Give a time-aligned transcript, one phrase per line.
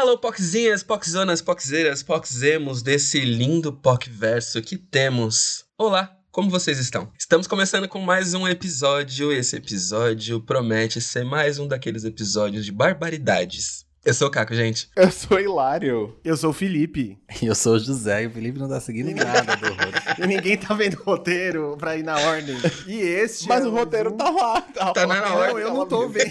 [0.00, 5.64] Alô, poxinhas, poxonas, poxeiras, poxemos desse lindo poc-verso que temos.
[5.76, 7.10] Olá, como vocês estão?
[7.18, 9.30] Estamos começando com mais um episódio.
[9.30, 13.84] Esse episódio promete ser mais um daqueles episódios de barbaridades.
[14.02, 14.88] Eu sou o Caco, gente.
[14.96, 16.18] Eu sou Hilário.
[16.24, 17.18] Eu sou o Felipe.
[17.42, 20.00] E eu sou o José, e o Felipe não tá seguindo nada do roteiro.
[20.24, 22.56] E ninguém tá vendo o roteiro pra ir na ordem.
[22.86, 24.60] E este Mas é o roteiro um- tá lá.
[24.62, 25.14] Tá, Tá lá.
[25.20, 25.62] na Não, ordem.
[25.62, 26.30] eu não tô vendo.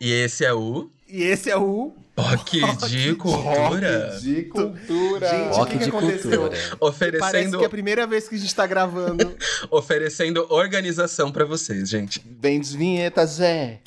[0.00, 1.94] E esse é o E esse é o...
[2.14, 4.10] POC de Cultura.
[4.10, 5.28] Rock de cultura.
[5.28, 6.40] Gente, o Rock que que de aconteceu?
[6.40, 6.50] cultura.
[6.50, 9.34] Parece Oferecendo, que é a primeira vez que a gente tá gravando.
[9.70, 12.22] oferecendo organização pra vocês, gente.
[12.38, 13.80] Vem vinheta, Zé.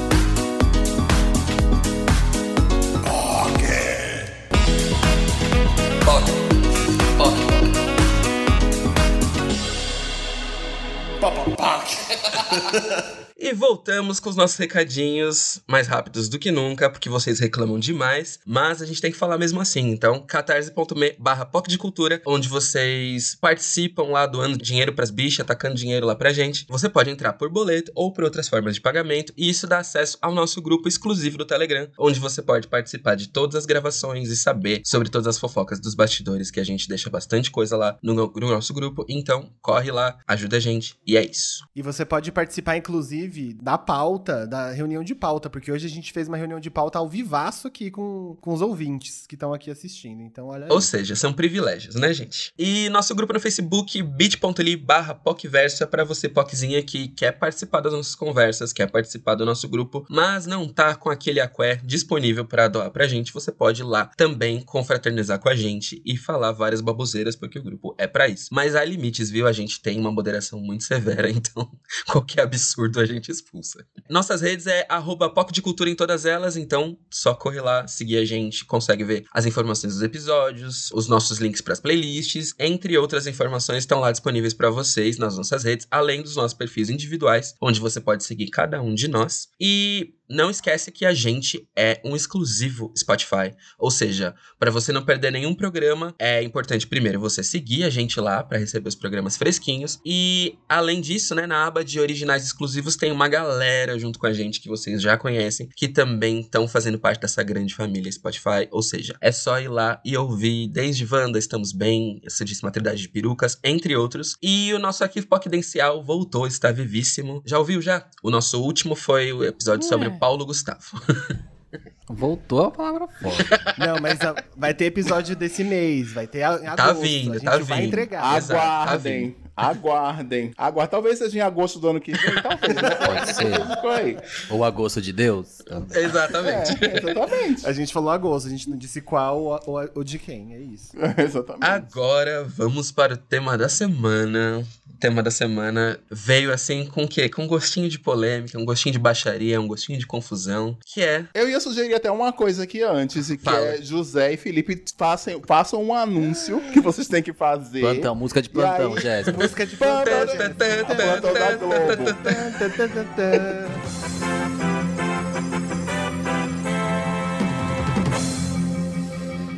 [13.38, 18.40] E voltamos com os nossos recadinhos mais rápidos do que nunca, porque vocês reclamam demais,
[18.46, 19.90] mas a gente tem que falar mesmo assim.
[19.90, 26.06] Então, catarse.me barra de Cultura, onde vocês participam lá doando dinheiro pras bichas, atacando dinheiro
[26.06, 26.66] lá pra gente.
[26.70, 30.18] Você pode entrar por boleto ou por outras formas de pagamento, e isso dá acesso
[30.22, 34.38] ao nosso grupo exclusivo do Telegram, onde você pode participar de todas as gravações e
[34.38, 38.16] saber sobre todas as fofocas dos bastidores, que a gente deixa bastante coisa lá no,
[38.16, 39.06] no nosso grupo.
[39.10, 41.64] Então, corre lá, ajuda a gente, e é isso.
[41.76, 46.14] E você pode participar, inclusive, da pauta, da reunião de pauta, porque hoje a gente
[46.14, 49.70] fez uma reunião de pauta ao vivaço aqui com, com os ouvintes que estão aqui
[49.70, 50.22] assistindo.
[50.22, 50.72] Então, olha aí.
[50.72, 52.54] Ou seja, são privilégios, né, gente?
[52.58, 57.94] E nosso grupo no Facebook, bit.ly barra PocVerso, é você, PocZinha, que quer participar das
[57.94, 62.68] nossas conversas, quer participar do nosso grupo, mas não tá com aquele aqué disponível pra
[62.68, 66.82] doar pra gente, você pode ir lá também confraternizar com a gente e falar várias
[66.82, 68.50] baboseiras, porque o grupo é pra isso.
[68.52, 69.48] Mas há limites, viu?
[69.48, 71.70] A gente tem uma moderação muito severa, então
[72.08, 73.86] qualquer absurdo a gente expulsa.
[74.10, 78.18] Nossas redes é arroba Poc de Cultura em todas elas, então só corre lá, seguir
[78.18, 82.98] a gente, consegue ver as informações dos episódios, os nossos links para as playlists, entre
[82.98, 87.54] outras informações estão lá disponíveis para vocês nas nossas redes, além dos nossos perfis individuais,
[87.62, 89.50] onde você pode seguir cada um de nós.
[89.60, 95.04] E não esquece que a gente é um exclusivo Spotify, ou seja, para você não
[95.04, 99.38] perder nenhum programa, é importante primeiro você seguir a gente lá para receber os programas
[99.38, 104.28] fresquinhos e além disso, né, na aba de originais exclusivos tem uma galera junto com
[104.28, 108.68] a gente que vocês já conhecem, que também estão fazendo parte dessa grande família Spotify,
[108.72, 113.02] ou seja, é só ir lá e ouvir desde Wanda, Estamos Bem, essa disse Maternidade
[113.02, 114.36] de Perucas, entre outros.
[114.42, 117.42] E o nosso arquivo Poquidencial voltou, está vivíssimo.
[117.46, 118.08] Já ouviu já?
[118.24, 121.02] O nosso último foi o episódio sobre o Paulo Gustavo.
[122.08, 123.44] Voltou a palavra forte.
[123.78, 127.32] Não, mas a- vai ter episódio desse mês, vai ter a, em Tá agosto, vindo,
[127.32, 127.88] a gente tá vai vindo.
[127.88, 128.38] entregar.
[128.38, 129.36] Exato, tá Aguardem.
[129.56, 130.52] Aguardem.
[130.58, 130.92] Aguardem.
[130.92, 132.42] Talvez seja em agosto do ano que vem.
[132.42, 132.76] Talvez.
[132.76, 132.90] né?
[133.06, 134.24] Pode ser.
[134.50, 135.58] Ou a gosto de Deus?
[135.66, 136.04] também.
[136.04, 136.86] Exatamente.
[136.86, 137.68] É, exatamente.
[137.68, 140.60] A gente falou agosto, a gente não disse qual ou, ou- ou de quem, é
[140.60, 140.92] isso.
[141.18, 141.66] exatamente.
[141.66, 144.64] Agora vamos para o tema da semana.
[144.94, 147.28] O tema da semana veio assim com o quê?
[147.28, 151.26] Com um gostinho de polêmica, um gostinho de baixaria, um gostinho de confusão, que é
[151.34, 153.58] Eu ia sugerir até uma coisa aqui antes, e que Fala.
[153.60, 157.82] é José e Felipe façam, façam um anúncio que vocês têm que fazer.
[157.82, 159.45] Plantão, música de plantão, aí- Jéssica.
[159.46, 159.76] Música de.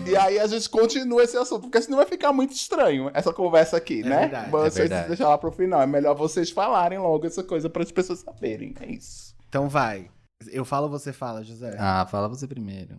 [0.06, 3.76] E aí a gente continua esse assunto, porque senão vai ficar muito estranho essa conversa
[3.76, 4.20] aqui, É né?
[4.22, 4.52] verdade.
[4.52, 5.08] Vocês É verdade.
[5.10, 5.82] deixar lá pro final.
[5.82, 8.74] É melhor vocês falarem logo essa coisa para as pessoas saberem.
[8.80, 9.36] É isso.
[9.50, 10.10] Então vai.
[10.52, 11.76] Eu falo ou você fala, José?
[11.78, 12.96] Ah, fala você primeiro.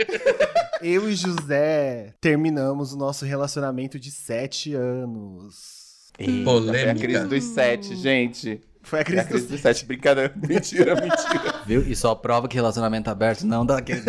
[0.82, 5.77] Eu e José terminamos o nosso relacionamento de sete anos.
[6.26, 6.94] Foi a polêmica.
[7.06, 8.60] crise dos sete, gente.
[8.82, 9.84] Foi a É a crise crise dos dos sete.
[9.86, 10.32] Brincadeira.
[10.36, 11.54] Mentira, mentira.
[11.66, 11.82] Viu?
[11.82, 14.02] E só prova que relacionamento aberto não dá aquele.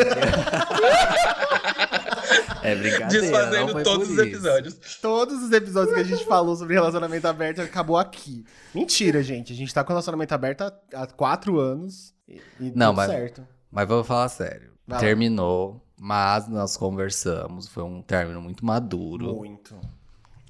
[2.63, 3.07] é brincadeira.
[3.07, 4.21] não Desfazendo foi todos por os isso.
[4.35, 4.75] episódios.
[5.01, 8.43] Todos os episódios que a gente falou sobre relacionamento aberto acabou aqui.
[8.73, 9.53] Mentira, gente.
[9.53, 12.13] A gente tá com relacionamento aberto há, há quatro anos.
[12.27, 13.47] E, e Não, tudo mas- certo.
[13.71, 14.71] Mas vou falar sério.
[14.87, 15.05] Vai lá.
[15.05, 17.67] Terminou, mas nós conversamos.
[17.67, 19.35] Foi um término muito maduro.
[19.35, 19.75] Muito.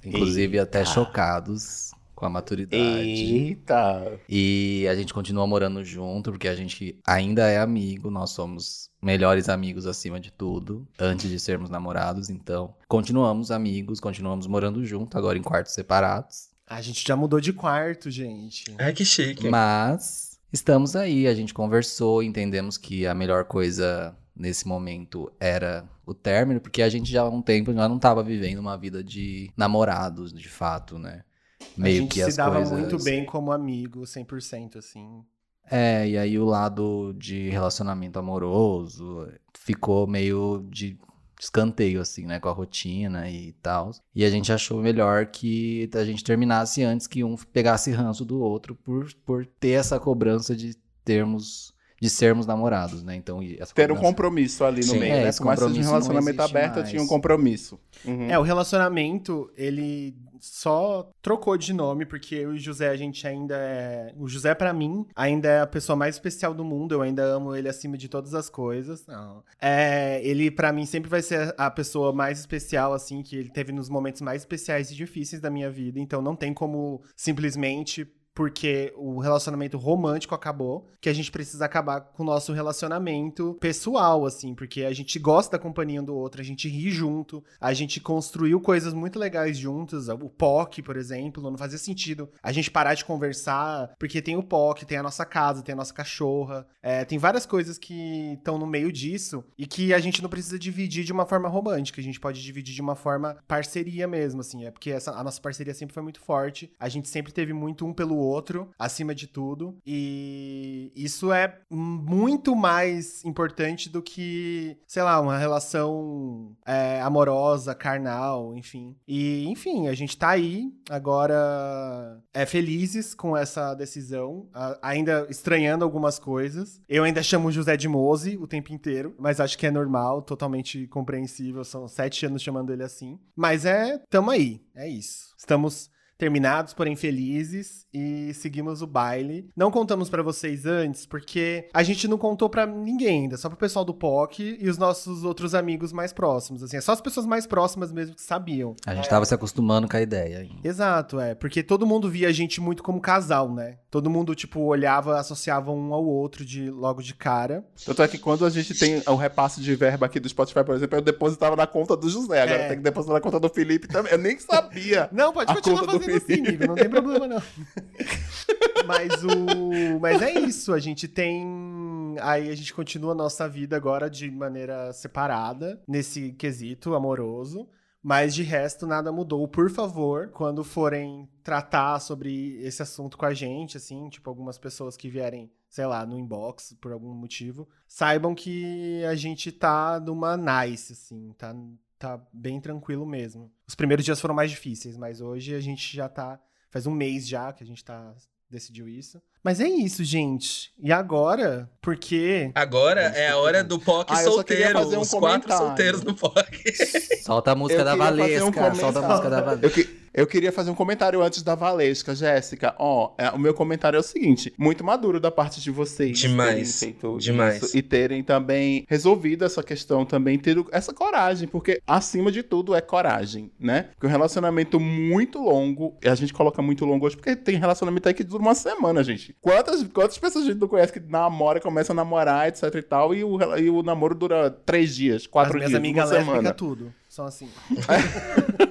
[0.03, 2.81] Inclusive até chocados com a maturidade.
[2.81, 4.19] Eita.
[4.27, 9.47] E a gente continua morando junto, porque a gente ainda é amigo, nós somos melhores
[9.47, 15.37] amigos acima de tudo, antes de sermos namorados, então continuamos amigos, continuamos morando junto, agora
[15.37, 16.49] em quartos separados.
[16.67, 18.65] A gente já mudou de quarto, gente.
[18.77, 19.49] Ai, que chique.
[19.49, 26.13] Mas estamos aí, a gente conversou, entendemos que a melhor coisa nesse momento era o
[26.13, 29.51] término, porque a gente já há um tempo já não tava vivendo uma vida de
[29.55, 31.23] namorados, de fato, né?
[31.61, 32.79] a Meio gente que se as dava coisas...
[32.79, 35.23] muito bem como amigo, 100%, assim.
[35.69, 40.97] É, e aí o lado de relacionamento amoroso ficou meio de
[41.39, 43.91] escanteio, assim, né, com a rotina e tal.
[44.15, 48.39] E a gente achou melhor que a gente terminasse antes que um pegasse ranço do
[48.39, 50.75] outro por, por ter essa cobrança de
[51.05, 53.15] termos de sermos namorados, né?
[53.15, 55.29] Então, essa Ter um compromisso ali no Sim, meio, é, né?
[55.29, 56.89] esse Por mais seja um relacionamento aberto, mais.
[56.89, 57.79] tinha um compromisso.
[58.05, 58.29] Uhum.
[58.29, 63.27] É, o relacionamento, ele só trocou de nome, porque eu e o José, a gente
[63.27, 64.13] ainda é.
[64.17, 66.93] O José, pra mim, ainda é a pessoa mais especial do mundo.
[66.93, 69.05] Eu ainda amo ele acima de todas as coisas.
[69.05, 69.43] Não.
[69.61, 73.71] É, ele, pra mim, sempre vai ser a pessoa mais especial, assim, que ele teve
[73.71, 75.99] nos momentos mais especiais e difíceis da minha vida.
[75.99, 78.07] Então não tem como simplesmente.
[78.39, 84.25] Porque o relacionamento romântico acabou, que a gente precisa acabar com o nosso relacionamento pessoal,
[84.25, 87.73] assim, porque a gente gosta da companhia um do outro, a gente ri junto, a
[87.73, 90.07] gente construiu coisas muito legais juntos.
[90.07, 94.43] O POC, por exemplo, não fazia sentido a gente parar de conversar, porque tem o
[94.43, 98.57] POC, tem a nossa casa, tem a nossa cachorra, é, tem várias coisas que estão
[98.57, 102.03] no meio disso e que a gente não precisa dividir de uma forma romântica, a
[102.03, 105.73] gente pode dividir de uma forma parceria mesmo, assim, é porque essa, a nossa parceria
[105.73, 108.28] sempre foi muito forte, a gente sempre teve muito um pelo outro,
[108.77, 116.55] acima de tudo, e isso é muito mais importante do que, sei lá, uma relação
[116.65, 118.95] é, amorosa, carnal, enfim.
[119.07, 124.47] E, enfim, a gente tá aí agora é felizes com essa decisão,
[124.81, 126.81] ainda estranhando algumas coisas.
[126.87, 130.87] Eu ainda chamo José de Mose o tempo inteiro, mas acho que é normal, totalmente
[130.87, 131.63] compreensível.
[131.63, 133.19] São sete anos chamando ele assim.
[133.35, 135.33] Mas é, tamo aí, é isso.
[135.37, 135.89] Estamos
[136.19, 139.49] terminados, porém felizes e seguimos o baile.
[139.55, 143.57] Não contamos pra vocês antes porque a gente não contou pra ninguém ainda, só pro
[143.57, 147.25] pessoal do POC e os nossos outros amigos mais próximos, assim, é só as pessoas
[147.25, 148.75] mais próximas mesmo que sabiam.
[148.85, 150.47] A gente tava se acostumando com a ideia.
[150.61, 153.77] Exato, é, porque todo mundo via a gente muito como casal, né?
[153.91, 157.65] Todo mundo tipo olhava, associava um ao outro de logo de cara.
[157.83, 160.75] Tanto é que quando a gente tem o repasse de verba aqui do Spotify, por
[160.75, 162.41] exemplo, eu depositava na conta do José.
[162.43, 162.67] Agora É.
[162.67, 164.11] tem que depositar na conta do Felipe também.
[164.11, 165.09] Eu nem sabia.
[165.11, 166.47] Não, pode A continuar conta do fazendo assim, Felipe.
[166.49, 167.41] amigo, não tem problema não.
[168.85, 173.75] Mas o, mas é isso, a gente tem aí a gente continua a nossa vida
[173.75, 177.67] agora de maneira separada nesse quesito amoroso.
[178.01, 179.47] Mas de resto, nada mudou.
[179.47, 184.95] Por favor, quando forem tratar sobre esse assunto com a gente, assim, tipo, algumas pessoas
[184.95, 190.37] que vierem, sei lá, no inbox por algum motivo, saibam que a gente tá numa
[190.37, 191.53] nice, assim, tá,
[191.97, 193.51] tá bem tranquilo mesmo.
[193.67, 196.39] Os primeiros dias foram mais difíceis, mas hoje a gente já tá.
[196.69, 198.15] Faz um mês já que a gente tá.
[198.49, 199.21] Decidiu isso.
[199.43, 200.71] Mas é isso, gente.
[200.81, 202.51] E agora, porque.
[202.55, 204.73] Agora é a hora do POC Ah, solteiro.
[204.79, 205.65] fazer um os quatro comentário.
[205.67, 207.21] solteiros do POC.
[207.23, 209.65] Solta a música Eu da fazer um Valesca, solta a música da Valesca.
[209.67, 212.75] Eu, que- eu queria fazer um comentário antes da Valesca, Jéssica.
[212.77, 216.19] Ó, é, o meu comentário é o seguinte: muito maduro da parte de vocês.
[216.19, 217.63] Demais, terem feito demais.
[217.63, 222.75] isso e terem também resolvido essa questão, também ter essa coragem, porque acima de tudo
[222.75, 223.89] é coragem, né?
[223.93, 228.07] Porque um relacionamento muito longo, e a gente coloca muito longo hoje, porque tem relacionamento
[228.07, 229.35] aí que dura uma semana, gente.
[229.41, 233.13] Quantas, quantas pessoas a gente não conhece que namora, começa a namorar, etc e tal,
[233.13, 236.37] e o, e o namoro dura três dias, quatro as minhas dias, amigas uma semana.
[236.37, 236.93] lésbicas, tudo.
[237.07, 237.49] São assim.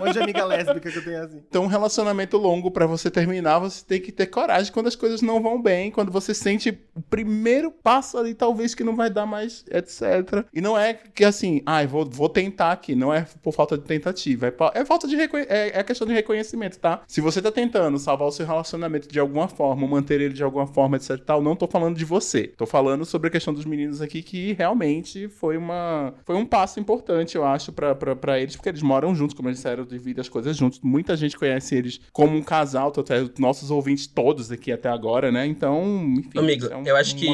[0.00, 1.42] monte de amiga lésbica que eu tenho assim.
[1.48, 5.20] Então, um relacionamento longo pra você terminar, você tem que ter coragem quando as coisas
[5.22, 9.26] não vão bem, quando você sente o primeiro passo ali, talvez que não vai dar
[9.26, 10.44] mais, etc.
[10.52, 13.84] E não é que assim, ai, vou, vou tentar aqui, não é por falta de
[13.84, 17.02] tentativa, é, é falta de é, é questão de reconhecimento, tá?
[17.06, 20.66] Se você tá tentando salvar o seu relacionamento de alguma forma, manter ele de alguma
[20.66, 22.46] forma, etc tal, não tô falando de você.
[22.46, 26.78] Tô falando sobre a questão dos meninos aqui que realmente foi uma foi um passo
[26.80, 30.56] importante, eu acho, pra eles, porque eles moram juntos, como eles disseram, dividem as coisas
[30.56, 30.80] juntos.
[30.82, 35.30] Muita gente conhece eles como um casal, tanto é nossos ouvintes todos aqui até agora,
[35.32, 35.46] né?
[35.46, 37.26] Então, enfim, Amigo, é um- eu acho que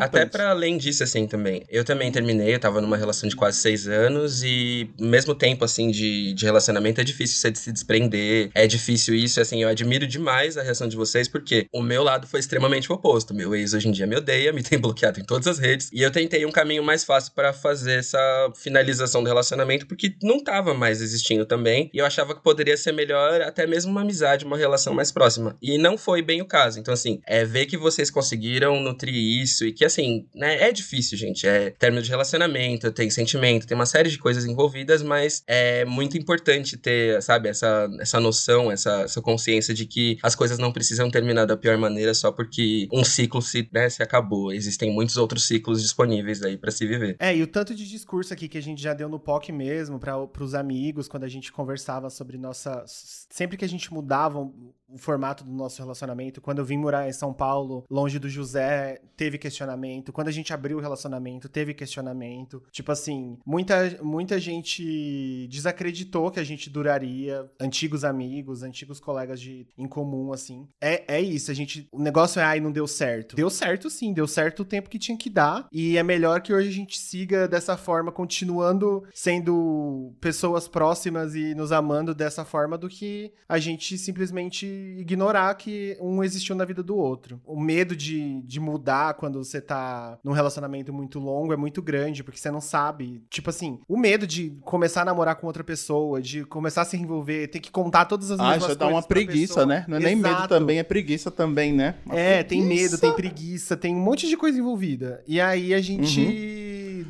[0.00, 1.62] até pra além disso, assim, também.
[1.68, 5.90] Eu também terminei, eu tava numa relação de quase seis anos e mesmo tempo, assim,
[5.90, 10.56] de, de relacionamento é difícil você se desprender, é difícil isso, assim, eu admiro demais
[10.56, 13.34] a reação de vocês, porque o meu lado foi extremamente o oposto.
[13.34, 16.02] Meu ex hoje em dia me odeia, me tem bloqueado em todas as redes, e
[16.02, 18.18] eu tentei um caminho mais fácil pra fazer essa
[18.56, 23.40] finalização do relacionamento, porque não tava mais existindo também, eu achava que poderia ser melhor
[23.42, 25.56] até mesmo uma amizade, uma relação mais próxima.
[25.60, 26.78] E não foi bem o caso.
[26.78, 31.16] Então, assim, é ver que vocês conseguiram nutrir isso e que, assim, né, é difícil,
[31.16, 31.46] gente.
[31.46, 36.16] É término de relacionamento, tem sentimento, tem uma série de coisas envolvidas, mas é muito
[36.16, 41.10] importante ter, sabe, essa, essa noção, essa, essa consciência de que as coisas não precisam
[41.10, 44.52] terminar da pior maneira só porque um ciclo se, né, se acabou.
[44.52, 47.16] Existem muitos outros ciclos disponíveis aí pra se viver.
[47.18, 49.98] É, e o tanto de discurso aqui que a gente já deu no POC mesmo,
[49.98, 51.52] para os amigos, quando a gente
[51.88, 52.84] conversava sobre nossa.
[52.86, 54.50] Sempre que a gente mudava
[54.88, 56.40] o formato do nosso relacionamento.
[56.40, 60.12] Quando eu vim morar em São Paulo, longe do José, teve questionamento.
[60.12, 62.62] Quando a gente abriu o relacionamento, teve questionamento.
[62.70, 67.48] Tipo assim, muita, muita gente desacreditou que a gente duraria.
[67.60, 70.66] Antigos amigos, antigos colegas de, em comum, assim.
[70.80, 71.88] É, é isso, a gente.
[71.92, 73.36] O negócio é, ai, não deu certo.
[73.36, 75.66] Deu certo sim, deu certo o tempo que tinha que dar.
[75.70, 81.54] E é melhor que hoje a gente siga dessa forma, continuando sendo pessoas próximas e
[81.54, 86.82] nos amando dessa forma, do que a gente simplesmente ignorar que um existiu na vida
[86.82, 87.40] do outro.
[87.46, 92.22] O medo de, de mudar quando você tá num relacionamento muito longo é muito grande,
[92.24, 93.22] porque você não sabe.
[93.30, 96.96] Tipo assim, o medo de começar a namorar com outra pessoa, de começar a se
[96.96, 99.66] envolver, ter que contar todas as Ah, mesmas já dá coisas uma preguiça, pessoa.
[99.66, 99.84] né?
[99.88, 100.48] Não é nem medo Exato.
[100.48, 101.96] também, é preguiça também, né?
[102.06, 102.98] Uma É, tem medo, preguiça.
[102.98, 105.22] tem preguiça, tem um monte de coisa envolvida.
[105.26, 106.67] E aí a gente Uhum.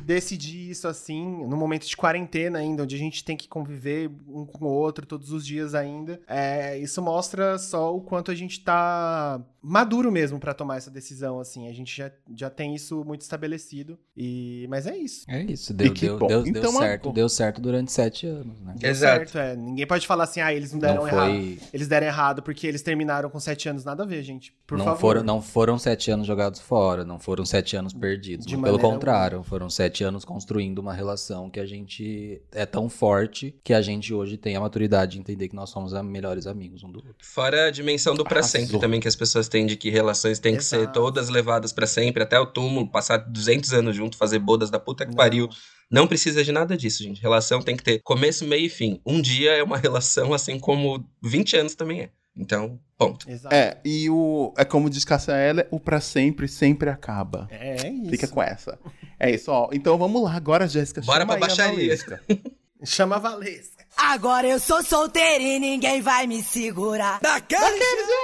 [0.09, 4.43] Decidir isso assim, no momento de quarentena ainda, onde a gente tem que conviver um
[4.43, 6.19] com o outro todos os dias ainda.
[6.27, 11.39] É, isso mostra só o quanto a gente tá maduro mesmo pra tomar essa decisão,
[11.39, 11.67] assim.
[11.67, 13.99] A gente já, já tem isso muito estabelecido.
[14.15, 15.25] E mas é isso.
[15.29, 16.27] É isso, deu, que deu, bom.
[16.27, 18.73] deu, deu Então, certo, deu certo durante sete anos, né?
[18.77, 19.29] Deu Exato.
[19.29, 19.55] certo, é.
[19.55, 21.29] Ninguém pode falar assim, ah, eles não deram Não errado.
[21.31, 23.83] foi, Eles deram errado porque eles terminaram com sete anos.
[23.85, 24.53] Nada a ver, gente.
[24.65, 24.99] Por não favor.
[24.99, 28.45] foram, não foram sete anos jogados fora, não foram sete anos perdidos.
[28.45, 33.55] De pelo contrário, foram sete anos construindo uma relação que a gente é tão forte
[33.63, 36.83] que a gente hoje tem a maturidade de entender que nós somos a- melhores amigos
[36.83, 37.13] um do outro.
[37.21, 38.61] Fora a dimensão do pra Arrasou.
[38.61, 40.93] sempre também que as pessoas têm de que relações têm que ser Exato.
[40.93, 45.05] todas levadas pra sempre, até o túmulo, passar 200 anos junto, fazer bodas da puta
[45.05, 45.17] que Não.
[45.17, 45.49] pariu.
[45.91, 47.19] Não precisa de nada disso, gente.
[47.19, 49.01] Relação tem que ter começo, meio e fim.
[49.05, 52.09] Um dia é uma relação, assim como 20 anos também é.
[52.35, 53.29] Então, ponto.
[53.29, 53.53] Exato.
[53.53, 54.53] É, e o.
[54.57, 57.47] É como diz Cassia Eller, o pra sempre sempre acaba.
[57.51, 58.09] É, é isso.
[58.09, 58.79] Fica com essa.
[59.19, 59.69] É isso, ó.
[59.73, 61.01] Então vamos lá agora, Jéssica.
[61.01, 61.97] Bora chama pra a baixaria.
[62.81, 63.83] Chama a Valesca.
[63.97, 67.19] Agora eu sou solteira e ninguém vai me segurar.
[67.19, 67.77] Daquele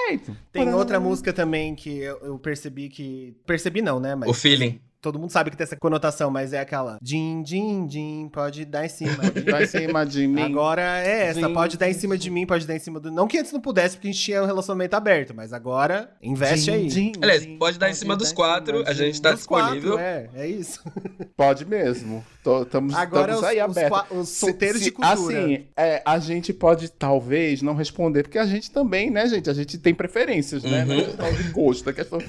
[0.08, 0.38] Jeito.
[0.54, 0.78] Tem Pará.
[0.78, 3.36] outra música também que eu, eu percebi que.
[3.46, 4.16] Percebi não, né?
[4.16, 4.80] Mas O feeling.
[5.06, 6.98] Todo mundo sabe que tem essa conotação, mas é aquela.
[7.00, 9.18] Din, din, din, pode dar em cima.
[9.52, 10.42] Vai em cima de mim.
[10.42, 13.00] Agora é essa, Din, pode dar em din, cima de mim, pode dar em cima
[13.00, 13.12] do.
[13.12, 16.72] Não que antes não pudesse, porque a gente tinha um relacionamento aberto, mas agora investe
[16.72, 16.88] aí.
[16.88, 19.76] Din, din, Aliás, din, pode dar em cima dos quatro, a gente tá Dos quatro,
[19.76, 20.00] disponível.
[20.00, 20.82] é, é isso.
[21.38, 22.26] Pode mesmo.
[22.64, 24.02] Estamos aí os, abertos.
[24.12, 25.14] os solteiros Se- de cultura.
[25.14, 29.50] Assim, é, a gente pode talvez não responder, porque a gente também, né, gente?
[29.50, 30.82] A gente tem preferências, né?
[30.82, 30.88] Uhum.
[30.88, 32.20] Não é questão de gosto, é questão.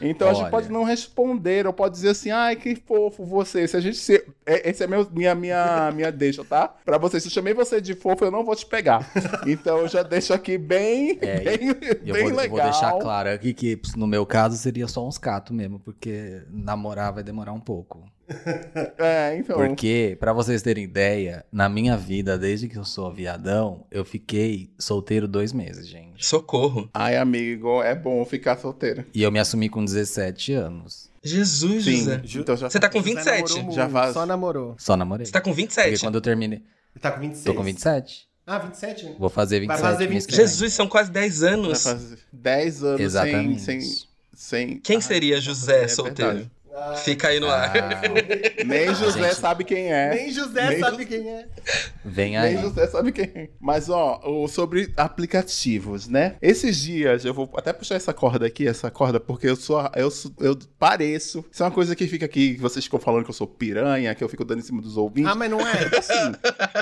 [0.00, 0.50] Então a gente Olha.
[0.50, 3.66] pode não responder, ou pode dizer assim, ai, que fofo você.
[3.66, 4.26] Se a gente ser.
[4.44, 6.68] é- Esse é meu, minha, minha, minha deixa, tá?
[6.84, 7.18] Pra você.
[7.18, 9.10] Se eu chamei você de fofo, eu não vou te pegar.
[9.46, 11.68] Então eu já deixo aqui bem, É, bem,
[12.04, 12.48] eu bem vou, eu legal.
[12.56, 17.12] vou deixar claro aqui que, no meu caso, seria só uns catos mesmo, porque namorar
[17.12, 18.04] vai demorar um pouco.
[18.98, 19.56] É, então.
[19.56, 24.70] Porque, pra vocês terem ideia, na minha vida, desde que eu sou viadão, eu fiquei
[24.78, 26.24] solteiro dois meses, gente.
[26.26, 26.88] Socorro.
[26.92, 29.04] Ai, amigo, é bom ficar solteiro.
[29.14, 31.08] E eu me assumi com 17 anos.
[31.22, 31.96] Jesus, Sim.
[31.98, 32.22] José.
[32.36, 33.34] Então já Você tá com José 27.
[33.42, 34.74] namorou muito, Já faz- Só namorou.
[34.78, 35.26] Só namorei.
[35.26, 36.00] Você tá com Porque 27.
[36.00, 36.62] quando eu terminei.
[37.00, 37.44] Tá com 26.
[37.44, 38.28] Tô com 27.
[38.46, 39.16] Ah, 27?
[39.18, 39.82] Vou fazer 27.
[39.82, 40.30] Vai fazer mês 27.
[40.30, 40.46] que vem.
[40.46, 41.82] Jesus, são quase 10 vai anos.
[41.82, 43.60] fazer 10 anos sem, Exatamente.
[43.60, 43.80] sem,
[44.32, 44.78] sem.
[44.78, 46.30] Quem Ai, seria José é solteiro?
[46.32, 46.50] verdade.
[47.04, 47.72] Fica aí no ar.
[47.76, 48.00] Ah,
[48.64, 49.34] Nem José Gente.
[49.36, 50.14] sabe quem é.
[50.14, 51.46] Nem José Nem sabe José- quem é.
[52.04, 52.54] vem aí.
[52.54, 53.48] Nem José sabe quem é.
[53.60, 56.36] Mas, ó, sobre aplicativos, né?
[56.40, 59.88] Esses dias, eu vou até puxar essa corda aqui, essa corda, porque eu sou.
[59.94, 61.44] Eu, sou- eu pareço.
[61.50, 64.14] Isso é uma coisa que fica aqui, que vocês ficam falando que eu sou piranha,
[64.14, 65.30] que eu fico dando em cima dos ouvintes.
[65.30, 65.72] Ah, mas não é.
[65.96, 66.32] Assim,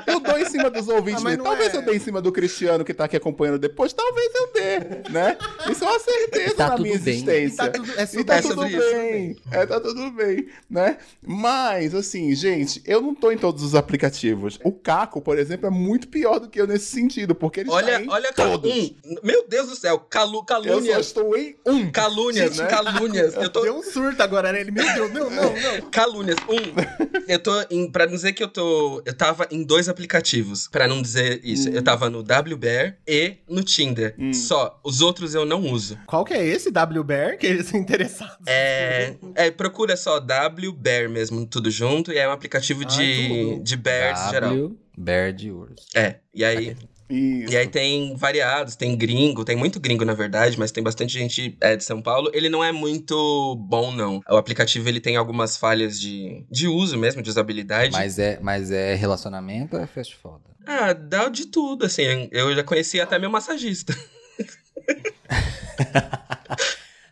[0.06, 1.44] eu dou em cima dos ouvintes Ah, mas mesmo.
[1.44, 1.76] não Talvez é.
[1.76, 5.36] eu dê em cima do Cristiano que tá aqui acompanhando depois, talvez eu dê, né?
[5.70, 7.12] Isso é uma certeza Tá na tudo minha bem.
[7.14, 7.44] existência.
[7.44, 9.36] E tá tudo, é E tá É tudo isso, bem.
[9.50, 10.96] É, tá tudo bem, né?
[11.22, 14.58] Mas, assim, gente, eu não tô em todos os aplicativos.
[14.64, 17.92] O Caco, por exemplo, é muito pior do que eu nesse sentido, porque ele Olha,
[17.92, 18.70] está em olha, todos.
[18.72, 18.94] um.
[19.22, 21.06] Meu Deus do céu, calu, Eu só calúnias.
[21.06, 21.90] estou em um.
[21.90, 22.66] Calúnias, Né?
[22.66, 23.34] calúnias.
[23.44, 23.60] Eu tô.
[23.62, 24.70] Deu um surto agora nele.
[24.70, 25.90] Meu Deus, não, não, não.
[25.92, 26.36] Calúnias.
[26.48, 27.90] Um, eu tô em.
[27.90, 29.02] Pra não dizer que eu tô.
[29.04, 30.66] Eu tava em dois aplicativos.
[30.68, 31.68] Pra não dizer isso.
[31.68, 34.14] Eu tava no WBear e no Tinder.
[34.18, 34.32] Hum.
[34.32, 34.80] Só.
[34.82, 35.98] Os outros eu não uso.
[36.06, 38.46] Qual que é esse WBear que eles são interessados?
[38.46, 42.12] É, é, procura só WBear mesmo, tudo junto.
[42.12, 44.50] E é um aplicativo Ai, de, de bears geral.
[44.50, 45.74] W, Bear de urso.
[45.94, 46.76] É, e aí,
[47.10, 47.52] Isso.
[47.52, 51.56] e aí tem variados, tem gringo, tem muito gringo na verdade, mas tem bastante gente
[51.60, 52.30] é, de São Paulo.
[52.32, 54.20] Ele não é muito bom, não.
[54.28, 57.92] O aplicativo ele tem algumas falhas de, de uso mesmo, de usabilidade.
[57.92, 60.42] Mas é, mas é relacionamento ou é fast foda?
[60.66, 62.28] Ah, dá de tudo, assim.
[62.30, 63.94] Eu já conheci até meu massagista.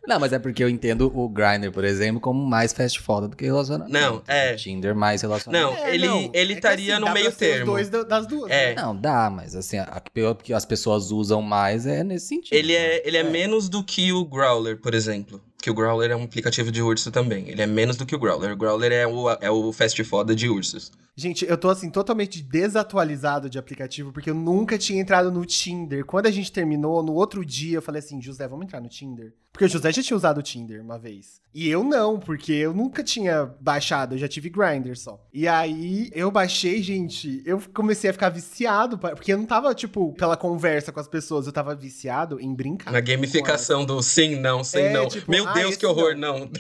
[0.07, 3.37] Não, mas é porque eu entendo o Grindr, por exemplo, como mais fast foda do
[3.37, 3.93] que relacionamento.
[3.93, 4.53] Não, é.
[4.53, 5.75] O Tinder mais relacionamento.
[5.81, 7.73] Não, ele, não, ele é estaria assim, no dá meio pra ser os termo.
[7.73, 8.51] dois da- das duas.
[8.51, 8.75] É.
[8.75, 8.83] né?
[8.83, 10.01] Não, dá, mas assim, a, a
[10.35, 12.55] que as pessoas usam mais é nesse sentido.
[12.57, 13.25] Ele é, ele é, É.
[13.25, 15.41] menos do que o Growler, por exemplo.
[15.63, 17.49] Que o Growler é um aplicativo de urso também.
[17.49, 18.51] Ele é menos do que o Growler.
[18.53, 20.91] O Growler é o, é o fast foda de ursos.
[21.15, 26.07] Gente, eu tô assim, totalmente desatualizado de aplicativo, porque eu nunca tinha entrado no Tinder.
[26.07, 29.35] Quando a gente terminou, no outro dia, eu falei assim, José, vamos entrar no Tinder?
[29.53, 31.43] Porque o José já tinha usado o Tinder uma vez.
[31.53, 35.23] E eu não, porque eu nunca tinha baixado, eu já tive Grindr só.
[35.31, 40.15] E aí, eu baixei, gente, eu comecei a ficar viciado, porque eu não tava, tipo,
[40.15, 42.91] pela conversa com as pessoas, eu tava viciado em brincar.
[42.91, 45.07] Na gamificação do sim, não, sim, É, não.
[45.07, 46.51] tipo, Meu ah, Deus, que horror, não.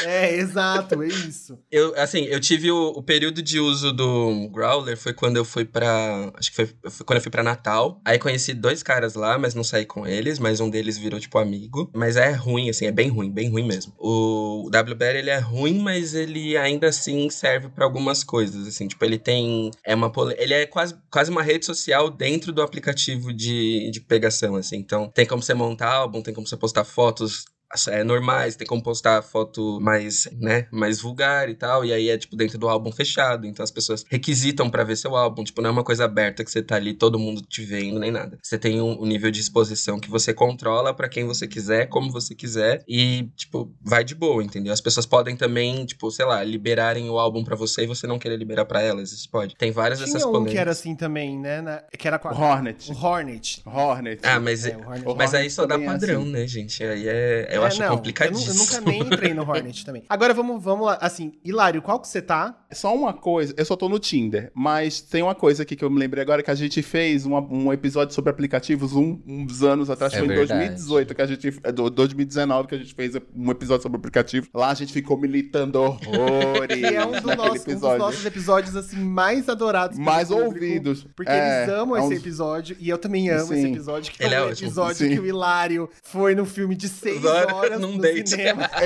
[0.00, 1.58] É, exato, é isso.
[1.70, 5.64] Eu, assim, eu tive o, o período de uso do Growler foi quando eu fui
[5.64, 6.32] pra.
[6.34, 8.00] Acho que foi, foi quando eu fui pra Natal.
[8.04, 11.38] Aí conheci dois caras lá, mas não saí com eles, mas um deles virou, tipo,
[11.38, 11.90] amigo.
[11.94, 13.92] Mas é ruim, assim, é bem ruim, bem ruim mesmo.
[13.98, 18.88] O WBR, ele é ruim, mas ele ainda assim serve pra algumas coisas, assim.
[18.88, 19.70] Tipo, ele tem.
[19.84, 24.56] É uma Ele é quase, quase uma rede social dentro do aplicativo de, de pegação,
[24.56, 24.76] assim.
[24.76, 27.44] Então, tem como você montar álbum, tem como você postar fotos
[27.88, 32.18] é, normais, tem como postar foto mais, né, mais vulgar e tal, e aí é,
[32.18, 35.70] tipo, dentro do álbum fechado, então as pessoas requisitam pra ver seu álbum, tipo, não
[35.70, 38.38] é uma coisa aberta que você tá ali, todo mundo te vendo, nem nada.
[38.42, 42.10] Você tem um, um nível de exposição que você controla pra quem você quiser, como
[42.10, 44.72] você quiser, e, tipo, vai de boa, entendeu?
[44.72, 48.18] As pessoas podem também, tipo, sei lá, liberarem o álbum pra você e você não
[48.18, 49.54] querer liberar pra elas, isso pode.
[49.56, 50.52] Tem várias dessas Tinha um polêmicas.
[50.54, 51.60] que era assim também, né?
[51.62, 52.32] na- Que era com a...
[52.32, 52.90] Hornet.
[52.90, 53.62] O Hornet.
[53.64, 54.20] Hornet.
[54.24, 55.14] Ah, mas, É, o Hornet.
[55.16, 56.30] Mas aí só dá é padrão, assim.
[56.32, 56.82] né, gente?
[56.82, 58.54] Aí é, eu É, acho não, Eu, complicadíssimo.
[58.54, 60.02] nu- eu nunca nem entrei no Hornet também.
[60.08, 60.98] Agora vamos, vamos lá.
[61.00, 62.58] Assim, Hilário, qual que você tá?
[62.72, 65.90] Só uma coisa, eu só tô no Tinder, mas tem uma coisa aqui que eu
[65.90, 69.90] me lembrei agora que a gente fez uma- um episódio sobre aplicativos um- uns anos
[69.90, 70.58] atrás, É foi em verdade.
[70.60, 74.48] 2018 que a gente, é, do- 2019 que a gente fez um episódio sobre aplicativos.
[74.54, 77.98] Lá a gente ficou militando horrores Que é um, do nosso- um dos episódio.
[77.98, 79.98] nossos episódios, assim, mais adorados.
[79.98, 81.06] mais público, ouvidos.
[81.16, 82.76] Porque É, eles amam é um- esse episódio.
[82.80, 83.54] E eu também amo Sim.
[83.54, 84.12] esse episódio.
[84.12, 84.66] Que Ele é é o ótimo.
[84.68, 85.08] episódio Sim.
[85.14, 88.30] que o Hilário foi no filme de seis Horas horas num date.
[88.30, 88.70] cinema.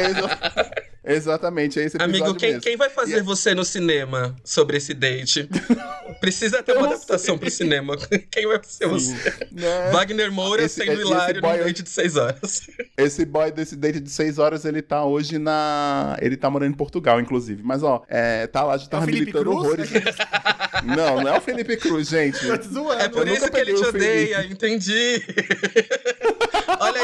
[1.08, 2.62] É Exatamente, é esse episódio Amigo, quem, mesmo.
[2.62, 5.48] quem vai fazer E- é você no cinema sobre esse date?
[6.20, 7.96] Precisa ter uma adaptação pro cinema.
[8.30, 9.12] Quem vai ser você?
[9.52, 9.90] Né?
[9.92, 12.62] Wagner Moura Esse- sendo esse hilário boy- no date de 6 horas.
[12.96, 16.16] Esse boy desse date de 6 horas, ele tá hoje na.
[16.20, 17.62] Ele tá morando em Portugal, inclusive.
[17.62, 18.96] Mas, ó, é, tá lá, a gente É
[19.48, 19.90] horrores.
[20.84, 22.38] Não, não é o Felipe Cruz, gente.
[22.40, 23.00] Te zoando.
[23.02, 25.22] É por isso que ele te odeia, entendi.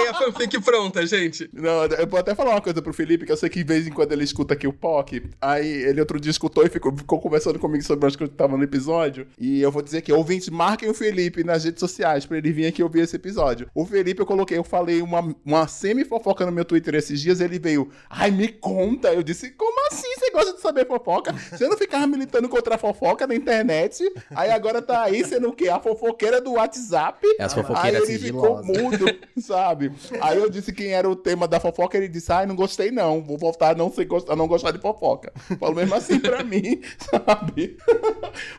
[0.02, 1.48] Aí a fanfic pronta, gente.
[1.52, 3.86] Não, eu vou até falar uma coisa pro Felipe, que eu sei que de vez
[3.86, 5.22] em quando ele escuta aqui o POC.
[5.40, 8.58] Aí ele outro dia escutou e ficou, ficou conversando comigo sobre as coisas que estavam
[8.58, 9.26] no episódio.
[9.38, 12.66] E eu vou dizer que ouvintes, marquem o Felipe nas redes sociais pra ele vir
[12.66, 13.68] aqui ouvir esse episódio.
[13.74, 17.58] O Felipe, eu coloquei, eu falei uma, uma semi-fofoca no meu Twitter esses dias, ele
[17.58, 19.12] veio, ai, me conta.
[19.12, 21.32] Eu disse, como assim gosta de saber fofoca?
[21.32, 24.02] Você não ficava militando contra a fofoca na internet?
[24.34, 25.68] Aí agora tá aí sendo o quê?
[25.68, 27.26] A fofoqueira do WhatsApp?
[27.38, 29.06] É as Aí fofoqueiras ele ficou mudo,
[29.38, 29.92] sabe?
[30.20, 33.22] Aí eu disse quem era o tema da fofoca, ele disse, ai, não gostei não,
[33.22, 35.32] vou voltar a não, ser, a não gostar de fofoca.
[35.58, 37.76] Falou mesmo assim pra mim, sabe?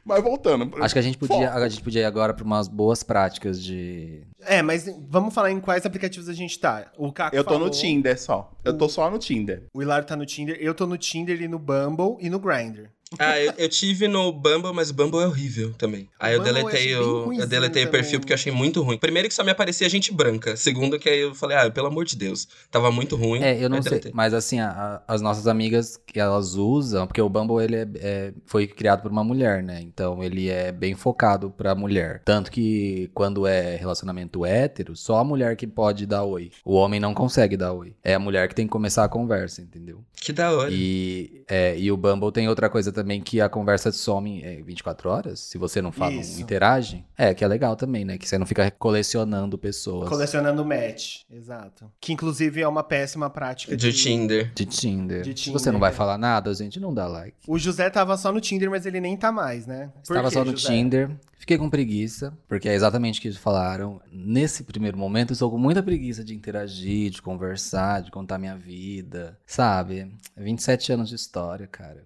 [0.04, 0.72] Mas voltando.
[0.82, 4.24] Acho que a gente podia, a gente podia ir agora pra umas boas práticas de.
[4.46, 6.92] É, mas vamos falar em quais aplicativos a gente tá.
[6.98, 8.52] O Caco Eu tô falou, no Tinder só.
[8.64, 9.64] Eu tô só no Tinder.
[9.74, 10.58] O Hilário tá no Tinder.
[10.60, 12.90] Eu tô no Tinder e no Bumble e no Grindr.
[13.20, 16.10] Ah, eu, eu tive no Bumble, mas o Bumble é horrível também.
[16.20, 17.34] Aí eu Bumble eu deletei bem o.
[17.34, 18.98] Eu deletei o perfil porque eu achei muito ruim.
[18.98, 20.56] Primeiro que só me aparecia gente branca.
[20.56, 22.48] Segundo que aí eu falei, ah, pelo amor de Deus.
[22.72, 23.42] Tava muito ruim.
[23.44, 23.92] É, eu não sei.
[23.92, 24.12] deletei.
[24.14, 24.70] Mas assim, a-
[25.08, 29.02] a- as nossas amigas que elas usam, porque o Bumble ele é- é- foi criado
[29.02, 29.80] por uma mulher, né?
[29.82, 32.22] Então ele é bem focado pra mulher.
[32.26, 36.52] Tanto que quando é relacionamento hétero, só a mulher que pode dar oi.
[36.66, 37.94] O homem não consegue dar oi.
[38.04, 40.04] É a mulher que tem que começar a conversa, entendeu?
[40.16, 40.70] Que da hora.
[40.72, 45.10] E, é, e o Bumble tem outra coisa também que a conversa some é, 24
[45.10, 45.40] horas.
[45.40, 47.06] Se você não fala, não interage.
[47.18, 48.18] É, que é legal também, né?
[48.18, 51.22] Que você não fica colecionando pessoas Colecionando match.
[51.30, 51.92] Exato.
[52.00, 54.52] Que inclusive é uma péssima prática De Tinder.
[54.54, 55.22] de Tinder.
[55.22, 57.38] De Se você não Tinder, vai falar nada, gente, não dá like.
[57.48, 59.92] O José tava só no Tinder, mas ele nem tá mais, né?
[60.06, 60.68] Por Estava quê, só no José?
[60.68, 64.02] Tinder, fiquei com preguiça, porque é exatamente o que eles falaram.
[64.12, 68.56] Nesse primeiro momento, eu estou com muita preguiça de interagir, de conversar, de contar minha
[68.56, 70.12] vida, sabe?
[70.38, 72.04] 27 anos de história, cara.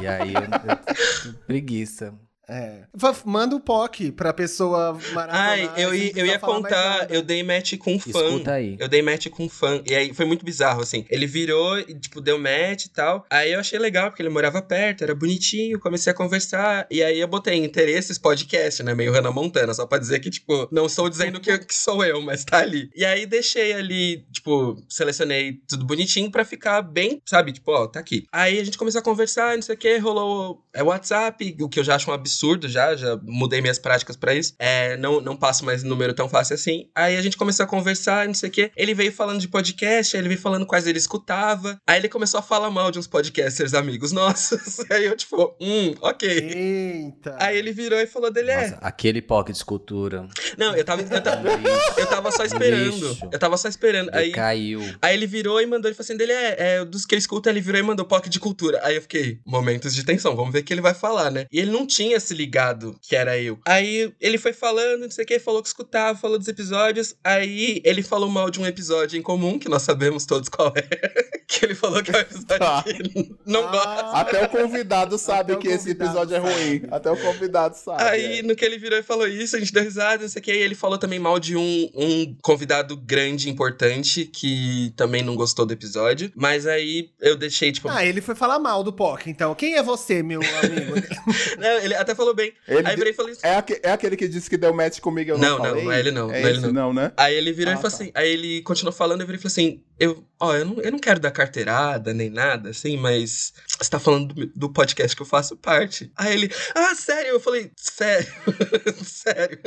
[0.00, 2.14] E aí, eu, eu, preguiça.
[2.48, 2.82] É.
[3.24, 5.48] Manda o POC pra pessoa maratonar.
[5.50, 8.08] Ai, eu, ia- não eu ia contar, eu dei match com um fã.
[8.26, 8.76] Escuta aí.
[8.78, 9.82] Eu dei match com um fã.
[9.88, 11.04] E aí foi muito bizarro, assim.
[11.08, 13.24] Ele virou e, tipo, deu match e tal.
[13.30, 16.86] Aí eu achei legal, porque ele morava perto, era bonitinho, comecei a conversar.
[16.90, 18.94] E aí eu botei interesses podcast, né?
[18.94, 22.20] Meio Hannah Montana, só pra dizer que, tipo, não estou dizendo que, que sou eu,
[22.20, 22.90] mas tá ali.
[22.94, 27.52] E aí deixei ali, tipo, selecionei tudo bonitinho pra ficar bem, sabe?
[27.52, 28.26] Tipo, ó, tá aqui.
[28.30, 31.80] Aí a gente começou a conversar, não sei o que, rolou é, WhatsApp, o que
[31.80, 32.33] eu já acho um absurdo
[32.68, 34.54] já, já mudei minhas práticas pra isso.
[34.58, 36.88] É, não, não passo mais número tão fácil assim.
[36.94, 38.70] Aí a gente começou a conversar, não sei o que.
[38.76, 41.78] Ele veio falando de podcast, aí ele veio falando quais ele escutava.
[41.86, 44.80] Aí ele começou a falar mal de uns podcasters amigos nossos.
[44.90, 46.28] Aí eu, tipo, hum, ok.
[46.28, 47.36] Eita.
[47.40, 48.62] Aí ele virou e falou dele, é.
[48.62, 50.28] Nossa, aquele POC de escultura.
[50.56, 51.48] Não, eu tava, eu tava,
[51.96, 53.08] eu tava só esperando.
[53.08, 53.18] Lixo.
[53.30, 54.10] Eu tava só esperando.
[54.12, 54.80] Aí, Caiu.
[55.00, 57.50] aí ele virou e mandou, ele falou assim, dele é, é dos que ele escuta,
[57.50, 58.80] ele virou e mandou POC de cultura.
[58.82, 61.46] Aí eu fiquei, momentos de tensão, vamos ver o que ele vai falar, né?
[61.50, 63.58] E ele não tinha se ligado que era eu.
[63.66, 67.14] Aí ele foi falando, não sei o que, falou que escutava, falou dos episódios.
[67.22, 70.82] Aí ele falou mal de um episódio em comum, que nós sabemos todos qual é.
[71.46, 72.82] que ele falou que é um episódio Tá.
[72.82, 74.10] que ele não Ah, gosta.
[74.18, 76.80] Até o convidado sabe Até que esse convidado episódio é ruim.
[76.80, 76.88] sabe.
[76.90, 78.02] Até o convidado sabe.
[78.02, 78.42] Aí, é.
[78.42, 80.50] no que ele virou e falou isso, a gente deu risada, não sei o que.
[80.50, 85.66] Aí ele falou também mal de um, um convidado grande, importante, que também não gostou
[85.66, 86.30] do episódio.
[86.34, 87.88] Mas aí eu deixei, tipo.
[87.88, 89.54] Ah, ele foi falar mal do POC, então.
[89.54, 90.94] Quem é você, meu amigo?
[91.58, 92.52] Não, ele até falou bem.
[92.68, 93.44] Ele aí virei e falei isso.
[93.44, 95.84] é, aque- é aquele que disse que deu match comigo eu não, Não, não, falei?
[95.84, 96.72] não é ele não, É não é ele não.
[96.72, 97.12] não, né?
[97.16, 97.96] Aí ele virou Ah, e falou tá.
[97.96, 98.10] assim.
[98.14, 100.98] Aí ele continuou falando, eu virei e falei assim: eu, ó, eu não, eu não
[100.98, 105.26] quero dar carteirada nem nada, assim, mas você tá falando do, do podcast que eu
[105.26, 106.10] faço parte.
[106.16, 107.30] Aí ele, ah, sério?
[107.30, 108.26] Eu falei, sério,
[109.04, 109.58] sério.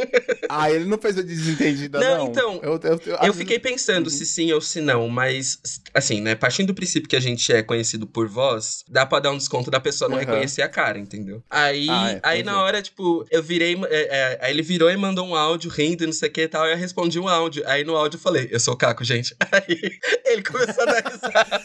[0.50, 2.28] Ah, ele não fez a desentendida, Não, não.
[2.28, 5.60] então, Eu, eu, eu, Eu fiquei pensando se sim ou se não, mas
[5.94, 6.36] assim, né?
[6.36, 9.72] Partindo do princípio que a gente é conhecido por voz, dá pra dar um desconto
[9.72, 10.26] da pessoa não Aham.
[10.26, 11.44] reconhecer a cara, entendeu?
[11.50, 13.76] Aí, Ah, é, aí pois na hora, tipo, eu virei.
[13.86, 16.42] é, é, aí ele virou e mandou um áudio rindo e não sei o que
[16.42, 16.64] e tal.
[16.64, 17.64] Aí eu respondi um áudio.
[17.68, 19.36] Aí no áudio eu falei, eu sou o Caco, gente.
[19.52, 21.64] Aí ele começou a dar risada.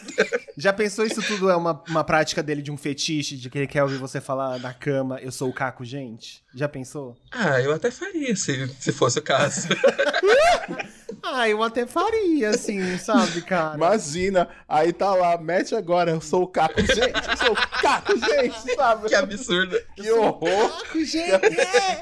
[0.57, 3.67] Já pensou isso tudo é uma, uma prática dele de um fetiche, de que ele
[3.67, 6.43] quer ouvir você falar na cama, eu sou o Caco, gente?
[6.53, 7.17] Já pensou?
[7.31, 9.67] ah, eu até faria se, se fosse o caso.
[11.25, 13.75] Ah, eu até faria, assim, sabe, cara?
[13.77, 16.97] Imagina, aí tá lá, mete agora, eu sou o Caco, gente,
[17.29, 19.07] eu sou o Caco, gente, sabe?
[19.07, 19.79] que absurdo.
[19.95, 20.69] Que horror.
[20.69, 21.31] Caco, gente!
[21.59, 22.01] é.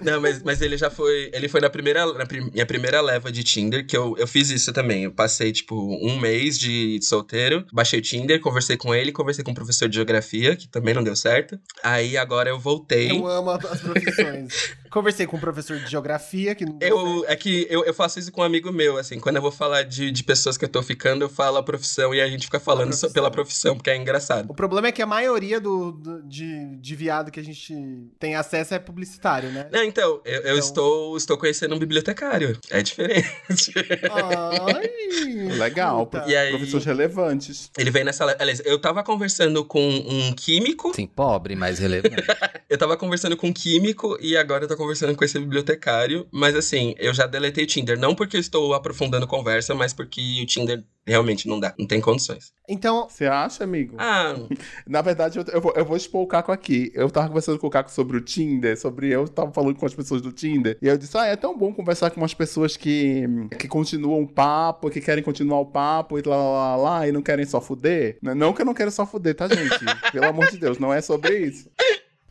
[0.00, 1.30] Não, mas, mas ele já foi.
[1.34, 2.10] Ele foi na primeira.
[2.14, 5.04] Na prim- minha primeira leva de Tinder, que eu, eu fiz isso também.
[5.04, 9.50] Eu passei, tipo, um mês de solteiro, baixei o Tinder, conversei com ele, conversei com
[9.50, 11.58] um professor de geografia, que também não deu certo.
[11.82, 13.10] Aí agora eu voltei.
[13.10, 14.74] Eu amo as profissões.
[14.92, 18.42] Conversei com um professor de geografia que Eu, é que eu, eu faço isso com
[18.42, 21.24] um amigo meu, assim, quando eu vou falar de, de pessoas que eu tô ficando,
[21.24, 23.12] eu falo a profissão e a gente fica falando só profissão.
[23.12, 24.50] pela profissão, porque é engraçado.
[24.50, 27.74] O problema é que a maioria do, do- de, de viado que a gente
[28.18, 29.68] tem acesso é publicitário, né?
[29.72, 32.58] Não, então, eu, eu Então- estou, estou conhecendo um bibliotecário.
[32.70, 33.72] É diferente.
[34.10, 36.24] Ai, Legal, puta.
[36.28, 37.70] E aí- professores relevantes.
[37.78, 38.24] Ele veio nessa.
[38.38, 40.92] Aliás, eu tava conversando com um químico.
[40.94, 42.16] Sim, pobre, mas relevante.
[42.72, 46.26] Eu tava conversando com um químico e agora eu tô conversando com esse bibliotecário.
[46.32, 47.98] Mas assim, eu já deletei o Tinder.
[47.98, 51.74] Não porque eu estou aprofundando conversa, mas porque o Tinder realmente não dá.
[51.78, 52.52] Não tem condições.
[52.68, 53.96] Então, Você acha, amigo?
[53.98, 54.34] Ah,
[54.86, 56.90] Na verdade, eu, eu vou, eu vou expor o Caco aqui.
[56.94, 59.94] Eu tava conversando com o Caco sobre o Tinder, sobre eu tava falando com as
[59.94, 60.78] pessoas do Tinder.
[60.80, 63.24] E eu disse, ah, é tão bom conversar com umas pessoas que,
[63.58, 67.12] que continuam o papo, que querem continuar o papo e lá, lá, lá, lá, e
[67.12, 68.18] não querem só fuder.
[68.22, 69.78] Não- Não que eu não quero só fuder, tá, gente?
[70.12, 71.68] Pelo amor de Deus, não é sobre isso.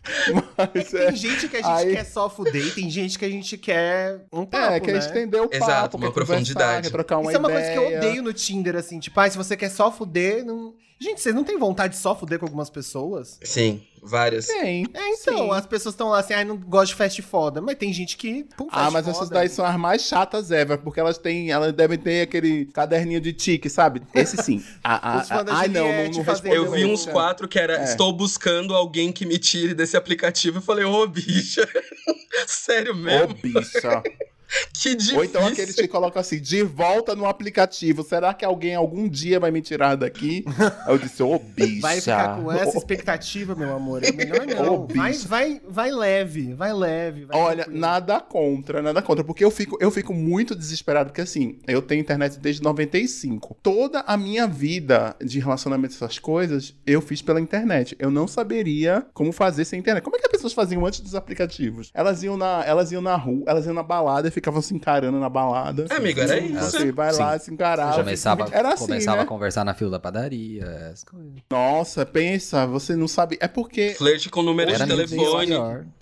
[0.73, 1.07] Mas é...
[1.07, 3.57] tem gente que a gente aí- quer só fuder e tem gente que a gente
[3.57, 4.99] quer um papo, É, quer né?
[4.99, 6.89] estender o papo, Exato, uma profundidade.
[6.89, 7.75] Trocar uma Isso é uma ideia.
[7.75, 8.99] coisa que eu odeio no Tinder, assim.
[8.99, 10.73] Tipo, ah, se você quer só fuder, não...
[10.99, 13.39] Gente, você não tem vontade de só fuder com algumas pessoas?
[13.43, 14.47] sim, várias.
[14.47, 14.85] Tem.
[14.93, 15.51] É, então, Sim.
[15.51, 17.61] as pessoas estão lá assim, ah, não gosto de fast foda.
[17.61, 18.45] Mas tem gente que...
[18.57, 19.17] Pum, Ah, mas foda.
[19.17, 23.21] essas daí são as mais chatas ever, porque elas têm, elas devem ter aquele caderninho
[23.21, 24.01] de tique, sabe?
[24.13, 24.63] Esse sim.
[24.83, 27.83] Ah, ah, ah, ai, não, não, não respondeu Eu vi uns quatro que era É.
[27.83, 30.57] estou buscando alguém que me tire desse aplicativo.
[30.57, 31.67] Eu falei, ô, bicha.
[32.47, 33.35] Sério Ô, mesmo?
[33.35, 34.01] bicha.
[34.81, 35.17] Que difícil.
[35.17, 38.03] Ou então aqueles que colocam assim, de volta no aplicativo.
[38.03, 40.43] Será que alguém algum dia vai me tirar daqui?
[40.85, 41.81] Aí eu disse, ô, bicha.
[41.81, 44.03] Vai ficar com essa expectativa, meu amor.
[44.03, 44.87] É melhor não.
[44.87, 45.27] Vai, bicho.
[45.27, 47.25] vai, vai leve, vai leve.
[47.25, 47.79] vai Olha, tranquilo.
[47.79, 52.01] nada contra, nada contra, porque eu fico, eu fico muito desesperado, porque assim, eu tenho
[52.01, 53.57] internet desde 95.
[53.61, 57.95] Toda a minha vida de relacionamento essas coisas, eu fiz pela internet.
[57.99, 60.03] Eu não saberia como fazer sem internet.
[60.03, 61.91] Como é que as pessoas faziam antes dos aplicativos?
[61.93, 65.19] Elas iam na, elas iam na rua, elas iam na balada e ficavam se encarando
[65.19, 65.85] na balada.
[65.89, 66.71] Amigo, era Sim, isso.
[66.71, 67.95] Você vai lá, se encarava.
[67.95, 69.23] Começava, Era assim, começava né?
[69.23, 71.31] a conversar na fila da padaria, essas coisas.
[71.49, 73.37] Nossa, pensa, você não sabe.
[73.39, 75.51] É porque Flerte com número de telefone.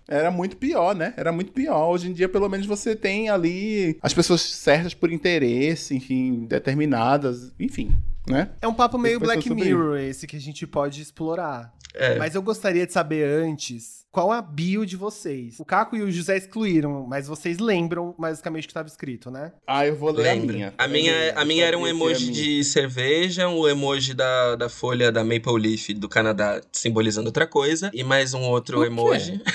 [0.08, 1.14] era muito pior, né?
[1.18, 1.90] Era muito pior.
[1.90, 7.52] Hoje em dia, pelo menos, você tem ali as pessoas certas por interesse, enfim, determinadas,
[7.60, 7.92] enfim,
[8.30, 8.52] né?
[8.62, 9.50] É um papo meio Black.
[9.50, 11.74] Mirror esse que a gente pode explorar.
[11.94, 12.18] É.
[12.18, 15.60] Mas eu gostaria de saber antes qual a bio de vocês.
[15.60, 19.52] O Caco e o José excluíram, mas vocês lembram basicamente o que estava escrito, né?
[19.68, 20.54] Ah, eu vou ler Lembra?
[20.54, 20.74] a minha.
[20.78, 24.70] A minha, Eu a minha era um que emoji de cerveja, um emoji da, da
[24.70, 28.88] folha da Maple Leaf do Canadá simbolizando outra coisa, e mais um outro quê?
[28.88, 29.42] emoji.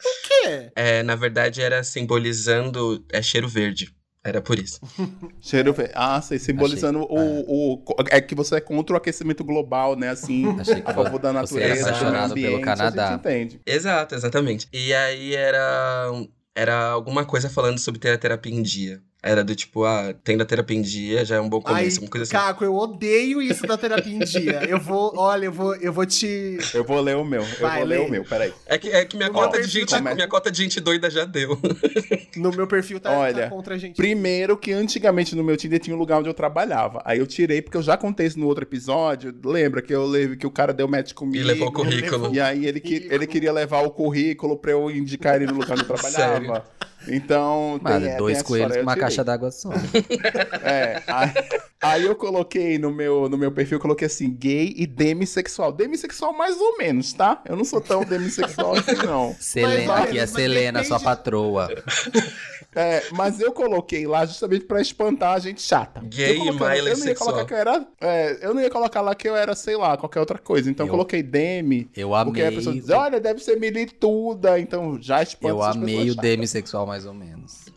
[0.00, 0.70] O quê?
[0.74, 3.94] É, na verdade, era simbolizando é, cheiro verde.
[4.22, 4.80] Era por isso.
[5.40, 5.92] Cheiro verde.
[5.94, 7.84] Ah, sei, simbolizando Achei- o, o.
[8.10, 10.10] É que você é contra o aquecimento global, né?
[10.10, 10.44] Assim,
[10.84, 13.14] a favor da você era natureza, do meio apaixonado pelo ambiente, Canadá.
[13.14, 13.60] Entende.
[13.64, 14.68] Exato, exatamente.
[14.72, 16.10] E aí era.
[16.54, 19.00] Era alguma coisa falando sobre ter a terapia em dia.
[19.22, 22.00] Era do tipo, ah, tendo a terapia em dia já é um bom Ai, começo,
[22.00, 22.32] uma coisa assim.
[22.32, 24.64] Caco, eu odeio isso da terapia em dia.
[24.66, 26.58] Eu vou, olha, eu vou, eu vou te.
[26.72, 27.42] Eu vou ler o meu.
[27.42, 28.52] Eu Vai, vou ler o meu, peraí.
[28.64, 31.26] É que, é que minha, cota de gente, tá- minha cota de gente doida já
[31.26, 31.58] deu.
[32.36, 33.96] No meu perfil tá, Olha, tá contra a gente.
[33.96, 37.02] Primeiro que antigamente no meu Tinder tinha um lugar onde eu trabalhava.
[37.04, 39.34] Aí eu tirei, porque eu já contei isso no outro episódio.
[39.44, 41.36] Lembra que eu levei que o cara deu match comigo.
[41.36, 42.34] E levou o currículo.
[42.34, 45.72] E aí ele, que, ele queria levar o currículo pra eu indicar ele no lugar
[45.72, 46.64] onde eu trabalhava.
[47.10, 49.08] Então, Mas tem, é, dois tem coelhos com uma tirei.
[49.08, 49.70] caixa d'água só.
[50.62, 51.32] É, aí,
[51.80, 55.72] aí eu coloquei no meu, no meu perfil, eu coloquei assim, gay e demissexual.
[55.72, 57.42] Demissexual mais ou menos, tá?
[57.46, 59.34] Eu não sou tão demissexual assim, não.
[59.40, 61.68] Selena, aqui é mas Selena, sua patroa.
[62.74, 66.00] É, mas eu coloquei lá justamente pra espantar a gente chata.
[66.04, 67.28] Gay eu coloquei- e Eu não ia sexual.
[67.30, 67.86] colocar que eu era...
[68.00, 70.70] é, eu não ia colocar lá que eu era, sei lá, qualquer outra coisa.
[70.70, 71.90] Então eu Eu- coloquei demi.
[71.96, 72.56] Eu Porque a amei.
[72.56, 74.58] pessoa diz, olha, deve ser milituda.
[74.60, 77.69] Então já espanta Eu amei o demissexual mais ou menos.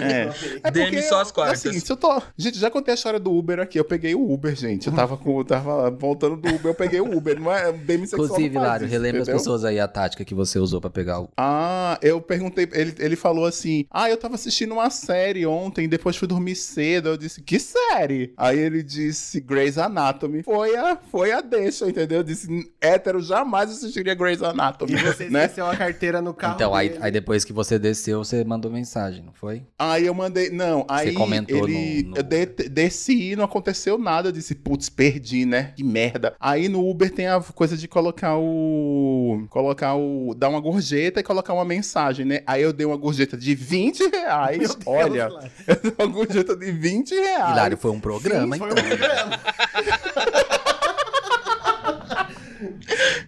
[0.00, 0.30] É.
[0.62, 1.66] É Demi porque, só as quartas.
[1.66, 2.20] Assim, se eu tô...
[2.36, 3.78] Gente, já contei a história do Uber aqui.
[3.78, 4.86] Eu peguei o Uber, gente.
[4.86, 7.40] Eu tava, com, eu tava voltando do Uber, eu peguei o Uber.
[7.40, 8.26] Não é demissexual.
[8.26, 11.28] Inclusive, isso, relembra as pessoas aí a tática que você usou pra pegar o.
[11.36, 16.16] Ah, eu perguntei, ele, ele falou assim: Ah, eu tava assistindo uma série ontem, depois
[16.16, 17.08] fui dormir cedo.
[17.10, 18.32] Eu disse, que série?
[18.36, 20.42] Aí ele disse Grey's Anatomy.
[20.42, 22.18] Foi a, foi a deixa, entendeu?
[22.18, 22.48] Eu disse,
[22.80, 24.94] hétero jamais assistiria Grey's Anatomy.
[24.94, 25.44] E você né?
[25.44, 26.54] esqueceu a carteira no carro.
[26.54, 29.62] Então, aí, aí depois que você desceu, você mandou mensagem, não foi?
[29.78, 33.96] Aí eu mandei, não, aí comentou ele, no- no eu de- desci e não aconteceu
[33.96, 35.72] nada, eu disse, putz, perdi, né?
[35.76, 36.34] Que merda.
[36.40, 41.22] Aí no Uber tem a coisa de colocar o, colocar o, dar uma gorjeta e
[41.22, 42.40] colocar uma mensagem, né?
[42.46, 45.28] Aí eu dei uma gorjeta de 20 reais, Deus, olha,
[45.66, 47.52] eu dei uma gorjeta de 20 reais.
[47.52, 48.84] Hilário, foi um programa, Foi um então.
[48.84, 49.40] programa.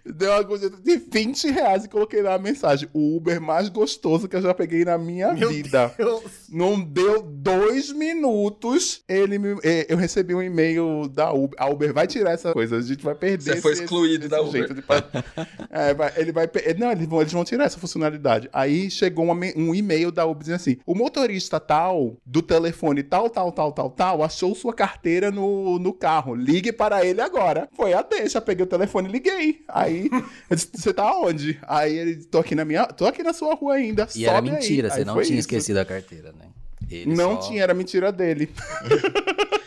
[0.05, 4.29] Deu uma gorjeta de 20 reais e coloquei lá a mensagem, o Uber mais gostoso
[4.29, 5.93] que eu já peguei na minha Meu vida.
[5.97, 6.23] Deus.
[6.51, 11.57] Não deu dois minutos, ele me- eh, eu recebi um e-mail da Uber.
[11.61, 13.55] A Uber vai tirar essa coisa, a gente vai perder.
[13.57, 14.73] Você foi excluído esse da Uber.
[14.73, 14.83] de
[15.71, 18.49] É, vai- ele vai, pe- não, eles vão, eles vão tirar essa funcionalidade.
[18.53, 23.29] Aí chegou uma um e-mail da Uber dizendo assim: o motorista tal, do telefone tal,
[23.31, 26.35] tal, tal, tal, tal, achou sua carteira no, no carro.
[26.35, 27.69] Ligue para ele agora.
[27.73, 29.52] Foi a deixa, peguei o telefone e liguei.
[29.69, 30.09] Aí
[30.51, 31.59] eu disse: você tá onde?
[31.63, 34.07] Aí ele, tô aqui na minha, tô aqui na sua rua ainda.
[34.15, 35.49] E era aí." mentira, Aí você não foi tinha isso.
[35.49, 36.47] esquecido a carteira, né?
[36.91, 38.51] Ele Não só- tinha, era mentira dele.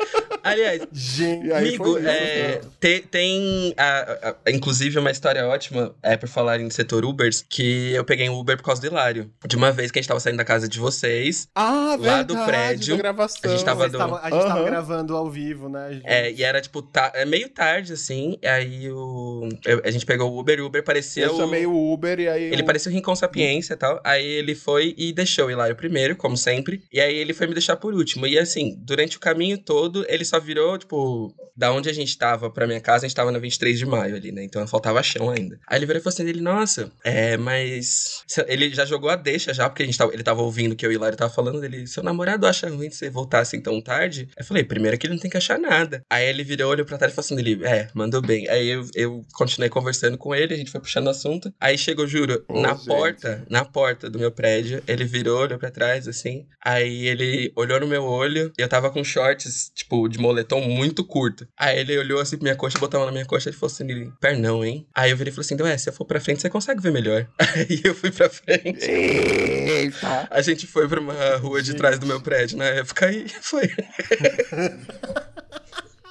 [0.46, 1.52] Aliás, Gente.
[1.52, 6.30] Aí amigo, foi isso, é, te- tem, a- a- inclusive uma história ótima, é por
[6.30, 9.32] falar em setor Ubers, que eu peguei um Uber por causa do Hilário.
[9.48, 12.34] De uma vez que a gente tava saindo da casa de vocês, Ah, Lá do
[12.36, 13.42] verdade, prédio, da gravação.
[13.44, 14.66] a gente tava do- tava- a gente tava Aham.
[14.66, 15.94] gravando ao vivo, né?
[15.94, 16.04] gente?
[16.06, 20.06] é, e era tipo, ta- é meio tarde, assim, e aí o, eu- a gente
[20.06, 21.38] pegou o Uber e o Uber parecia Eu o...
[21.38, 22.44] chamei o Uber e aí.
[22.46, 24.00] Ele o- parecia o Rincon Sapiência e tal.
[24.04, 26.84] Aí ele foi e deixou o Hilário primeiro, como sempre.
[26.92, 28.28] E aí ele foi me deixar por último.
[28.28, 32.50] E assim, durante o caminho todo, ele só virou, tipo, da onde a gente tava
[32.50, 34.44] pra minha casa, a gente tava na 23 de maio ali, né?
[34.44, 35.60] Então faltava chão ainda.
[35.68, 38.24] Aí ele virou e falou assim: ele, nossa, é, mas.
[38.48, 40.92] Ele já jogou a deixa já, porque a gente tava, ele tava ouvindo que eu
[40.92, 41.64] e o Hilário tava falando.
[41.64, 44.28] Ele, seu namorado acha ruim de você voltar assim tão tarde?
[44.38, 46.02] Eu falei, primeiro que ele não tem que achar nada.
[46.10, 48.50] Aí ele virou, olhou pra trás e falou assim: ele, é, mandou bem.
[48.50, 51.54] Aí eu, eu continuei conversando com ele, a gente foi puxando o assunto.
[51.60, 52.86] Aí chegou, juro, Ô, na gente.
[52.86, 56.46] porta, na porta do meu prédio, ele virou, olhou pra trás, assim.
[56.64, 61.04] Aí ele olhou no meu olho, e eu tava com shorts, tipo, de moletom muito
[61.04, 61.48] curto.
[61.58, 63.72] Aí ele olhou assim pra minha coxa, botou a mão na minha coxa e falou
[63.72, 64.88] assim: ele, pernão, hein?
[64.94, 66.92] Aí eu virei e falei assim: ué, se eu for pra frente, você consegue ver
[66.92, 67.28] melhor.
[67.56, 68.86] Aí eu fui pra frente.
[68.90, 70.28] Eita!
[70.32, 73.70] A gente foi pra uma rua de trás do meu prédio na época e foi.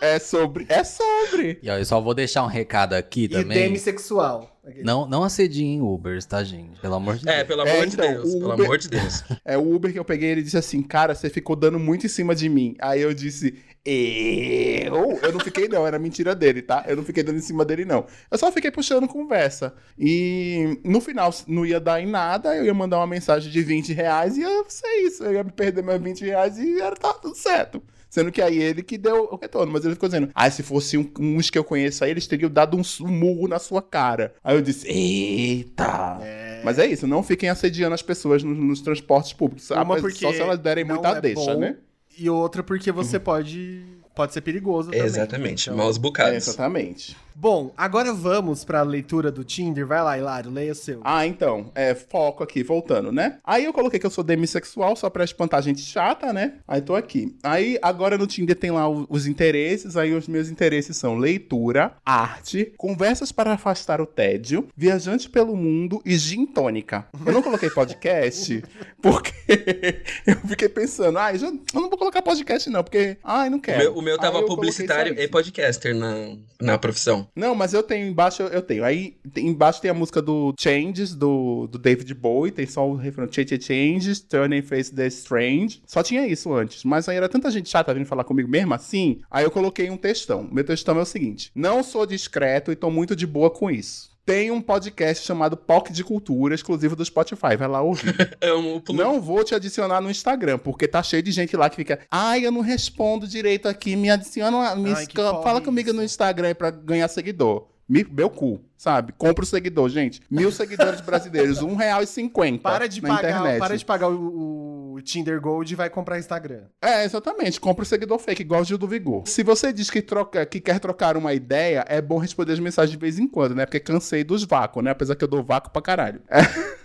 [0.00, 0.66] É sobre.
[0.68, 1.58] É sobre.
[1.62, 3.56] E ó, eu só vou deixar um recado aqui E também.
[3.58, 4.50] demissexual.
[4.82, 6.78] Não, não assediem Ubers, tá, gente?
[6.80, 7.46] Pelo amor de É, Deus.
[7.48, 9.22] pelo É, amor de então, Deus, o pelo Uber- amor de Deus.
[9.44, 12.08] É o Uber que eu peguei, ele disse assim, cara, você ficou dando muito em
[12.08, 12.74] cima de mim.
[12.80, 13.54] Aí eu disse,
[13.86, 15.18] eu?
[15.22, 16.84] Eu não fiquei não, era mentira dele, tá?
[16.86, 18.06] Eu não fiquei dando em cima dele não.
[18.30, 19.74] Eu só fiquei puxando conversa.
[19.98, 23.92] E no final não ia dar em nada, eu ia mandar uma mensagem de 20
[23.92, 25.24] reais e ia ser isso.
[25.24, 27.82] Eu ia me perder meus 20 reais e era tá tudo certo.
[28.08, 29.72] Sendo que aí ele que deu o retorno.
[29.72, 32.48] Mas ele ficou dizendo, ah, se fosse um- uns que eu conheço aí, eles teriam
[32.48, 34.34] dado um, um murro na sua cara.
[34.44, 36.20] Aí eu disse, eita.
[36.64, 39.68] Mas é isso, não fiquem assediando as pessoas nos, nos transportes públicos.
[39.70, 41.76] Uma Só se elas derem muita é deixa, bom, né?
[42.18, 45.04] E outra porque você pode, pode ser perigoso também.
[45.06, 46.34] Exatamente, Então- maus É, bocados.
[46.48, 47.16] exatamente.
[47.36, 49.86] Bom, agora vamos pra leitura do Tinder.
[49.86, 51.00] Vai lá, Hilário, leia o seu.
[51.02, 53.38] Ah, então, é, foco aqui, voltando, né?
[53.44, 56.54] Aí eu coloquei que eu sou demissexual só pra espantar gente chata, né?
[56.66, 57.36] Aí tô aqui.
[57.42, 61.92] Aí agora no Tinder tem lá o- os interesses, aí os meus interesses são leitura,
[62.06, 67.06] arte, conversas para afastar o tédio, viajante pelo mundo e gin tônica.
[67.26, 68.62] Eu não coloquei podcast
[69.02, 69.32] porque
[70.26, 73.60] eu fiquei pensando, ai, já, eu não vou colocar podcast não, porque, ai, não O
[73.60, 73.78] quero.
[73.78, 77.23] meu, o meu tava publicitário e podcaster na, na profissão.
[77.34, 78.84] Não, mas eu tenho embaixo, eu, tenho.
[78.84, 83.28] Aí embaixo tem a música do Changes, do, do David Bowie, tem só o refrão
[83.30, 85.82] Change Changes, Turning Face the Strange.
[85.86, 86.84] Só tinha isso antes.
[86.84, 89.20] Mas aí era tanta gente chata vindo falar comigo mesmo assim.
[89.30, 90.48] Aí eu coloquei um textão.
[90.50, 94.13] Meu textão é o seguinte: Não sou discreto e tô muito de boa com isso.
[94.24, 97.56] Tem um podcast chamado POC de Cultura, exclusivo do Spotify.
[97.58, 98.14] Vai lá ouvir.
[98.42, 102.00] Amo Não vou te adicionar no Instagram, porque tá cheio de gente lá que fica.
[102.10, 104.74] Ai, eu não respondo direito aqui, me adiciona.
[104.76, 105.06] Me Ai,
[105.42, 105.96] fala comigo isso.
[105.96, 107.66] no Instagram pra ganhar seguidor.
[107.86, 109.14] Me- meu cu, sabe?
[109.16, 110.20] Compra o seguidor, gente.
[110.30, 113.58] Mil seguidores brasileiros, um real e cinquenta Para de na pagar, internet.
[113.58, 116.64] para de pagar o, o Tinder Gold e vai comprar Instagram.
[116.82, 117.58] É, exatamente.
[117.58, 119.22] Compra o seguidor fake, igual o Gil do Vigor.
[119.24, 122.90] Se você diz que, troca, que quer trocar uma ideia, é bom responder as mensagens
[122.90, 123.64] de vez em quando, né?
[123.64, 124.90] Porque cansei dos vácuos, né?
[124.90, 126.20] Apesar que eu dou vácuo pra caralho.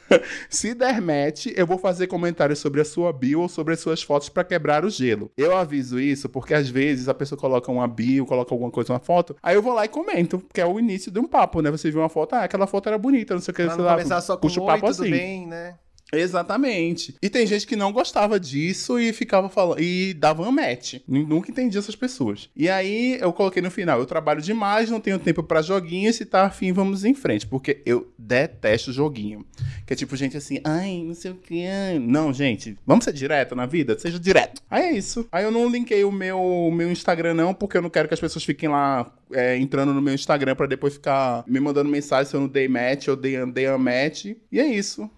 [0.49, 4.01] Se der match, eu vou fazer comentários sobre a sua bio ou sobre as suas
[4.01, 5.31] fotos pra quebrar o gelo.
[5.38, 8.99] Eu aviso isso porque às vezes a pessoa coloca uma bio, coloca alguma coisa na
[8.99, 11.69] foto, aí eu vou lá e comento, porque é o início de um papo, né?
[11.69, 13.78] Você viu uma foto, ah, aquela foto era bonita, não sei o que, Pra sei
[13.80, 15.12] não lá, começar só com puxa o oi, papo tudo assim.
[15.12, 15.78] bem, né?
[16.12, 17.15] Exatamente.
[17.22, 19.80] E tem gente que não gostava disso e ficava falando.
[19.82, 20.95] E dava um match.
[21.08, 22.50] Nunca entendi essas pessoas.
[22.56, 26.12] E aí eu coloquei no final: eu trabalho demais, não tenho tempo pra joguinho.
[26.13, 27.45] Se tá afim, vamos em frente.
[27.45, 29.45] Porque eu detesto joguinho.
[29.86, 31.67] Que é tipo gente assim, ai, não sei o que.
[32.02, 33.98] Não, gente, vamos ser direto na vida?
[34.00, 34.62] Seja direto.
[34.69, 35.28] Aí é isso.
[35.32, 38.13] Aí eu não linkei o meu, o meu Instagram, não, porque eu não quero que
[38.13, 42.30] as pessoas fiquem lá é, entrando no meu Instagram pra depois ficar me mandando mensagem
[42.30, 44.36] se eu não dei match ou dei, dei unmatch.
[44.52, 45.10] E é isso.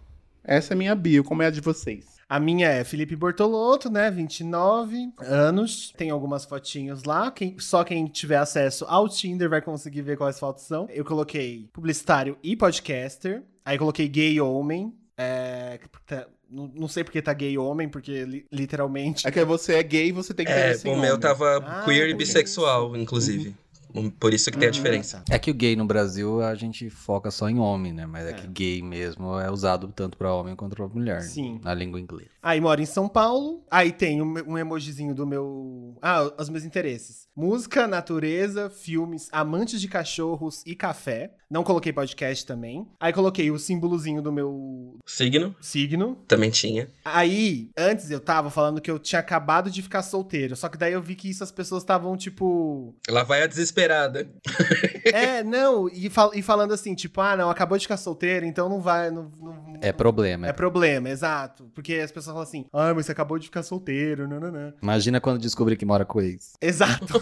[0.44, 2.06] Essa é a minha bio, como é a de vocês?
[2.28, 4.10] A minha é Felipe Bortolotto, né?
[4.10, 5.94] 29 anos.
[5.98, 7.30] Tem algumas fotinhos lá.
[7.30, 10.88] Quem- só quem tiver acesso ao Tinder vai conseguir ver quais fotos são.
[10.90, 13.44] Eu coloquei publicitário e podcaster.
[13.66, 14.94] Aí coloquei gay homem.
[15.18, 19.28] É, tá- não, não sei porque tá gay homem, porque li- literalmente.
[19.28, 21.58] É que você é gay e você tem que ter É, esse o meu tava
[21.58, 23.56] Ah, queer e bissexual, inclusive.
[24.20, 25.24] Por isso que tem a diferença.
[25.30, 28.06] É que o gay no Brasil a gente foca só em homem, né?
[28.06, 28.34] Mas é, É.
[28.34, 31.22] que gay mesmo é usado tanto pra homem quanto pra mulher.
[31.22, 31.60] Sim.
[31.64, 32.30] Na língua inglesa.
[32.44, 33.64] Aí moro em São Paulo.
[33.70, 35.96] Aí tem um, um emojizinho do meu.
[36.02, 41.34] Ah, os meus interesses: música, natureza, filmes, amantes de cachorros e café.
[41.50, 42.88] Não coloquei podcast também.
[43.00, 46.16] Aí coloquei o símbolozinho do meu Signo, signo.
[46.26, 46.90] também tinha.
[47.04, 50.56] Aí, antes eu tava falando que eu tinha acabado de ficar solteiro.
[50.56, 52.96] Só que daí eu vi que isso as pessoas estavam, tipo.
[53.10, 53.48] Lá vai a
[53.88, 54.30] desesperada.
[55.14, 58.70] É, não, e, fal- e falando assim, tipo, ah, não, acabou de ficar solteiro, então
[58.70, 59.10] não vai.
[59.10, 60.48] Não, não- É problema.
[60.48, 61.70] É problema, exato.
[61.74, 64.74] Porque as pessoas falam assim, ah, mas você acabou de ficar solteiro, não, não, não.
[64.82, 66.54] Imagina quando descobrir que mora com ex.
[66.62, 67.06] Exato,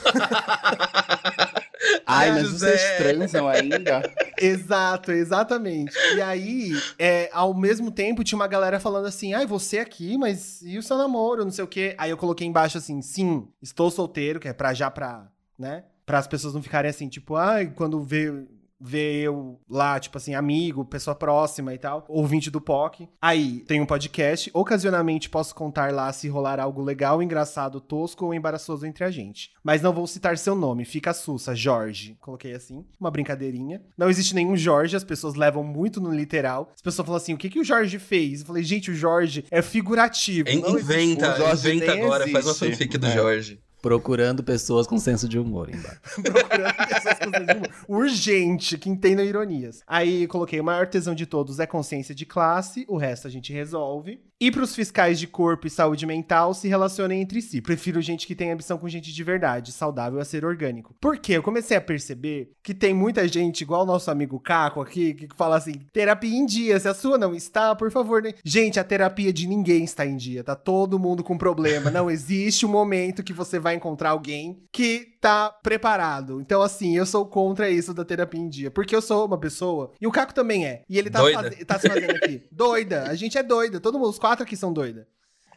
[2.06, 2.78] Ai, Ai, mas José.
[2.78, 4.02] vocês transam ainda?
[4.40, 5.96] exato, exatamente.
[6.16, 10.62] E aí, é, ao mesmo tempo, tinha uma galera falando assim, ai, você aqui, mas
[10.62, 11.96] e o seu namoro, não sei o quê.
[11.98, 15.84] Aí eu coloquei embaixo assim, sim, estou solteiro, que é pra já pra, né?
[16.10, 18.34] Para as pessoas não ficarem assim, tipo, ai, quando vê
[18.82, 23.10] vê eu lá, tipo assim, amigo, pessoa próxima e tal, ouvinte do POC.
[23.22, 28.34] Aí tem um podcast, ocasionalmente posso contar lá se rolar algo legal, engraçado, tosco ou
[28.34, 29.52] embaraçoso entre a gente.
[29.62, 32.16] Mas não vou citar seu nome, fica sussa, Jorge.
[32.22, 33.82] Coloquei assim, uma brincadeirinha.
[33.98, 36.72] Não existe nenhum Jorge, as pessoas levam muito no literal.
[36.74, 38.40] As pessoas falam assim, o que, que o Jorge fez?
[38.40, 40.48] Eu falei, gente, o Jorge é figurativo.
[40.48, 42.72] Existe- inventa, O Jorge inventa agora, faz uma existe.
[42.72, 43.12] fanfic do É.
[43.14, 43.62] Jorge.
[43.82, 46.00] Procurando pessoas com senso de humor embaixo.
[46.22, 47.70] procurando pessoas com senso de humor.
[47.88, 49.82] Urgente, que entendam ironias.
[49.88, 53.54] Aí coloquei: o maior tesão de todos é consciência de classe, o resto a gente
[53.54, 54.20] resolve.
[54.42, 57.60] E pros fiscais de corpo e saúde mental se relacionem entre si.
[57.62, 60.96] Prefiro gente que tem ambição com gente de verdade, saudável a ser orgânico.
[61.02, 65.14] Porque eu comecei a perceber que tem muita gente, igual o nosso amigo Caco aqui,
[65.14, 68.34] que fala assim: terapia em dia, se a sua não está, por favor, né?
[68.42, 71.92] Gente, a terapia de ninguém está em dia, tá todo mundo com problema.
[71.92, 76.40] Não existe um momento que você vai encontrar alguém que tá preparado.
[76.42, 78.72] Então, assim, eu sou contra isso da terapia em dia.
[78.72, 80.84] Porque eu sou uma pessoa, e o Caco também é.
[80.90, 82.44] E ele tá, faz- tá se fazendo aqui.
[82.52, 83.04] doida.
[83.04, 83.80] A gente é doida.
[83.80, 85.08] Todo mundo, os quatro aqui são doida.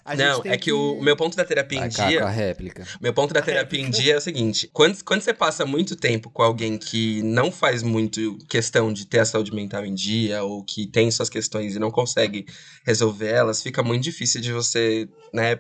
[0.05, 2.09] A gente Não, tem é que, o meu ponto da terapia em cá com a
[2.09, 2.26] dia.
[2.28, 2.86] réplica.
[3.00, 6.28] Meu ponto da terapia em dia é o seguinte: quando, quando você passa muito tempo
[6.30, 10.64] com alguém que não faz muito questão de ter a saúde mental em dia, ou
[10.64, 12.46] que tem suas questões e não consegue
[12.84, 15.57] resolver elas, fica muito difícil de você, né,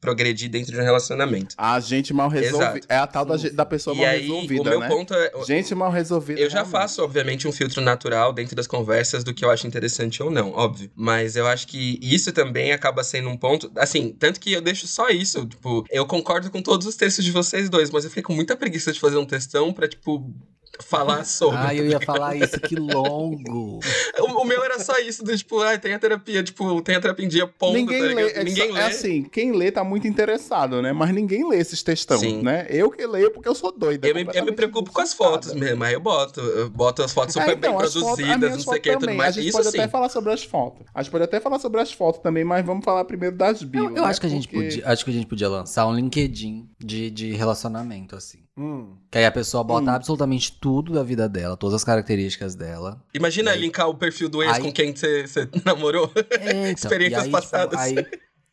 [0.00, 1.54] progredir dentro de um relacionamento.
[1.58, 2.78] A gente mal resolvida.
[2.78, 2.86] Exato.
[2.88, 4.88] É a tal da, da pessoa e mal aí, resolvida, o meu né?
[4.88, 5.32] ponto é.
[5.46, 6.40] Gente mal resolvida.
[6.40, 6.72] Eu já realmente.
[6.72, 10.52] faço, obviamente, um filtro natural dentro das conversas do que eu acho interessante ou não,
[10.52, 10.90] óbvio.
[10.94, 13.70] Mas eu acho que isso também acaba sendo um ponto.
[13.82, 15.44] Assim, tanto que eu deixo só isso.
[15.44, 18.56] Tipo, eu concordo com todos os textos de vocês dois, mas eu fiquei com muita
[18.56, 20.32] preguiça de fazer um textão pra, tipo.
[20.80, 21.58] Falar sobre.
[21.58, 23.78] Ah, eu ia falar isso, que longo.
[24.18, 27.00] o, o meu era só isso, do tipo, ah, tem a terapia, tipo, tem a
[27.00, 28.80] terapia em dia, ponto, Ninguém tá lê, é, Ninguém só- lê.
[28.80, 30.92] é assim, quem lê tá muito interessado, né?
[30.92, 32.42] Mas ninguém lê esses textão, Sim.
[32.42, 32.66] né?
[32.70, 34.06] Eu que leio porque eu sou doida.
[34.08, 36.40] eu, me, eu me preocupo com as fotos mesmo, aí eu boto.
[36.40, 38.92] Eu boto as fotos super É, bem então, as produzidas, não sei o que e
[38.92, 39.16] tudo também.
[39.16, 39.36] mais.
[39.36, 39.78] A gente Isso pode sim.
[39.78, 40.86] até falar sobre as fotos.
[40.94, 43.84] A gente pode até falar sobre as fotos também, mas vamos falar primeiro das bios.
[43.84, 44.08] Eu, eu né?
[44.08, 47.10] acho que a gente Porque- podia, acho que a gente podia lançar um LinkedIn de,
[47.10, 48.41] de relacionamento, assim.
[48.56, 48.96] Hum.
[49.10, 49.94] Que aí a pessoa bota Hum.
[49.94, 53.02] absolutamente tudo da vida dela, todas as características dela.
[53.14, 55.24] Imagina aí- linkar o perfil do ex Aí- com quem você
[55.64, 56.12] namorou.
[56.38, 57.78] É, então, Experiências e aí, tipo, passadas.
[57.80, 57.94] aí,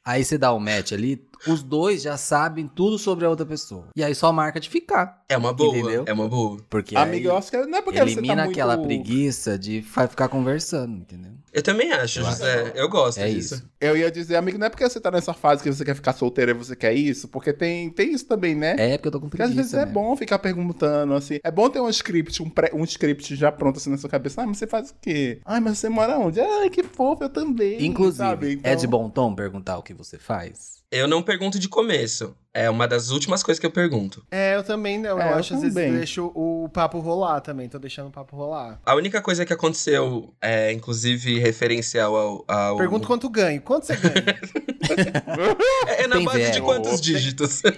[0.05, 3.87] aí você dá o match ali, os dois já sabem tudo sobre a outra pessoa.
[3.95, 5.23] E aí só marca de ficar.
[5.29, 6.03] É uma boa, Entendeu?
[6.07, 6.57] é uma boa.
[6.69, 8.51] Porque Amiga, aí eu acho que não é porque você elimina tá muito...
[8.59, 11.31] aquela preguiça de ficar conversando, entendeu?
[11.51, 12.71] Eu também acho, Eu José.
[12.75, 13.55] Eu gosto É disso.
[13.55, 13.69] isso.
[13.81, 16.13] Eu ia dizer, amigo, não é porque você tá nessa fase que você quer ficar
[16.13, 18.75] solteira e você quer isso, porque tem, tem isso também, né?
[18.77, 19.77] É porque eu tô com Porque às preguiça.
[19.77, 19.91] vezes é né?
[19.91, 21.39] bom ficar perguntando, assim.
[21.43, 24.41] É bom ter um script, um, pré- um script já pronto assim na sua cabeça.
[24.41, 25.41] Ah, mas você faz o quê?
[25.45, 26.39] Ai, mas você mora onde?
[26.39, 27.83] Ai, que fofo, eu também.
[27.83, 28.53] Inclusive, sabe?
[28.53, 30.78] Então- é de bom tom perguntar o que você faz?
[30.91, 32.35] Eu não pergunto de começo.
[32.51, 34.25] É uma das últimas coisas que eu pergunto.
[34.31, 35.21] É, eu também não.
[35.21, 37.69] É, eu eu acho, às vezes, deixo o papo rolar também.
[37.69, 38.81] Tô deixando o papo rolar.
[38.83, 42.45] A única coisa que aconteceu, é, inclusive referencial ao.
[42.47, 42.77] ao...
[42.77, 43.61] Pergunto quanto ganho.
[43.61, 44.39] Quanto você ganha?
[45.87, 46.65] É, é na Tem base de VR.
[46.65, 47.61] quantos dígitos?
[47.61, 47.71] tem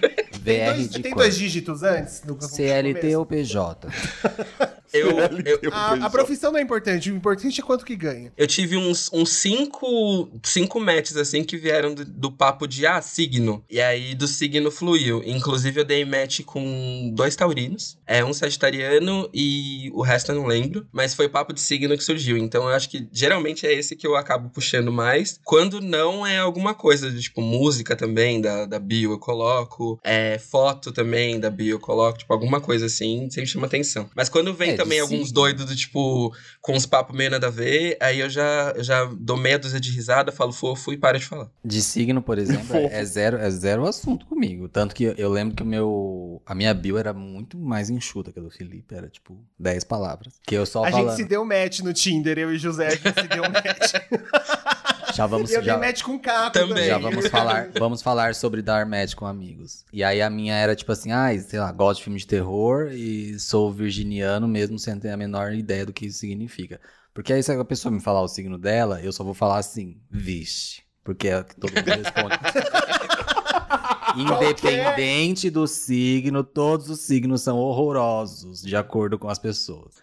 [0.60, 1.18] VR dois, de tem quanto?
[1.22, 3.88] dois dígitos antes do CLT ou PJ?
[4.92, 5.10] eu,
[5.62, 7.10] eu, A, a profissão não é importante.
[7.10, 8.32] O importante é quanto que ganha.
[8.36, 13.00] eu tive uns, uns cinco, cinco matches, assim, que vieram do, do papo de, ah,
[13.00, 13.64] signo.
[13.70, 15.22] E aí, do signo fluiu.
[15.24, 17.98] Inclusive, eu dei match com dois taurinos.
[18.06, 20.86] É, um sagitariano e o resto eu não lembro.
[20.92, 22.36] Mas foi papo de signo que surgiu.
[22.36, 25.40] Então, eu acho que, geralmente, é esse que eu acabo puxando mais.
[25.44, 29.98] Quando não é alguma coisa, de, tipo, música também, da, da bio eu coloco.
[30.02, 32.18] É, foto também, da bio eu coloco.
[32.18, 34.08] Tipo, alguma coisa assim, sempre chama atenção.
[34.14, 35.34] Mas quando vem É, também alguns signo.
[35.34, 39.04] doidos do, tipo, com uns papos meio nada a ver, aí eu já, eu já
[39.18, 41.50] dou meia dúzia de risada, falo fofo e paro de falar.
[41.64, 44.68] De signo, por exemplo, é, é zero, é zero assunto comigo.
[44.68, 46.42] Tanto que eu lembro que o meu.
[46.46, 48.94] A minha bio era muito mais enxuta que a do Felipe.
[48.94, 50.34] Era tipo 10 palavras.
[50.46, 51.08] Que eu só a falando.
[51.08, 53.92] gente se deu match no Tinder, eu e José, a gente se deu match.
[55.14, 55.50] Já vamos.
[55.50, 55.76] eu já...
[55.76, 56.86] dei match com o Caco Também.
[56.86, 59.84] Já vamos falar, vamos falar sobre dar match com amigos.
[59.92, 62.90] E aí a minha era tipo assim, ai, sei lá, gosto de filme de terror
[62.92, 66.80] e sou virginiano mesmo sem ter a menor ideia do que isso significa.
[67.14, 70.00] Porque aí se a pessoa me falar o signo dela, eu só vou falar assim,
[70.10, 70.82] vixe.
[71.04, 72.38] Porque é o que todo mundo responde.
[74.16, 79.94] Independente do signo, todos os signos são horrorosos, de acordo com as pessoas.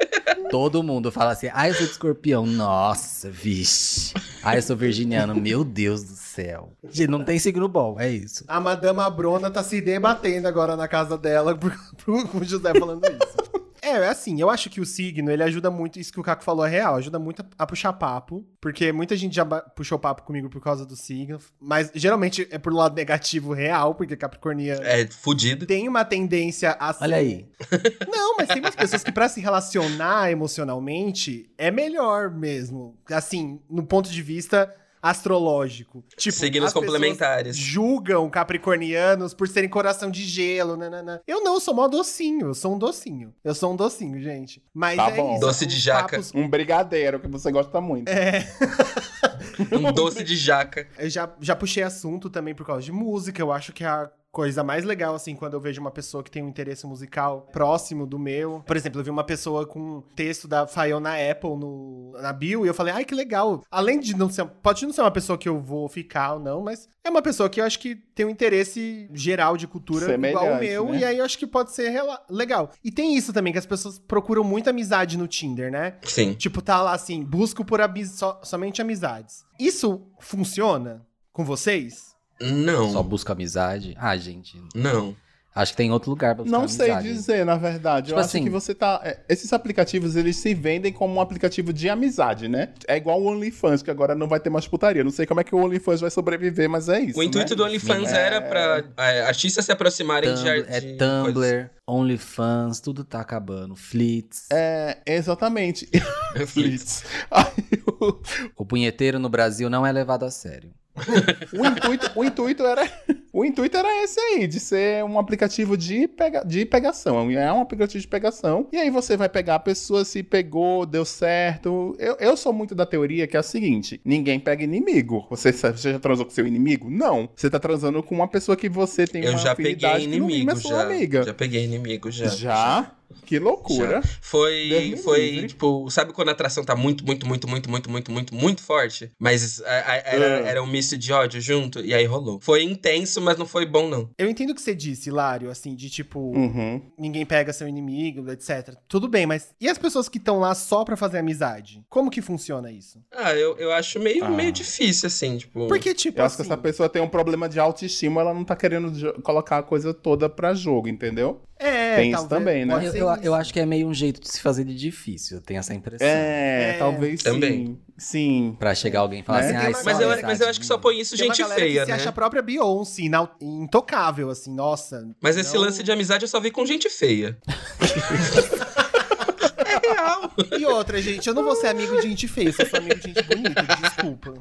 [0.50, 2.46] Todo mundo fala assim, ai, eu sou de escorpião.
[2.46, 4.14] Nossa, vixe.
[4.42, 5.36] Ai, eu sou virginiano.
[5.36, 6.74] Meu Deus do céu.
[6.90, 8.46] Gente, não tem signo bom, é isso.
[8.48, 11.58] A Madama Brona tá se debatendo agora na casa dela
[12.04, 13.69] com o José falando isso.
[13.90, 16.44] É, é assim, eu acho que o signo, ele ajuda muito, isso que o Caco
[16.44, 20.24] falou é real, ajuda muito a, a puxar papo, porque muita gente já puxou papo
[20.24, 25.06] comigo por causa do signo, mas geralmente é por lado negativo real, porque Capricorniano É
[25.08, 25.66] fudido.
[25.66, 27.04] tem uma tendência a ser...
[27.04, 27.48] Olha aí.
[28.08, 33.84] Não, mas tem umas pessoas que pra se relacionar emocionalmente é melhor mesmo, assim, no
[33.84, 36.04] ponto de vista astrológico.
[36.18, 37.56] Tipo, Signos complementares.
[37.56, 41.20] julgam capricornianos por serem coração de gelo, nananã.
[41.28, 43.34] Eu não, eu sou mó docinho, eu sou um docinho.
[43.44, 44.64] Eu sou um docinho, gente.
[44.74, 45.32] Mas Tá é bom.
[45.34, 45.42] isso.
[45.42, 46.10] Doce de jaca.
[46.18, 48.10] papos- Um brigadeiro, que você gosta muito.
[48.10, 48.48] É,
[49.72, 50.88] Um doce de jaca.
[50.98, 53.42] eu já, já puxei assunto também por causa de música.
[53.42, 56.44] Eu acho que a coisa mais legal, assim, quando eu vejo uma pessoa que tem
[56.44, 58.64] um interesse musical próximo do meu.
[58.66, 62.66] Por exemplo, eu vi uma pessoa com um texto da Fiona Apple no, na bio
[62.66, 63.64] e eu falei, ai, que legal.
[63.72, 64.46] Além de não ser.
[64.46, 67.50] Pode não ser uma pessoa que eu vou ficar ou não, mas é uma pessoa
[67.50, 71.00] que eu acho que tem um interesse geral de cultura igual o Semelhante, meu, né?
[71.00, 71.92] e aí eu acho que pode ser
[72.30, 72.72] legal.
[72.84, 75.96] E tem isso também, que as pessoas procuram muita amizade no Tinder, né?
[76.04, 76.34] Sim.
[76.34, 79.44] Tipo, tá lá assim, busco por so- somente amizades.
[79.60, 82.09] Isso funciona com vocês?
[82.42, 82.92] Não.
[82.92, 83.96] Só busca amizade.
[84.00, 84.62] Ah, gente.
[84.76, 85.16] Não.
[85.54, 87.12] Acho que tem outro lugar pra buscar Não sei amizade.
[87.14, 88.08] dizer, na verdade.
[88.08, 89.02] Tipo eu acho assim- que você tá.
[89.04, 92.70] é, Esses aplicativos, eles se vendem como um aplicativo de amizade, né?
[92.88, 95.04] É igual o OnlyFans, que agora não vai ter mais putaria.
[95.04, 97.20] Não sei como é que o OnlyFans vai sobreviver, mas é isso.
[97.20, 97.56] O intuito né?
[97.58, 98.28] do OnlyFans É.
[98.28, 101.70] era pra é, artistas se aproximarem de, Tumblr, é de Tumblr, coisas.
[101.88, 103.76] OnlyFans, tudo tá acabando.
[103.76, 104.46] Flits.
[104.54, 105.90] É, exatamente.
[106.48, 107.04] Flits.
[107.32, 108.20] Aí, o,
[108.56, 110.72] O punheteiro no Brasil não é levado a sério.
[111.58, 112.90] o intuito, o, intuito era,
[113.32, 117.30] o intuito era esse aí, de ser um aplicativo de, pega, de pegação.
[117.32, 118.68] É um aplicativo de pegação.
[118.72, 121.96] E aí você vai pegar a pessoa, se pegou, deu certo.
[122.00, 125.26] Eu, eu sou muito da teoria que é a seguinte: ninguém pega inimigo.
[125.30, 126.90] Você, você já transou com seu inimigo?
[126.90, 127.30] Não.
[127.36, 130.06] Você tá transando com uma pessoa que você tem Eu uma já peguei afinidade que
[130.08, 130.82] no mínimo inimigo, é sua já.
[130.84, 131.24] amiga.
[131.24, 132.28] Já peguei inimigo, já.
[132.28, 132.92] Já?
[133.26, 134.02] Que loucura.
[134.04, 134.10] Já.
[134.22, 135.48] Foi, foi livre.
[135.48, 139.12] tipo, sabe quando a atração tá muito, muito, muito, muito, muito, muito, muito, muito forte?
[139.18, 140.48] Mas a- a- era, Ah.
[140.48, 142.40] era um misto de ódio junto, e aí rolou.
[142.40, 144.10] Foi intenso, mas não foi bom, não.
[144.18, 146.82] Eu entendo o que você disse, Hilário, assim, de tipo, Uhum.
[146.98, 148.76] ninguém pega seu inimigo, etc.
[148.88, 151.84] Tudo bem, mas e as pessoas que estão lá só pra fazer amizade?
[151.90, 153.00] Como que funciona isso?
[153.14, 154.30] Ah, eu, eu acho meio, Ah.
[154.30, 155.68] meio difícil, assim, tipo.
[155.68, 158.44] Porque, tipo, Eu acho que assim, essa pessoa tem um problema de autoestima, ela não
[158.44, 158.92] tá querendo
[159.22, 161.42] colocar a coisa toda pra jogo, entendeu?
[161.62, 162.76] é, tem isso também, né?
[162.88, 165.42] Eu, eu, eu acho que é meio um jeito de se fazer de difícil, eu
[165.42, 166.08] tenho essa impressão.
[166.08, 167.66] É, É, talvez também.
[167.66, 167.80] sim.
[167.98, 168.56] Sim.
[168.58, 169.48] Pra chegar alguém e falar Né?
[169.48, 171.86] assim, ah, mas, eu, mas eu acho que só põe isso Tem gente feia, que
[171.86, 171.98] se né?
[171.98, 173.02] acha a própria Beyoncé,
[173.42, 175.06] intocável, assim, nossa.
[175.22, 177.38] Mas esse não- lance de amizade eu só vi com gente feia.
[179.66, 180.32] é real.
[180.58, 183.08] E outra, gente, eu não vou ser amigo de gente feia, eu sou amigo de
[183.08, 184.34] gente bonita, desculpa.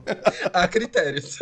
[0.53, 1.39] Há critérios.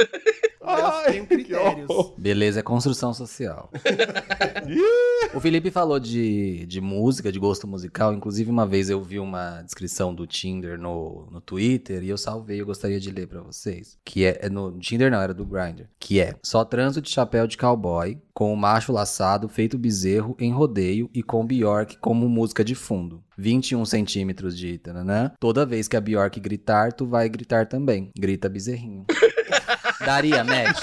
[0.67, 2.12] Eu tenho critérios.
[2.19, 3.71] Beleza é construção social.
[5.35, 8.12] o Felipe falou de, de música, de gosto musical.
[8.12, 12.61] Inclusive, uma vez eu vi uma descrição do Tinder no, no Twitter e eu salvei,
[12.61, 13.97] eu gostaria de ler pra vocês.
[14.05, 15.85] Que é, é no Tinder não, era do Grindr.
[15.99, 20.53] Que é, só transo de chapéu de cowboy, com o macho laçado, feito bezerro, em
[20.53, 23.23] rodeio e com Bjork como música de fundo.
[23.39, 25.33] 21 centímetros de tananã.
[25.39, 28.11] Toda vez que a Bjork gritar, tu vai gritar também.
[28.17, 29.05] Grita bezerrinho.
[30.05, 30.81] Daria match?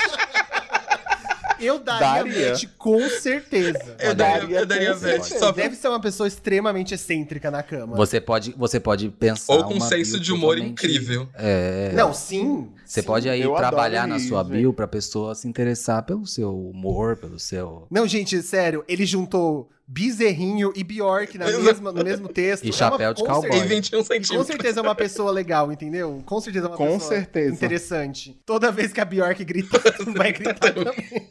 [1.60, 2.50] Eu daria, Daria.
[2.50, 3.96] match com certeza.
[4.00, 5.30] Eu daria daria, eu daria match.
[5.40, 7.96] Só Deve ser uma pessoa extremamente excêntrica na cama.
[7.96, 9.54] Você pode, você pode pensar.
[9.54, 11.30] Ou com uma senso de humor totalmente- incrível.
[11.36, 11.92] É.
[11.94, 12.70] Não, sim.
[12.86, 13.08] Você sim.
[13.08, 17.40] pode aí trabalhar na sua isso, bio pra pessoa se interessar pelo seu humor, pelo
[17.40, 17.88] seu.
[17.90, 22.64] Não, gente, sério, ele juntou Bezerrinho e Bjork na mesma, no mesmo texto.
[22.64, 23.50] E É uma- chapéu de com cowboy.
[23.50, 24.48] E certeza- 21 Com centímetros.
[24.48, 26.22] certeza é uma pessoa legal, entendeu?
[26.26, 27.54] Com certeza é uma Com pessoa certeza.
[27.54, 28.40] interessante.
[28.46, 31.30] Toda vez que a Bjork grita, tu vai gritar também.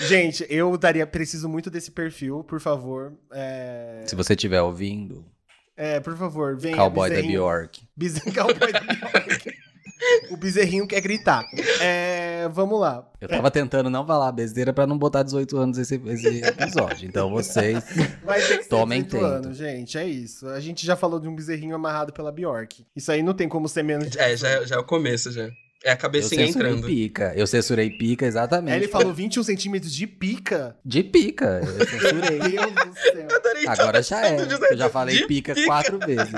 [0.00, 3.12] Gente, eu daria, preciso muito desse perfil, por favor.
[3.32, 5.24] É, Se você estiver ouvindo,
[5.76, 6.76] é, por favor, venha.
[6.76, 7.20] cowboy da.
[7.20, 7.82] Bjork.
[7.94, 9.52] Bezerrinho, cowboy da Bjork.
[10.30, 11.44] O bezerrinho quer gritar.
[11.80, 13.06] É, vamos lá.
[13.20, 17.06] Eu tava tentando não falar besteira pra não botar 18 anos esse, esse episódio.
[17.08, 17.84] Então vocês.
[18.24, 19.24] Vai ter que ser Tomem 18 tempo.
[19.46, 19.98] anos, gente.
[19.98, 20.48] É isso.
[20.48, 22.86] A gente já falou de um bezerrinho amarrado pela Bjork.
[22.96, 25.48] Isso aí não tem como ser menos de É, já, já é o começo, já.
[25.82, 26.86] É a Eu cabecinha censurei entrando.
[26.86, 27.32] pica.
[27.34, 28.76] Eu censurei pica, exatamente.
[28.76, 30.76] Ele falou 21 centímetros de pica.
[30.84, 31.60] De pica.
[31.64, 32.38] Eu censurei.
[32.38, 33.28] Meu Deus do céu.
[33.34, 34.36] Adorei Agora já é.
[34.70, 36.30] Eu já falei de pica quatro vezes.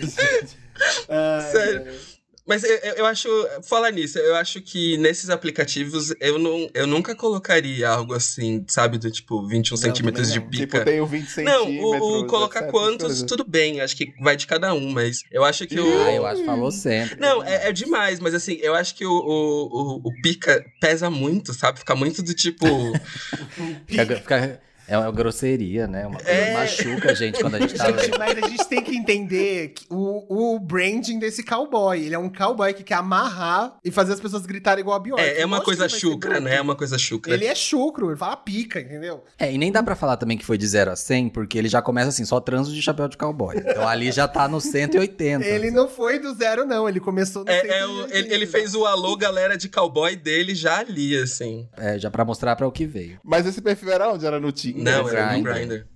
[1.08, 1.84] Ai, Sério.
[1.84, 2.18] cara.
[2.46, 3.28] Mas eu, eu acho,
[3.62, 8.96] falar nisso, eu acho que nesses aplicativos eu, não, eu nunca colocaria algo assim, sabe,
[8.96, 10.48] do tipo 21 Não, centímetros de não.
[10.48, 10.66] pica.
[10.66, 12.00] Tipo, tenho 20 Não, centímetros.
[12.08, 13.22] o, o colocar etc, quantos, coisas.
[13.24, 16.00] tudo bem, acho que vai de cada um, mas eu acho que o.
[16.06, 17.20] Ah, eu acho que falou sempre.
[17.20, 21.10] Não, é, é demais, mas assim, eu acho que o, o, o, o pica pesa
[21.10, 21.80] muito, sabe?
[21.80, 22.64] Fica muito do tipo.
[23.86, 26.06] Fica- fica- é uma grosseria, né?
[26.06, 26.54] Uma coisa É.
[26.54, 27.86] machuca a gente quando a gente tá.
[27.92, 32.00] Gente, mas a gente tem que entender que o, o branding desse cowboy.
[32.04, 35.22] Ele é um cowboy que quer amarrar e fazer as pessoas gritarem igual a Bjork.
[35.22, 36.56] É, é uma coisa chucra, né?
[36.56, 37.32] É uma coisa chucra.
[37.34, 39.24] Ele é chucro, ele fala pica, entendeu?
[39.38, 41.68] É, e nem dá pra falar também que foi de 0 a 100, porque ele
[41.68, 43.56] já começa assim, só transo de chapéu de cowboy.
[43.58, 45.44] Então ali já tá no 180.
[45.44, 46.88] Ele não foi do zero, não.
[46.88, 47.88] Ele começou no É, é 180.
[47.88, 51.68] o- ele, ele fez o alô, galera de cowboy dele já ali, assim.
[51.76, 53.18] É, já pra mostrar pra o que veio.
[53.22, 54.24] Mas esse perfil era onde?
[54.26, 54.77] Era no Tinder?
[54.82, 55.52] Não, era no Grindr.
[55.68, 55.86] Grindr.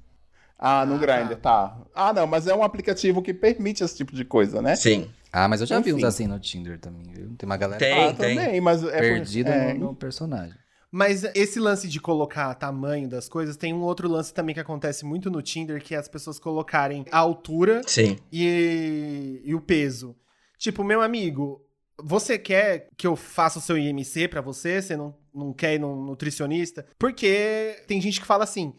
[0.59, 1.77] Ah, no Ah, Grindr, tá.
[1.95, 4.77] Ah, não, mas é um aplicativo que permite esse tipo de coisa, né?
[4.77, 5.11] Sim.
[5.33, 6.07] Ah, mas eu já vi uns Enfim.
[6.07, 7.35] assim no Tinder também, viu?
[7.37, 8.37] Tem uma galera Tem, ah, tem.
[8.37, 10.55] também, mas é perdida é, no, no personagem.
[10.91, 15.07] Mas esse lance de colocar tamanho das coisas, tem um outro lance também que acontece
[15.07, 18.19] muito no Tinder, que é as pessoas colocarem a altura Sim.
[18.31, 20.15] e, e o peso.
[20.59, 21.63] Tipo, meu amigo,
[22.01, 24.81] você quer que eu faça o seu IMC pra você?
[24.81, 26.87] Você não, não quer ir num nutricionista?
[26.99, 28.75] Porque tem gente que fala assim.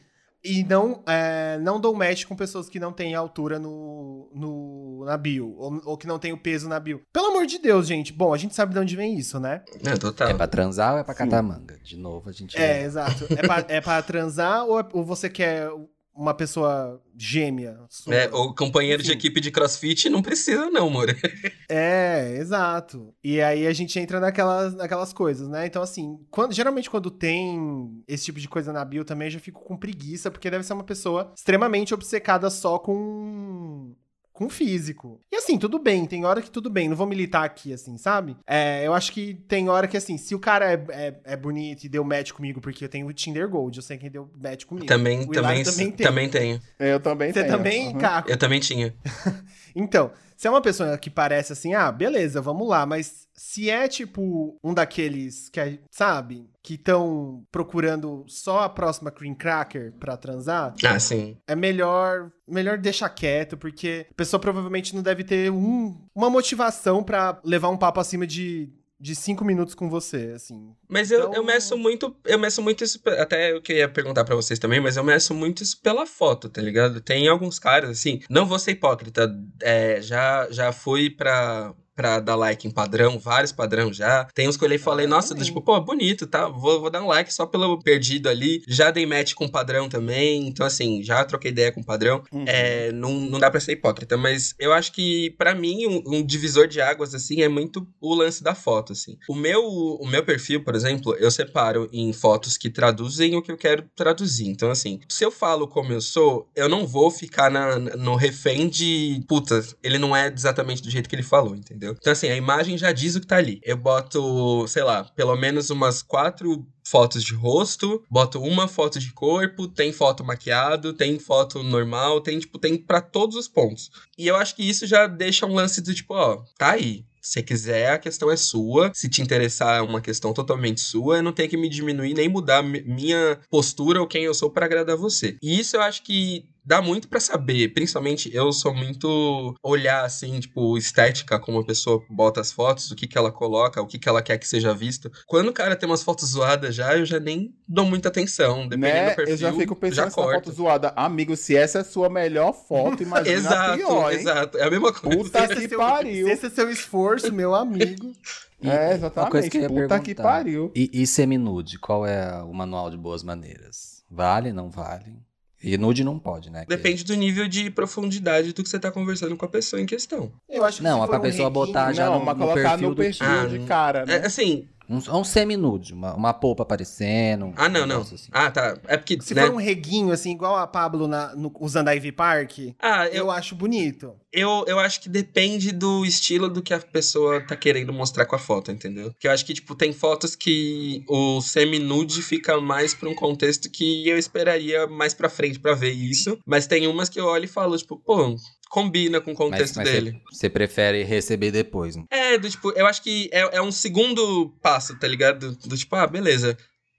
[0.45, 5.15] E não, é, não dou match com pessoas que não têm altura no, no, na
[5.15, 7.01] bio, ou, ou que não têm o peso na bio.
[7.13, 8.11] Pelo amor de Deus, gente.
[8.11, 9.63] Bom, a gente sabe de onde vem isso, né?
[9.81, 10.27] Não, total.
[10.27, 11.19] É pra transar ou é pra Sim.
[11.19, 11.77] catar manga?
[11.81, 12.57] De novo, a gente.
[12.57, 13.25] É, exato.
[13.31, 15.69] É pra, é pra transar ou, é- ou você quer
[16.15, 17.79] uma pessoa gêmea?
[17.89, 18.13] sua?
[18.13, 19.17] É, o companheiro de Enfim.
[19.17, 21.07] equipe de crossfit não precisa, não, amor.
[21.69, 23.13] É, exato.
[23.23, 25.65] E aí a gente entra naquelas, naquelas coisas, né?
[25.65, 29.39] Então, assim, quando, geralmente quando tem esse tipo de coisa na bio também, eu já
[29.39, 33.95] fico com preguiça, porque deve ser uma pessoa extremamente obcecada só com.
[34.33, 35.21] Com físico.
[35.31, 38.35] E assim, tudo bem, tem hora que tudo bem, não vou militar aqui, assim, sabe?
[38.47, 41.83] É, eu acho que tem hora que, assim, se o cara é, é, é bonito
[41.83, 44.65] e deu match comigo, porque eu tenho o Tinder Gold, eu sei quem deu match
[44.65, 44.87] comigo.
[44.87, 46.05] Também, O Hilário também, também tem.
[46.07, 46.59] também tenho.
[46.79, 47.55] Eu também Você tenho.
[47.57, 47.99] também, Uhum.
[47.99, 48.29] Caco?
[48.31, 48.93] Eu também tinha.
[49.75, 50.11] Então,
[50.43, 54.57] se é uma pessoa que parece assim, ah, beleza, vamos lá, mas se é tipo
[54.61, 60.99] um daqueles que, sabe, que estão procurando só a próxima cream cracker pra transar, Ah,
[60.99, 61.37] sim.
[61.47, 67.01] é melhor melhor deixar quieto, porque a pessoa provavelmente não deve ter um, uma motivação
[67.01, 68.69] pra levar um papo acima de
[69.03, 70.73] de cinco minutos com você, assim.
[70.87, 74.33] Mas eu, Então- eu meço muito, eu meço muito isso, até eu queria perguntar pra
[74.33, 77.01] vocês também, mas eu meço muito isso pela foto, tá ligado?
[77.01, 79.29] Tem alguns caras, assim, não vou ser hipócrita,
[79.61, 84.25] é, já, já fui pra, pra dar like em padrão, vários padrão já.
[84.33, 86.47] Tem uns que eu olhei e falei, nossa, tipo, pô, bonito, tá?
[86.47, 88.61] Vou, vou dar um like só pelo perdido ali.
[88.67, 92.23] Já dei match com padrão também, então assim, já troquei ideia com padrão.
[92.31, 92.45] Uhum.
[92.47, 96.25] É, não, não dá pra ser hipócrita, mas eu acho que, pra mim, um, um
[96.25, 99.17] divisor de águas, assim, é muito o lance da foto, assim.
[99.29, 103.51] O meu, o meu perfil, por exemplo, eu separo em fotos que traduzem o que
[103.51, 104.47] eu quero traduzir.
[104.47, 108.67] Então, assim, se eu falo como eu sou, eu não vou ficar na, no refém
[108.67, 111.82] de, puta, ele não é exatamente do jeito que ele falou, entendeu?
[111.91, 113.59] Então, assim, a imagem já diz o que tá ali.
[113.63, 119.11] Eu boto, sei lá, pelo menos umas quatro fotos de rosto, boto uma foto de
[119.13, 123.89] corpo, tem foto maquiado, tem foto normal, tem, tipo, tem pra todos os pontos.
[124.17, 127.05] E eu acho que isso já deixa um lance do tipo, ó, tá aí.
[127.21, 128.91] Se quiser, a questão é sua.
[128.93, 131.15] Se te interessar, é uma questão totalmente sua.
[131.17, 134.49] Eu não tenho que me diminuir nem mudar mi- minha postura ou quem eu sou
[134.51, 135.37] pra agradar você.
[135.41, 137.73] E isso eu acho que dá muito pra saber.
[137.73, 142.95] Principalmente, eu sou muito olhar, assim, tipo, estética, como a pessoa bota as fotos, o
[142.95, 145.11] que que ela coloca, o que que ela quer que seja visto.
[145.27, 148.67] Quando o cara tem umas fotos zoadas já, eu já nem dou muita atenção.
[148.67, 149.09] Dependendo Né?
[149.11, 150.93] do perfil, eu já fico pensando já nessa foto zoada.
[150.95, 154.19] Amigo, se essa é a sua melhor foto, imagina a Exato, pior, hein?
[154.19, 154.57] exato.
[154.57, 155.17] É a mesma coisa.
[155.23, 156.27] Puta que é seu- pariu.
[156.27, 158.11] Se esse é seu esforço, meu amigo.
[158.63, 159.61] E É, uma coisa que eu exatamente.
[159.61, 160.23] ia Puta que perguntar.
[160.23, 160.71] pariu.
[160.73, 164.05] E, e semi-nude, qual é o manual de boas maneiras?
[164.09, 165.17] Vale, não vale?
[165.63, 166.65] E nude não pode, né?
[166.67, 170.31] Depende do nível de profundidade do que você tá conversando com a pessoa em questão.
[170.49, 172.53] Eu acho que Não, se for pra um pessoa botar já não, no- no colocar
[172.71, 174.15] perfil no do perfil Ah, de cara, né?
[174.17, 177.45] É, assim, Um, um semi-nude, uma, uma polpa aparecendo.
[177.45, 178.01] um ah, não, não.
[178.01, 178.17] assim.
[178.31, 178.77] Ah, tá.
[178.87, 179.45] É porque, Se né?
[179.45, 183.23] for um reguinho, assim, igual a Pablo na- no- usando a Ivy Park, Ah, eu
[183.23, 184.13] eu, acho bonito.
[184.31, 188.35] eu, eu acho que depende do estilo do que a pessoa tá querendo mostrar com
[188.35, 189.11] a foto, entendeu?
[189.11, 193.69] Porque eu acho que, tipo, tem fotos que o semi-nude fica mais pra um contexto
[193.71, 196.37] que eu esperaria mais pra frente pra ver isso.
[196.45, 198.35] Mas tem umas que eu olho e falo, tipo, pô,
[198.73, 200.19] combina com o Mas, contexto mas dele.
[200.31, 201.95] você, prefere receber depois.
[201.95, 202.05] né?
[202.09, 205.51] É, do tipo, eu acho que é, é um segundo passo, tá ligado?
[205.51, 206.57] Do, do tipo, ah, beleza.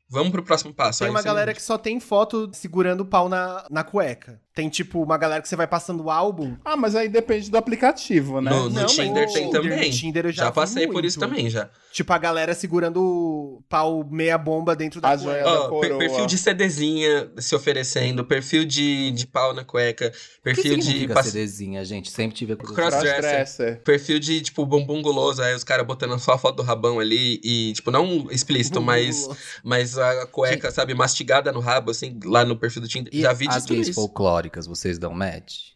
[0.09, 1.01] Vamos pro próximo passo.
[1.01, 4.41] Tem Aí uma galera que só tem foto segurando o pau na, na cueca.
[4.55, 6.57] Tem, tipo, uma galera que você vai passando o álbum.
[6.65, 8.53] Ah, mas aí depende do aplicativo, né?
[8.53, 9.91] No- no mas Tinder tem Tinder- também.
[9.91, 11.07] No Tinder eu já, Já passei por muito.
[11.09, 11.69] isso também, já.
[11.93, 16.27] Tipo, a galera segurando o pau meia bomba dentro da A joia da per- perfil
[16.27, 22.11] de CDzinha se oferecendo, perfil de, de pau na cueca, perfil de pass- CDzinha, gente?
[22.13, 22.93] Sempre tive a curiosidade.
[22.93, 23.23] Crossdresser.
[23.37, 23.81] Crossdresser.
[23.83, 27.41] perfil de, tipo, bumbum guloso, aí os caras botando só a foto do rabão ali
[27.43, 29.29] e, tipo, não explícito, mas,
[29.65, 33.13] mas a cueca, sabe, mastigada no rabo, assim, lá no perfil do Tinder.
[33.13, 34.09] E Já vi tudo isso.
[34.45, 35.74] Folclóricas, vocês dão match?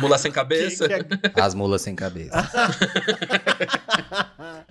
[0.00, 0.88] Mula sem cabeça?
[0.88, 2.30] Que- que As mulas sem cabeça.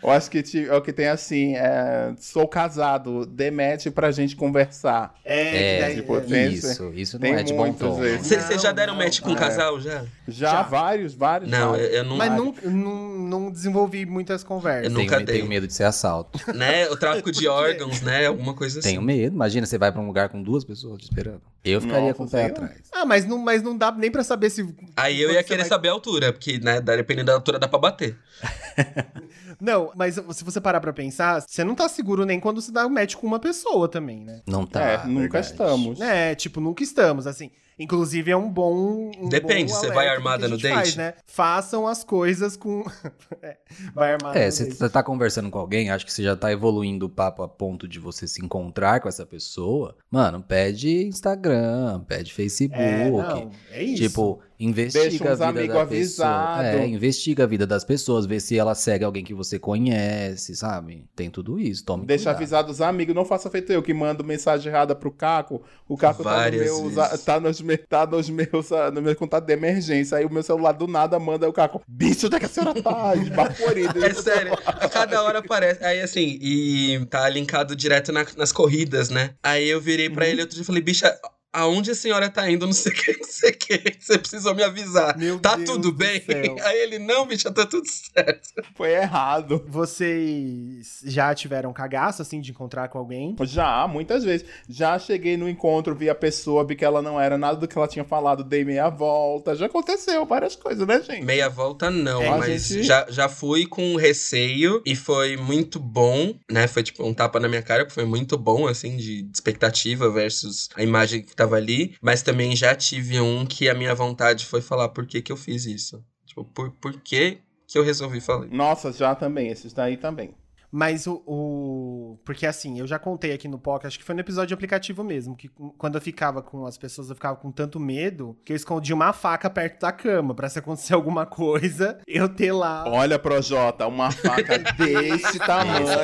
[0.01, 5.13] Eu acho que é o que tem assim, é, sou casado, demete pra gente conversar.
[5.25, 6.21] é, É, tipo, é.
[6.21, 7.95] tem- isso, isso não tem é de bom tom.
[8.17, 9.39] Vocês já deram não, match com um é.
[9.39, 10.05] casal já?
[10.27, 10.61] Já, Já.
[10.63, 11.49] vários, vários.
[11.51, 11.93] Não, eu, vários.
[11.95, 12.17] eu não.
[12.17, 14.91] Mas não, não, não desenvolvi muitas Eu conversas.
[14.93, 15.35] nunca tenho, dei.
[15.37, 16.39] tenho medo de ser assalto.
[16.53, 16.87] Né?
[16.89, 18.25] O tráfico de órgãos, né?
[18.27, 18.89] Alguma coisa assim.
[18.89, 19.35] Tenho medo.
[19.35, 21.41] Imagina, você vai pra um lugar com duas pessoas te esperando.
[21.63, 22.77] Eu ficaria Nossa, com o pé atrás.
[22.93, 24.63] Ah, mas não, mas não dá nem pra saber se.
[24.95, 27.79] Aí eu ia querer vai- saber a altura, porque, né, dependendo da altura, dá pra
[27.79, 28.17] bater.
[29.61, 32.85] Não, mas se você parar pra pensar, você não tá seguro nem quando você dá
[32.85, 34.41] um match com uma pessoa também, né?
[34.47, 34.81] Não tá.
[34.81, 35.47] é, nunca verdade.
[35.47, 36.01] estamos.
[36.01, 37.51] É, tipo, nunca estamos, assim.
[37.79, 39.09] Inclusive, é um bom.
[39.17, 40.75] um Depende, bom você vai armada no date?
[40.75, 41.13] Faz, né?
[41.25, 42.83] Façam as coisas com.
[43.41, 43.57] É,
[43.93, 46.51] vai armada É, no se você tá conversando com alguém, acho que você já tá
[46.51, 49.95] evoluindo o papo a ponto de você se encontrar com essa pessoa.
[50.11, 52.81] Mano, pede Instagram, pede Facebook.
[52.81, 54.03] É, não, é isso.
[54.03, 56.65] Tipo, Deixa investiga uns a vida amigos da pessoa.
[56.65, 61.05] É, investiga a vida das pessoas, vê se ela segue alguém que você conhece, sabe?
[61.15, 62.35] Tem tudo isso, tome Deixa cuidado.
[62.37, 65.63] avisado os amigos, não faça feito eu, que mando mensagem errada pro Caco.
[65.87, 66.91] O Caco tá, no Várias meu,
[67.23, 70.17] tá, nos, tá nos meus, ah, no meu contato de emergência.
[70.17, 71.81] Aí o meu celular do nada manda o Caco.
[71.87, 73.15] Bicho, onde é que a senhora tá?
[73.17, 74.03] Esbaforido.
[74.05, 75.83] É sério, a cada hora aparece.
[75.83, 79.35] Aí assim, e tá linkado direto na- nas corridas, né?
[79.41, 81.17] Aí eu virei pra ele outro dia e falei, bicha,
[81.53, 82.65] aonde a senhora tá indo?
[82.65, 83.95] Não sei o que, não sei o que.
[83.99, 85.17] Você precisou me avisar.
[85.17, 86.21] Meu tá Deus tudo do bem?
[86.21, 86.55] céu.
[86.63, 88.49] Aí ele, não, bicha, tá tudo certo.
[88.75, 89.63] Foi errado.
[89.67, 93.35] Vocês já tiveram cagaço, assim, de encontrar com alguém?
[93.43, 94.45] Já, muitas vezes.
[94.67, 97.77] Já cheguei no encontro, vi a pessoa, vi que ela não era nada do que
[97.77, 99.55] ela tinha falado, dei meia volta.
[99.55, 101.23] Já aconteceu várias coisas, né, gente?
[101.25, 106.35] Meia volta não, É, mas gente- já, já fui com receio e foi muito bom,
[106.51, 106.67] né?
[106.67, 110.69] Foi tipo um tapa na minha cara, que foi muito bom, assim, de expectativa versus
[110.75, 111.95] a imagem que tava ali.
[112.01, 115.37] Mas também já tive um que a minha vontade foi falar por que que eu
[115.37, 116.03] fiz isso.
[116.25, 118.47] Tipo, por, por que que eu resolvi falar?
[118.47, 120.33] Nossa, já também, esses daí também.
[120.71, 124.21] Mas o, o- Porque assim, eu já contei aqui no POC, acho que foi no
[124.21, 127.79] episódio de aplicativo mesmo, que quando eu ficava com as pessoas, eu ficava com tanto
[127.79, 132.29] medo que eu escondia uma faca perto da cama, pra se acontecer alguma coisa, eu
[132.29, 132.85] ter lá.
[132.87, 135.87] Olha, Projota, uma faca desse tamanho.
[135.87, 135.97] Esse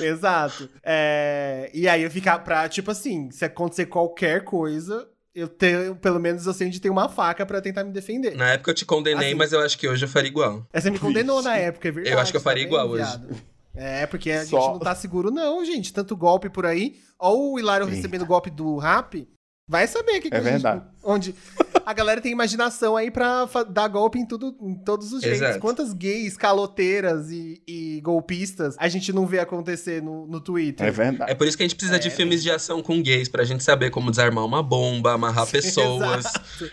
[0.00, 0.68] Exato.
[0.82, 6.20] É, E aí eu ficava pra, tipo assim, se acontecer qualquer coisa, eu tenho, pelo
[6.20, 8.36] menos eu sei onde tem uma faca pra tentar me defender.
[8.36, 10.66] Na época eu te condenei, Assim- mas eu acho que hoje eu faria igual.
[10.72, 12.14] É, Você me condenou na época, é verdade.
[12.14, 13.20] Eu acho que eu faria tá igual hoje.
[13.74, 15.92] É, porque a Só- gente não tá seguro, não, gente.
[15.92, 17.00] Tanto golpe por aí.
[17.18, 17.96] Ou o Hilário Eita.
[17.96, 19.28] recebendo golpe do rap.
[19.68, 20.84] Vai saber o que, que É a gente- verdade.
[21.02, 21.34] Onde
[21.84, 25.56] a galera tem imaginação aí pra dar golpe em, tudo, em todos os jeitos.
[25.58, 30.86] Quantas gays, caloteiras e, e golpistas a gente não vê acontecer no, no Twitter?
[30.86, 31.30] É verdade.
[31.30, 32.10] É por isso que a gente precisa de É.
[32.10, 36.24] filmes de ação com gays, pra gente saber como desarmar uma bomba, amarrar pessoas.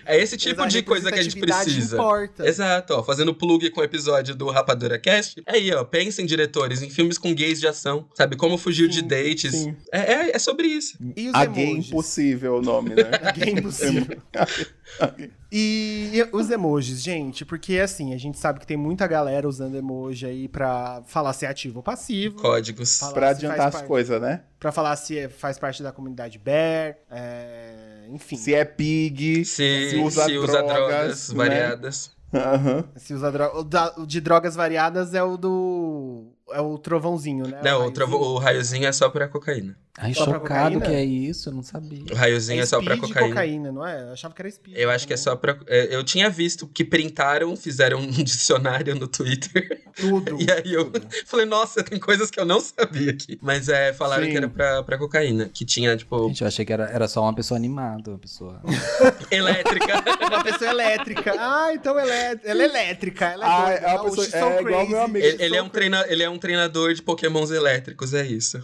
[0.06, 1.96] É esse tipo Exato, de coisa que a gente precisa.
[1.98, 2.48] Importa.
[2.48, 5.42] Exato, ó, fazendo plug com o episódio do Rapadura Cast.
[5.46, 8.36] É aí, ó, pensem, diretores, em filmes com gays de ação, sabe?
[8.36, 9.52] Como fugir de Sim, dates.
[9.52, 9.76] sim.
[9.92, 10.98] É, é, é sobre isso.
[11.16, 13.04] E os A gay impossível o nome, né?
[13.24, 14.18] A gay impossível.
[15.54, 19.76] E, e os emojis, gente, porque assim, a gente sabe que tem muita galera usando
[19.76, 22.38] emoji aí pra falar se é ativo ou passivo.
[22.42, 23.00] Códigos.
[23.14, 23.88] Pra adiantar as parte.
[23.88, 24.44] coisas, né?
[24.58, 28.38] Pra falar se é- faz parte da comunidade Bear, é, enfim.
[28.38, 31.36] Se é pig, Se, se usa se usa drogas, drogas, né?
[31.36, 32.12] variadas.
[32.34, 32.86] aham.
[32.96, 36.28] Se usa dro- o, da- o de drogas variadas é o do.
[36.54, 37.60] É o trovãozinho, né?
[37.64, 37.92] Não, o, raiozinho.
[37.94, 39.76] trovo- o raiozinho é só pra cocaína.
[39.98, 40.40] Ai, Só chocado
[40.80, 40.82] cocaína?
[40.86, 42.02] que é isso, eu não sabia.
[42.12, 43.28] O raiozinho é, só pra cocaína.
[43.30, 44.02] cocaína, não é?
[44.04, 44.78] Eu achava que era speed.
[44.78, 45.24] Eu acho que é também.
[45.26, 45.58] só pra.
[45.68, 49.82] é, Eu tinha visto que printaram, fizeram um dicionário no Twitter.
[49.94, 50.38] Tudo.
[50.42, 50.90] E aí eu
[51.28, 53.38] falei, nossa, tem coisas que eu não sabia aqui.
[53.42, 54.32] Mas é, falaram Sim.
[54.32, 55.50] que era pra, pra cocaína.
[55.54, 58.62] Que tinha, tipo, Gente, eu achei que era, era só uma pessoa animada, uma pessoa.
[59.30, 60.04] elétrica.
[60.26, 61.34] Uma pessoa elétrica.
[61.38, 63.26] Ah, então ela é, ela é elétrica.
[63.26, 65.26] Ela é Ah, é uma pessoa- é igual meu amigo.
[65.26, 68.62] ele, ele é um treina, ele é um treinador de pokémons elétricos, é isso.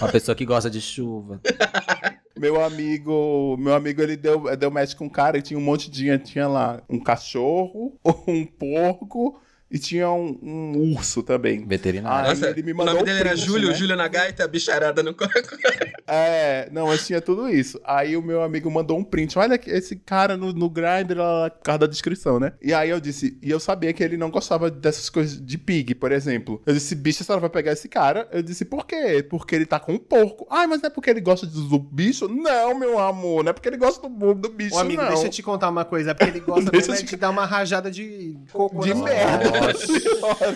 [0.00, 1.40] Uma pessoa que gosta de chuva.
[2.36, 5.88] Meu amigo, meu amigo, ele deu, deu match com um cara e tinha um monte
[5.88, 9.40] de tinha lá um cachorro, um porco
[9.74, 11.66] e tinha um, um urso também.
[11.66, 12.30] Veterinário.
[12.30, 13.74] Aí Nossa, ele me o mandou nome um dele era print, Júlio, né?
[13.74, 15.12] Júlio na gaita, bicharada no.
[16.06, 17.80] É, não, mas tinha tudo isso.
[17.82, 19.36] Aí o meu amigo mandou um print.
[19.38, 22.52] Olha que esse cara no, no Grindr, lá, por causa da descrição, né?
[22.62, 25.94] E aí eu disse, e eu sabia que ele não gostava dessas coisas de pig,
[25.94, 26.62] por exemplo.
[26.66, 28.28] Eu disse, bicho, a senhora vai pegar esse cara?
[28.30, 29.26] Eu disse, por quê?
[29.28, 30.46] Porque ele tá com um porco.
[30.50, 32.28] Ai, mas não é porque ele gosta do bicho?
[32.28, 35.08] Não, meu amor, não é porque ele gosta do, do bicho, Ô, amigo, não.
[35.08, 36.10] deixa eu te contar uma coisa.
[36.10, 39.63] É porque ele gosta mesmo é te- de dar uma rajada de coco De merda.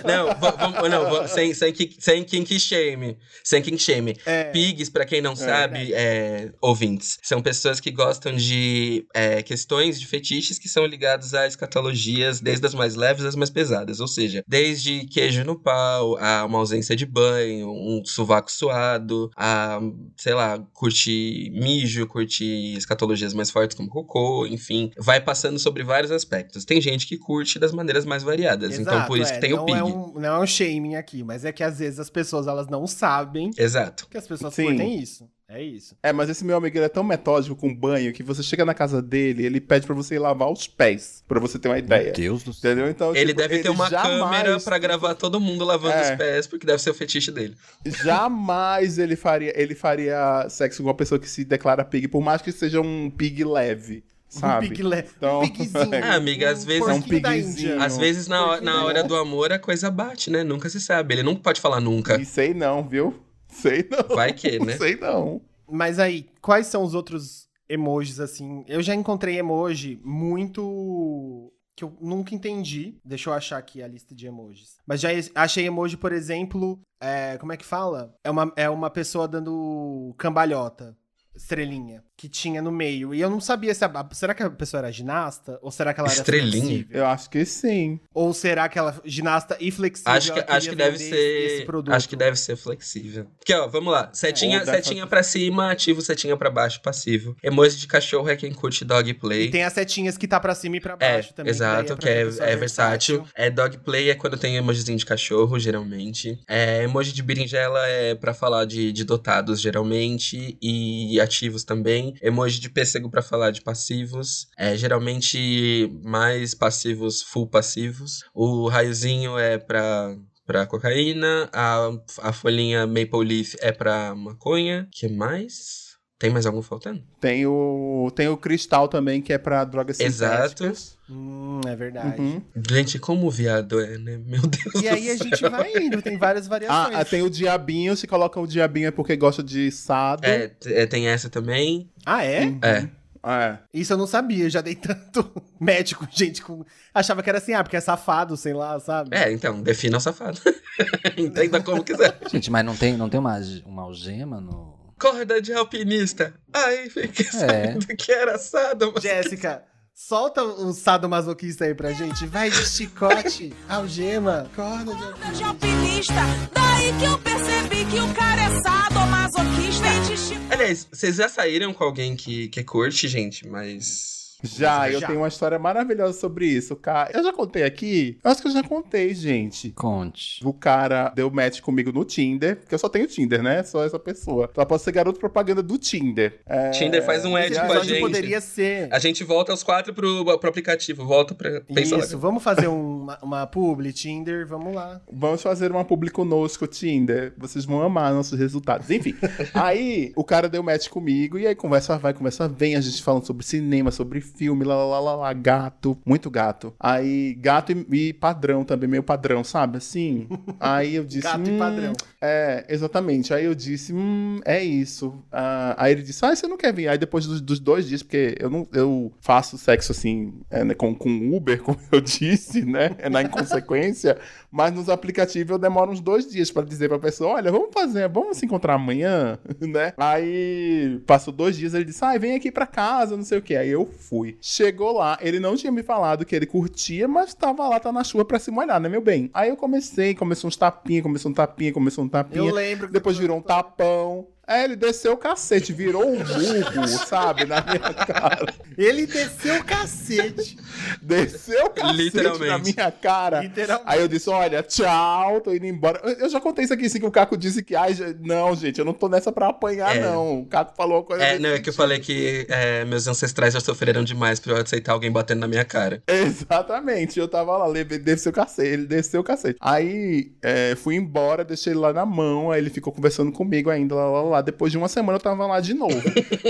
[0.04, 3.16] Não, va- vamos- não sem, sem, sem kink shame.
[3.44, 4.16] Sem kink shame.
[4.26, 4.44] É.
[4.44, 10.06] Pigs, pra quem não sabe, é, ouvintes, são pessoas que gostam de é, questões de
[10.06, 14.00] fetiches que são ligados a escatologias, desde as mais leves às mais pesadas.
[14.00, 19.80] Ou seja, desde queijo no pau, a uma ausência de banho, um sovaco suado, a,
[20.16, 24.90] sei lá, curtir mijo, curtir escatologias mais fortes como cocô, enfim.
[24.98, 26.64] Vai passando sobre vários aspectos.
[26.64, 28.78] Tem gente que curte das maneiras mais variadas.
[28.78, 29.78] então, por isso é, que tem não o pig.
[29.78, 32.68] É um, não é um shaming aqui, mas é que às vezes as pessoas elas
[32.68, 34.06] não sabem Exato.
[34.10, 34.64] que as pessoas Sim.
[34.66, 35.28] curtem isso.
[35.50, 35.96] É isso.
[36.02, 38.74] É, mas esse meu amigo ele é tão metódico com banho que você chega na
[38.74, 42.04] casa dele, ele pede pra você ir lavar os pés, pra você ter uma ideia.
[42.04, 42.70] Meu Deus do céu.
[42.72, 42.90] Entendeu?
[42.90, 46.02] Então, Ele tipo, deve ter uma jamais- câmera pra gravar todo mundo lavando É.
[46.12, 47.56] os pés, porque deve ser o fetiche dele.
[47.86, 52.42] Jamais ele faria, ele faria sexo com uma pessoa que se declara pig, por mais
[52.42, 54.66] que seja um pig leve, sabe?
[54.66, 54.98] Um pig le...
[55.16, 55.90] Então- um pigzinho.
[56.04, 56.98] Ah, amiga, às vezes- É um.
[56.98, 57.82] Índia.
[57.82, 60.42] Às vezes, na, hora- na hora do amor, a coisa bate, né?
[60.44, 61.14] Nunca se sabe.
[61.14, 62.20] Ele nunca pode falar nunca.
[62.20, 63.18] E sei não, viu?
[63.48, 64.14] Sei não.
[64.16, 64.76] Vai que, né?
[64.76, 65.40] Sei não.
[65.70, 68.64] Mas aí, quais são os outros emojis, assim?
[68.68, 71.52] Eu já encontrei emoji muito.
[71.76, 72.98] que eu nunca entendi.
[73.04, 74.76] Deixa eu achar aqui a lista de emojis.
[74.86, 76.80] Mas já achei emoji, por exemplo.
[77.00, 78.14] é, como é que fala?
[78.24, 80.96] É uma, é uma pessoa dando cambalhota.
[81.36, 82.02] Estrelinha.
[82.20, 83.14] Que tinha no meio.
[83.14, 85.56] E eu não sabia se a, será que a pessoa era ginasta?
[85.62, 86.64] Ou será que ela era Estrelinha?
[86.64, 86.96] flexível?
[86.98, 88.00] Eu acho que sim.
[88.12, 90.12] Ou será que ela ginasta e flexível?
[90.12, 91.64] Acho que, acho que deve ser.
[91.64, 91.94] produto?
[91.94, 93.26] Acho que deve ser flexível.
[93.38, 94.10] Porque, ó, vamos lá.
[94.12, 97.36] Setinha, dessa- setinha pra cima, ativo, setinha pra baixo, passivo.
[97.40, 99.48] Emoji de cachorro é quem curte dog E play.
[99.52, 101.50] tem as setinhas que tá pra cima e pra É, baixo também.
[101.52, 103.24] exato, que é, pra pessoa é versátil.
[103.32, 106.36] É dog play é quando tem emojizinho de cachorro, geralmente.
[106.48, 110.58] É, emoji de berinjela é pra falar de, de dotados, geralmente.
[110.60, 112.07] E ativos também.
[112.20, 114.48] Emoji de pêssego pra falar de passivos.
[114.56, 118.24] É, geralmente mais passivos, full passivos.
[118.34, 120.16] O raiozinho é pra.
[120.46, 121.90] Pra cocaína, a,
[122.22, 124.88] a folhinha Maple Leaf é pra maconha.
[124.90, 125.87] que mais?
[126.18, 127.00] Tem mais algum faltando?
[127.20, 130.48] Tem o, tem o cristal também, que é pra drogas Exato.
[130.48, 130.98] sintéticas.
[131.08, 132.20] Hum, é verdade.
[132.20, 132.42] Uhum.
[132.68, 134.18] Gente, como o viado é, né?
[134.26, 136.96] Meu Deus E aí a gente vai indo, tem várias variações.
[136.96, 137.96] Ah, tem o diabinho.
[137.96, 140.24] Se coloca o diabinho é porque gosta de sado.
[140.24, 141.88] É, é, tem essa também.
[142.04, 142.52] Ah, é?
[142.62, 142.88] É.
[143.24, 143.58] É.
[143.74, 146.64] Isso eu não sabia, eu já dei tanto médico, gente, com...
[146.94, 149.16] achava que era assim, ah, porque é safado, sei lá, sabe?
[149.16, 150.40] É, então, defina o safado.
[151.16, 152.16] Entenda como quiser.
[152.30, 154.77] Gente, mas não tem, não tem uma, uma algema no.
[154.98, 156.34] Corda de alpinista.
[156.52, 157.30] Ai, fiquei É.
[157.30, 158.92] sabendo que era assado.
[158.94, 159.62] mas- Jéssica,
[159.94, 162.26] solta o sadomasoquista aí pra gente.
[162.26, 166.14] Vai de chicote, algema, corda de Corda de alpinista.
[166.52, 169.82] Daí que eu percebi que o cara é sadomasoquista.
[169.88, 170.40] Vem de chico.
[170.50, 174.17] Aliás, vocês já saíram com alguém que, que curte, gente, mas.
[174.42, 175.06] Já, eu Já.
[175.08, 177.10] tenho uma história maravilhosa sobre isso, cara.
[177.12, 178.18] Eu já contei aqui?
[178.22, 179.70] Eu acho que eu já contei, gente.
[179.70, 180.40] Conte.
[180.46, 183.62] O cara deu match comigo no Tinder, porque eu só tenho Tinder, né?
[183.62, 184.50] Só essa pessoa.
[184.54, 186.40] Só posso ser garoto propaganda do Tinder.
[186.46, 186.70] É...
[186.70, 188.00] Tinder faz um ad com a gente.
[188.00, 188.88] poderia ser.
[188.92, 191.04] A gente volta aos quatro pro, pro aplicativo.
[191.04, 191.60] Volta pra.
[191.62, 192.04] Pensa lá.
[192.04, 195.00] Isso, vamos fazer um- uma, uma publi, Tinder, vamos lá.
[195.10, 197.32] Vamos fazer uma publi conosco, Tinder.
[197.36, 198.90] Vocês vão amar nossos resultados.
[198.90, 199.14] Enfim,
[199.54, 203.26] aí o cara deu match comigo e aí conversa vai, conversa vem, a gente falando
[203.26, 206.72] sobre cinema, sobre filme, lá, lá, lá, lá, gato, muito gato.
[206.78, 209.78] Aí gato e, e padrão também, meio padrão, sabe?
[209.78, 210.28] Assim.
[210.60, 211.22] Aí eu disse.
[211.22, 211.92] Gato e "Hum, padrão.
[212.20, 213.32] É, exatamente.
[213.32, 215.14] Aí eu disse, hum, é isso.
[215.30, 216.88] Ah, aí ele disse, ah, você não quer vir?
[216.88, 220.74] Aí depois dos, dos dois dias, porque eu não eu faço sexo assim, é, né,
[220.74, 222.90] com, com Uber, como eu disse, né?
[222.98, 224.18] É na inconsequência.
[224.50, 228.08] mas nos aplicativos eu demoro uns dois dias pra dizer pra pessoa, olha, vamos fazer,
[228.08, 229.92] vamos se encontrar amanhã, né?
[229.96, 233.54] Aí passou dois dias, ele disse, ah, vem aqui pra casa, não sei o que.
[233.54, 234.17] Aí eu fui.
[234.40, 238.04] Chegou lá, ele não tinha me falado que ele curtia, mas tava lá, tá na
[238.04, 239.30] chuva pra se molhar, né, meu bem?
[239.34, 242.44] Aí eu comecei, começou uns tapinha, começou um tapinha, começou um tapinha.
[242.44, 242.90] Eu lembro.
[242.90, 244.26] Depois virou um tapão.
[244.48, 248.52] É, ele desceu o cacete, virou um burro, sabe, na minha cara.
[248.78, 250.56] Ele desceu o cacete.
[251.02, 252.46] Desceu o cacete Literalmente.
[252.48, 253.40] na minha cara.
[253.42, 253.90] Literalmente.
[253.92, 256.00] Aí eu disse, olha, tchau, tô indo embora.
[256.18, 258.84] Eu- já contei isso aqui, assim, que o Caco disse que, ai, não, gente, eu
[258.84, 260.00] não tô nessa pra apanhar, É.
[260.00, 260.40] não.
[260.40, 263.52] O Caco falou uma coisa É, não, é que eu falei que é, meus ancestrais
[263.54, 266.02] já sofreram demais pra eu aceitar alguém batendo na minha cara.
[266.08, 269.58] Exatamente, eu tava lá, levei, desceu o cacete, ele desceu o cacete.
[269.60, 273.94] Aí é, fui embora, deixei ele lá na mão, aí ele ficou conversando comigo ainda,
[273.94, 274.37] lá, lá, lá.
[274.42, 276.02] Depois de uma semana eu tava lá de novo.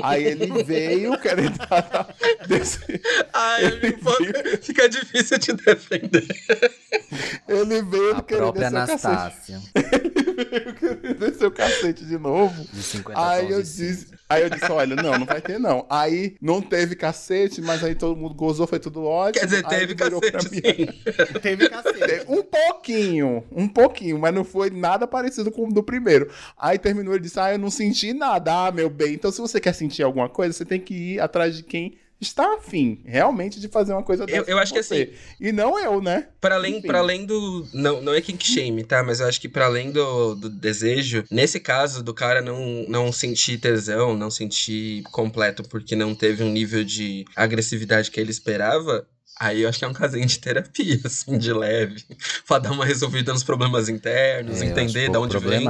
[0.03, 2.15] aí ele veio querendo dar.
[2.47, 2.79] Desse,
[3.33, 4.11] Ai, Ele pô,
[4.61, 6.27] fica difícil te defender.
[7.49, 9.07] ele veio A querendo própria descer o cacete.
[9.07, 9.61] Anastácia.
[11.19, 12.65] Desceu o cacete de novo.
[12.73, 15.85] De 50 Aí eu disse, aí eu disse, olha, não, não vai ter não.
[15.91, 19.41] Aí não teve cacete, mas aí todo mundo gozou, foi tudo ótimo.
[19.41, 19.95] Quer dizer, teve ele
[20.31, 21.41] cacete.
[21.43, 22.25] Teve cacete.
[22.29, 26.31] Um pouquinho, um pouquinho, mas não foi nada parecido com o do primeiro.
[26.57, 28.67] Aí terminou, ele disse, ah, eu não senti nada.
[28.67, 31.57] Ah, meu bem, então se você quer sentir alguma coisa, você tem que ir atrás
[31.57, 35.13] de quem está afim, realmente, de fazer uma coisa dessa eu com acho que você.
[35.41, 36.29] E não eu, né?
[36.41, 37.67] Para além, para além do.
[37.73, 39.03] Não, não é kink shame, tá?
[39.03, 43.13] Mas eu acho que para além do, do desejo, nesse caso do cara não, não
[43.13, 49.07] sentir tesão, não sentir completo porque não teve um nível de agressividade que ele esperava.
[49.41, 52.03] Aí eu acho que é um casinho de terapia, assim, de leve.
[52.47, 55.65] pra dar uma resolvida nos problemas internos, É, entender de onde vem.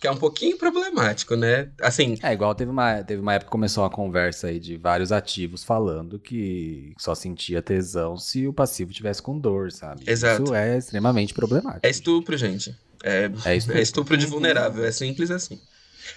[0.00, 1.68] Que é um pouquinho problemático, né?
[1.80, 5.12] Assim, É, igual teve uma, teve uma época que começou uma conversa aí de vários
[5.12, 10.02] ativos falando que só sentia tesão se o passivo tivesse com dor, sabe?
[10.04, 10.42] Exato.
[10.42, 11.86] Isso é extremamente problemático.
[11.86, 12.74] é estupro, gente.
[13.04, 13.78] É, É estupro.
[13.78, 15.60] é estupro de vulnerável, é simples assim.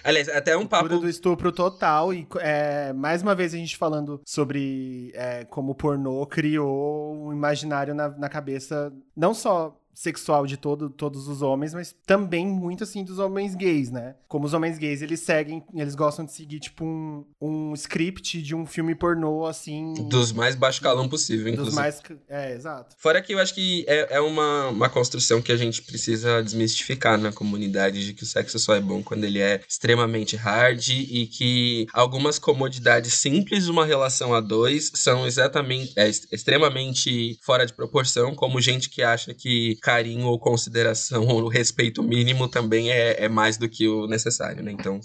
[0.02, 0.88] Aliás, até um papo.
[0.88, 2.12] do estupro total.
[2.12, 7.32] E é, mais uma vez a gente falando sobre é, como o pornô criou um
[7.32, 12.84] imaginário na, na cabeça, não só sexual de todo, todos os homens, mas também muito
[12.84, 14.14] assim dos homens gays, né?
[14.28, 18.54] Como os homens gays, eles seguem, eles gostam de seguir tipo um, um script de
[18.54, 19.94] um filme pornô, assim.
[20.08, 21.76] Dos mais baixo calão possível, dos inclusive.
[21.76, 22.02] mais.
[22.28, 22.94] É, exato.
[22.98, 27.18] Fora que eu acho que é, é uma, uma construção que a gente precisa desmistificar
[27.18, 31.26] na comunidade de que o sexo só é bom quando ele é extremamente hard e
[31.26, 37.72] que algumas comodidades simples de uma relação a dois são exatamente é, extremamente fora de
[37.72, 43.28] proporção, como gente que acha que carinho ou consideração ou respeito mínimo também é, é
[43.28, 44.72] mais do que o necessário, né?
[44.72, 44.98] Então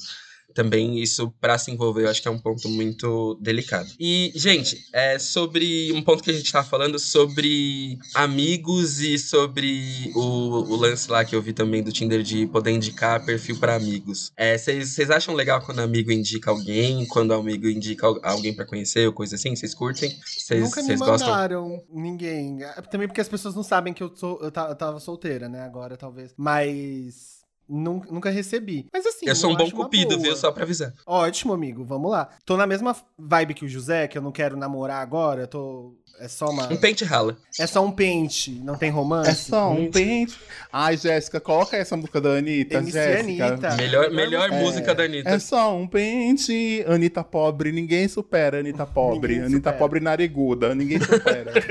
[0.54, 3.90] também isso pra se envolver eu acho que é um ponto muito delicado.
[4.00, 10.12] E, gente, é sobre um ponto que a gente tava falando sobre amigos e sobre
[10.16, 13.76] o, o lance lá que eu vi também do Tinder de poder indicar perfil pra
[13.76, 14.32] amigos.
[14.38, 19.08] É, Vocês acham legal quando amigo indica alguém, quando amigo indica al- alguém pra conhecer
[19.08, 19.56] ou coisa assim?
[19.56, 20.16] Vocês curtem?
[20.26, 21.28] Vocês Nunca me gostam?
[21.30, 22.64] mandaram ninguém.
[22.64, 25.62] É, Também porque as pessoas não sabem que eu, sou, eu, eu tava solteira, né?
[25.62, 26.34] Agora, talvez.
[26.38, 27.41] Mas.
[27.72, 28.86] Nun- Nunca recebi.
[28.92, 29.28] Mas assim.
[29.28, 30.36] Eu sou um bom cupido, viu?
[30.36, 30.94] Só pra avisar.
[31.06, 31.84] Ótimo, amigo.
[31.86, 32.30] Vamos lá.
[32.46, 35.48] Tô na mesma vibe que o José, que eu não quero namorar agora.
[35.48, 35.96] Tô.
[36.20, 36.72] É só uma.
[36.72, 37.36] Um pente rala.
[37.60, 39.30] É só um pente, não tem romance.
[39.30, 40.38] É só um pente.
[40.72, 42.78] Ai, Jéssica, coloca essa música da Anitta.
[42.78, 43.46] MC Jéssica.
[43.48, 43.76] Anitta.
[43.76, 45.30] Melhor, melhor É, música da Anitta.
[45.30, 46.84] É só um pente.
[46.88, 48.60] Anitta pobre, ninguém supera.
[48.60, 49.34] Anitta pobre.
[49.34, 49.78] Ninguém Anitta supera.
[49.78, 51.54] pobre nariguda, ninguém supera.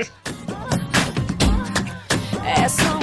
[2.43, 3.00] É só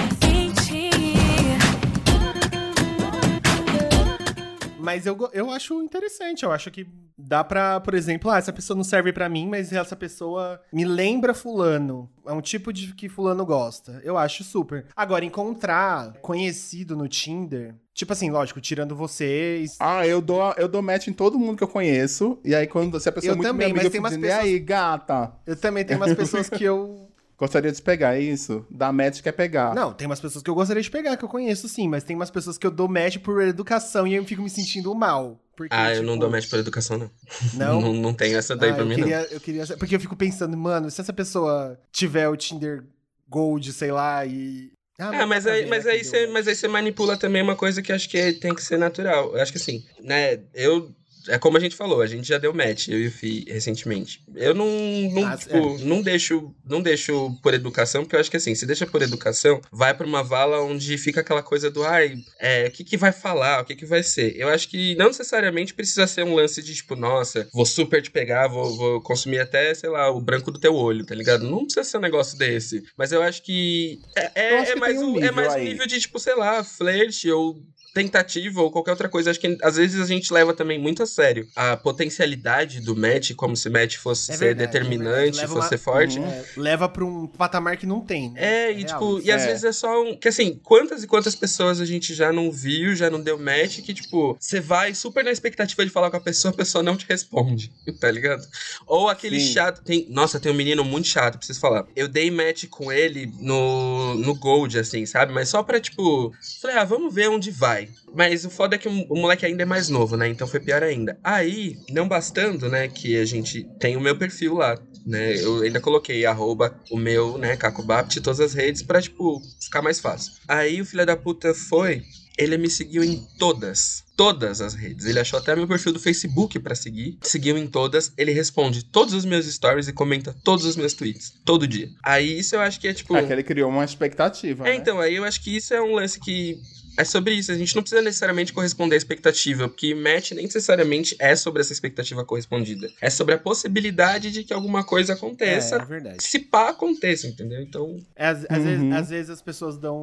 [4.89, 6.45] Mas eu, eu acho interessante.
[6.45, 6.87] Eu acho que
[7.17, 10.85] dá pra, por exemplo, ah, essa pessoa não serve pra mim, mas essa pessoa me
[10.85, 12.09] lembra fulano.
[12.27, 14.01] É um tipo de que fulano gosta.
[14.05, 14.87] Eu acho super.
[14.97, 19.77] Agora, encontrar conhecido no Tinder, tipo assim, lógico, tirando vocês.
[19.81, 22.39] ah, eu dou, eu dou match em todo mundo que eu conheço.
[22.45, 23.99] E aí, quando se a pessoa Eu é muito também, minha amiga, mas eu tem
[24.01, 25.33] fico umas dizendo, pessoas- e aí, gata?
[25.47, 27.08] Eu também tenho umas pessoas que eu.
[27.39, 28.67] Gostaria de pegar isso?
[28.69, 29.73] Dar match quer pegar.
[29.75, 32.17] Não, tem umas pessoas que eu gostaria de pegar, que eu conheço sim, mas tem
[32.17, 35.41] umas pessoas que eu dou match por educação e eu fico me sentindo mal.
[35.57, 37.11] Porque, Ah, eu não tipo, dou match por educação, não.
[37.55, 37.81] Não?
[37.81, 39.67] Não, não tem essa daí Ah, pra eu mim, queria, eu queria.
[39.77, 42.85] Porque eu fico pensando, mano, se essa pessoa tiver o Tinder
[43.29, 44.73] Gold, sei lá, e.
[44.99, 48.09] Ah, mas aí, mas, aí você, mas aí você manipula também uma coisa que acho
[48.09, 49.37] que tem que ser natural.
[49.37, 50.41] Eu acho que assim, né?
[50.53, 50.93] Eu.
[51.29, 54.23] É como a gente falou, a gente já deu match, eu e o Fi, recentemente.
[54.35, 54.67] Eu não,
[55.13, 58.67] não, Ah, tipo, não deixo não deixo por educação, porque eu acho que assim, se
[58.67, 62.71] deixa por educação, vai pra uma vala onde fica aquela coisa do, ai, é, o
[62.71, 64.37] que que vai falar, o que que vai ser.
[64.37, 68.11] Eu acho que não necessariamente precisa ser um lance de, tipo, nossa, vou super te
[68.11, 71.49] pegar, vou, vou consumir até, sei lá, o branco do teu olho, tá ligado?
[71.49, 72.85] Não precisa ser um negócio desse.
[72.97, 75.59] Mas eu acho que é, é, acho é que mais, um um, é mais um
[75.59, 77.63] nível de, tipo, sei lá, flerte ou
[77.95, 79.31] tentativa ou qualquer outra coisa.
[79.31, 83.33] Acho que às vezes a gente leva também muito a sério a potencialidade do match,
[83.35, 85.37] como se match fosse É ser verdade, é determinante.
[85.37, 86.19] Leva fosse uma- ser forte.
[86.19, 88.31] É, leva pra um patamar que não tem.
[88.31, 88.41] né?
[88.69, 89.47] É, e real tipo, e às É.
[89.49, 90.17] vezes é só um.
[90.17, 93.81] Que assim, quantas e quantas pessoas a gente já não viu, já não deu match,
[93.81, 96.97] que, tipo, você vai super na expectativa de falar com a pessoa, a pessoa não
[96.97, 98.47] te responde, tá ligado?
[98.87, 99.53] Ou aquele Sim.
[99.53, 99.83] chato.
[99.83, 101.87] Tem, nossa, tem um menino muito chato, preciso falar.
[101.97, 105.33] Eu dei match com ele no, no Gold, assim, sabe?
[105.33, 106.33] Mas só pra, tipo.
[106.61, 107.78] Falei, ah, vamos ver onde vai.
[108.15, 110.29] Mas o foda é que o, o moleque ainda é mais novo, né?
[110.29, 111.19] Então foi pior ainda.
[111.23, 114.77] Aí, não bastando, né, que a gente tem o meu perfil lá
[115.09, 115.43] né?
[115.43, 119.81] Eu ainda coloquei arroba o meu, né, Caco Bapt, todas as redes pra, tipo, ficar
[119.81, 120.35] mais fácil.
[120.47, 122.03] Aí o filho da puta foi,
[122.37, 124.05] ele me seguiu em todas.
[124.17, 125.07] Todas as redes.
[125.07, 127.19] Ele achou até meu perfil do Facebook pra seguir.
[127.23, 128.13] Seguiu em todas.
[128.17, 131.33] Ele responde todos os meus stories e comenta todos os meus tweets.
[131.45, 131.89] Todo dia.
[132.03, 133.17] Aí isso eu acho que é tipo.
[133.17, 134.67] É que ele criou uma expectativa.
[134.67, 134.77] É, né?
[134.77, 136.61] então, aí eu acho que isso é um lance que
[136.99, 137.51] é sobre isso.
[137.53, 141.73] A gente não precisa necessariamente corresponder à expectativa, porque match nem necessariamente é sobre essa
[141.73, 142.91] expectativa correspondida.
[143.01, 145.77] É sobre a possibilidade de que alguma coisa É, aconteça.
[145.77, 146.23] é verdade.
[146.23, 147.61] Se pá, aconteça, entendeu?
[147.63, 148.65] Então, É, às, às Uhum.
[148.65, 149.97] vezes, às vezes as pessoas dão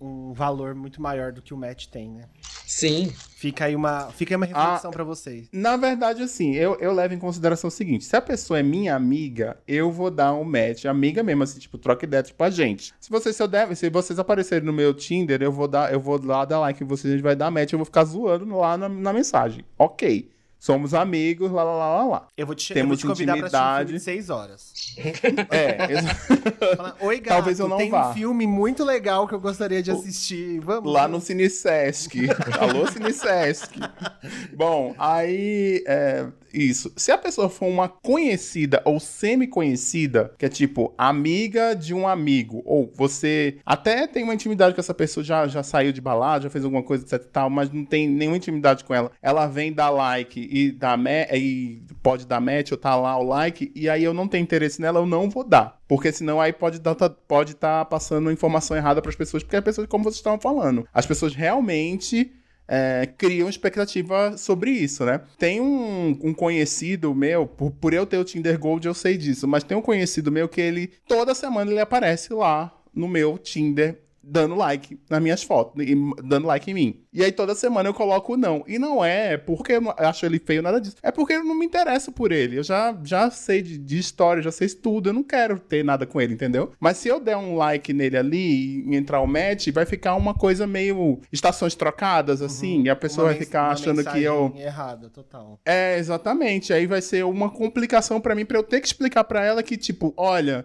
[0.00, 2.24] um, um valor muito maior do que o match tem, né?
[2.66, 3.12] sim.
[3.40, 4.64] Fica aí uma, fica aí uma Ah.
[4.64, 5.48] reflexão pra vocês.
[5.50, 8.94] Na verdade, assim, eu, eu levo em consideração o seguinte: se a pessoa é minha
[8.94, 10.84] amiga, eu vou dar um match.
[10.84, 12.92] Amiga mesmo, assim, tipo, troca ideia, tipo, a gente.
[13.00, 15.98] Se vocês, se eu der, se vocês aparecerem no meu Tinder, eu vou dar, eu
[15.98, 18.58] vou lá dar like em vocês, a gente vai dar match, eu vou ficar zoando
[18.58, 19.64] lá na, na mensagem.
[19.78, 20.28] Ok.
[20.60, 22.26] Somos amigos, lá, lá, lá, lá, lá.
[22.36, 23.92] Eu vou te, Temos eu vou te convidar pra assistir um filme intimidade.
[23.94, 24.72] de 6 horas.
[25.50, 29.40] É, Falar, Oi, gato, Talvez eu não tem vá." um filme muito legal que eu
[29.40, 30.60] gostaria de assistir.
[30.60, 30.92] Vamos.
[30.92, 32.14] lá no Cinesesc.
[32.60, 33.70] Alô, Cinesesc.
[34.54, 36.92] Bom, aí é isso.
[36.96, 42.62] Se a pessoa for uma conhecida ou semi-conhecida, que é tipo amiga de um amigo,
[42.64, 46.50] ou você até tem uma intimidade com essa pessoa, já, já saiu de balada, já
[46.50, 49.10] fez alguma coisa, etc tal, mas não tem nenhuma intimidade com ela.
[49.22, 50.98] Ela vem dar like e, dá
[51.32, 54.80] e pode dar match ou tá lá o like, e aí eu não tenho interesse
[54.80, 55.78] nela, eu não vou dar.
[55.88, 56.94] Porque senão aí pode estar
[57.26, 60.86] pode tá passando informação errada para as pessoas, porque as pessoas, como vocês estavam falando,
[60.92, 62.32] as pessoas realmente
[62.72, 65.20] é, criam expectativa sobre isso, né?
[65.36, 69.48] Tem um, um conhecido meu, por, por eu ter o Tinder Gold eu sei disso,
[69.48, 74.00] mas tem um conhecido meu que ele, toda semana ele aparece lá no meu Tinder
[74.22, 77.00] dando like nas minhas fotos, e dando like em mim.
[77.12, 78.64] E aí toda semana eu coloco o não.
[78.66, 80.96] E não é porque eu acho ele feio, nada disso.
[81.02, 82.58] É porque eu não me interesso por ele.
[82.58, 85.08] Eu já, já sei de, de história, já sei tudo.
[85.08, 86.72] Eu não quero ter nada com ele, entendeu?
[86.78, 90.34] Mas se eu der um like nele ali e entrar o match, vai ficar uma
[90.34, 92.82] coisa meio estações trocadas, assim.
[92.84, 94.52] E a pessoa Uma vai ficar achando que eu.
[94.56, 95.58] Errada, total.
[95.64, 96.72] É, exatamente.
[96.72, 99.76] Aí vai ser uma complicação pra mim, pra eu ter que explicar pra ela que,
[99.76, 100.64] tipo, olha,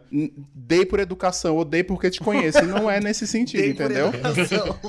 [0.54, 2.60] dei por educação, ou dei porque te conheço.
[2.60, 4.12] E não é nesse sentido, Dei entendeu?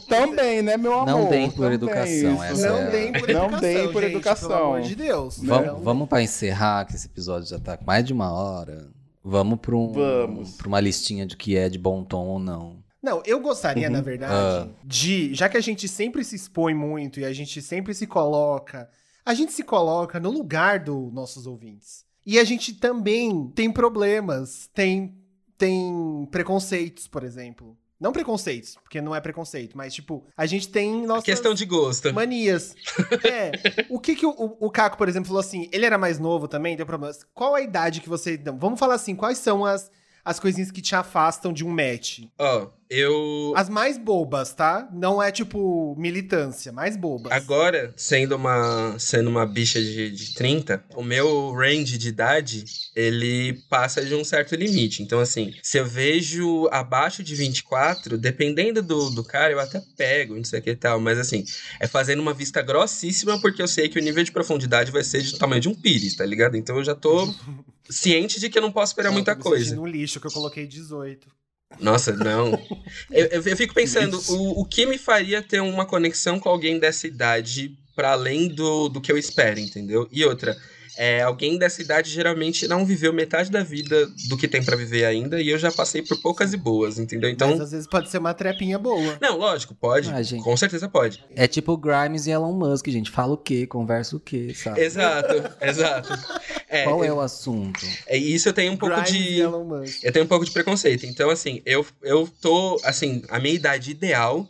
[0.09, 1.07] Também, né, meu amor?
[1.07, 3.61] Não deem por Também, educação, essa Não é- deem por Não educação.
[3.61, 4.49] deem por gente, educação.
[4.49, 5.38] Pelo amor de Deus.
[5.42, 5.80] Vamos, Não.
[5.80, 8.88] vamos para encerrar, que esse episódio já tá com mais de uma hora.
[9.24, 10.53] Vamos para um, Vamos.
[10.57, 12.84] pra uma listinha de que é de bom tom ou não.
[13.03, 13.92] Não, eu gostaria, Uhum.
[13.92, 14.68] na verdade, Ah.
[14.84, 15.32] de.
[15.34, 18.88] Já que a gente sempre se expõe muito e a gente sempre se coloca.
[19.24, 22.05] A gente se coloca no lugar dos nossos ouvintes.
[22.24, 25.14] E a gente também tem problemas, tem,
[25.59, 27.76] tem preconceitos, por exemplo.
[27.99, 32.12] Não preconceitos, porque não é preconceito, mas tipo, a gente tem nossas Questão de gosto.
[32.12, 32.74] manias.
[33.24, 33.51] É.
[33.88, 35.68] O que que o, o, Caco, por exemplo, falou assim?
[35.72, 37.24] Ele era mais novo também, deu problemas.
[37.34, 38.40] Qual a idade que você.
[38.44, 39.90] Não, vamos falar assim, quais são as,
[40.26, 42.24] as coisinhas que te afastam de um match?
[42.36, 43.52] Ó, eu.
[43.54, 44.88] As mais bobas, tá?
[44.92, 47.30] Não é tipo militância, mais bobas.
[47.30, 52.64] Agora, sendo uma, sendo uma bicha de, de 30, o meu range de idade,
[52.96, 55.00] ele passa de um certo limite.
[55.00, 60.34] Então, assim, se eu vejo abaixo de 24, dependendo do, do cara, eu até pego,
[60.34, 60.98] não sei o que e tal.
[60.98, 61.44] Mas, assim,
[61.78, 65.22] é fazendo uma vista grossíssima, porque eu sei que o nível de profundidade vai ser
[65.22, 66.56] do tamanho de um pires, tá ligado?
[66.56, 67.32] Então, eu já tô
[67.91, 69.78] ciente de que eu não posso esperar Não, muita coisa.
[69.80, 71.28] um lixo que eu coloquei 18.
[71.80, 72.53] Nossa, não.
[73.11, 76.78] Eu, eu- eu fico pensando, o, o que me faria ter uma conexão com alguém
[76.78, 80.07] dessa idade para além do, do que eu espero, entendeu?
[80.12, 80.57] E outra,
[80.97, 85.05] é, alguém dessa idade geralmente não viveu metade da vida do que tem para viver
[85.05, 87.30] ainda, e eu já passei por poucas e boas, entendeu?
[87.30, 87.51] Então.
[87.51, 89.18] Mas às vezes pode ser uma trepinha boa.
[89.20, 90.11] Não, lógico, pode.
[90.11, 90.42] Ah, gente.
[90.42, 91.24] Com certeza pode.
[91.34, 93.11] É tipo o Grimes e Elon Musk, gente.
[93.11, 93.66] Fala o quê?
[93.66, 94.80] Conversa o quê, sabe?
[94.80, 96.12] Exato, exato.
[96.68, 97.80] É, Qual é o assunto?
[98.07, 99.34] é, isso eu tenho um pouco Grimes de.
[99.34, 100.03] e Elon Musk.
[100.03, 101.07] Eu tenho um pouco de preconceito.
[101.07, 102.80] Então, assim, eu, eu tô.
[102.84, 104.47] Assim, a minha idade ideal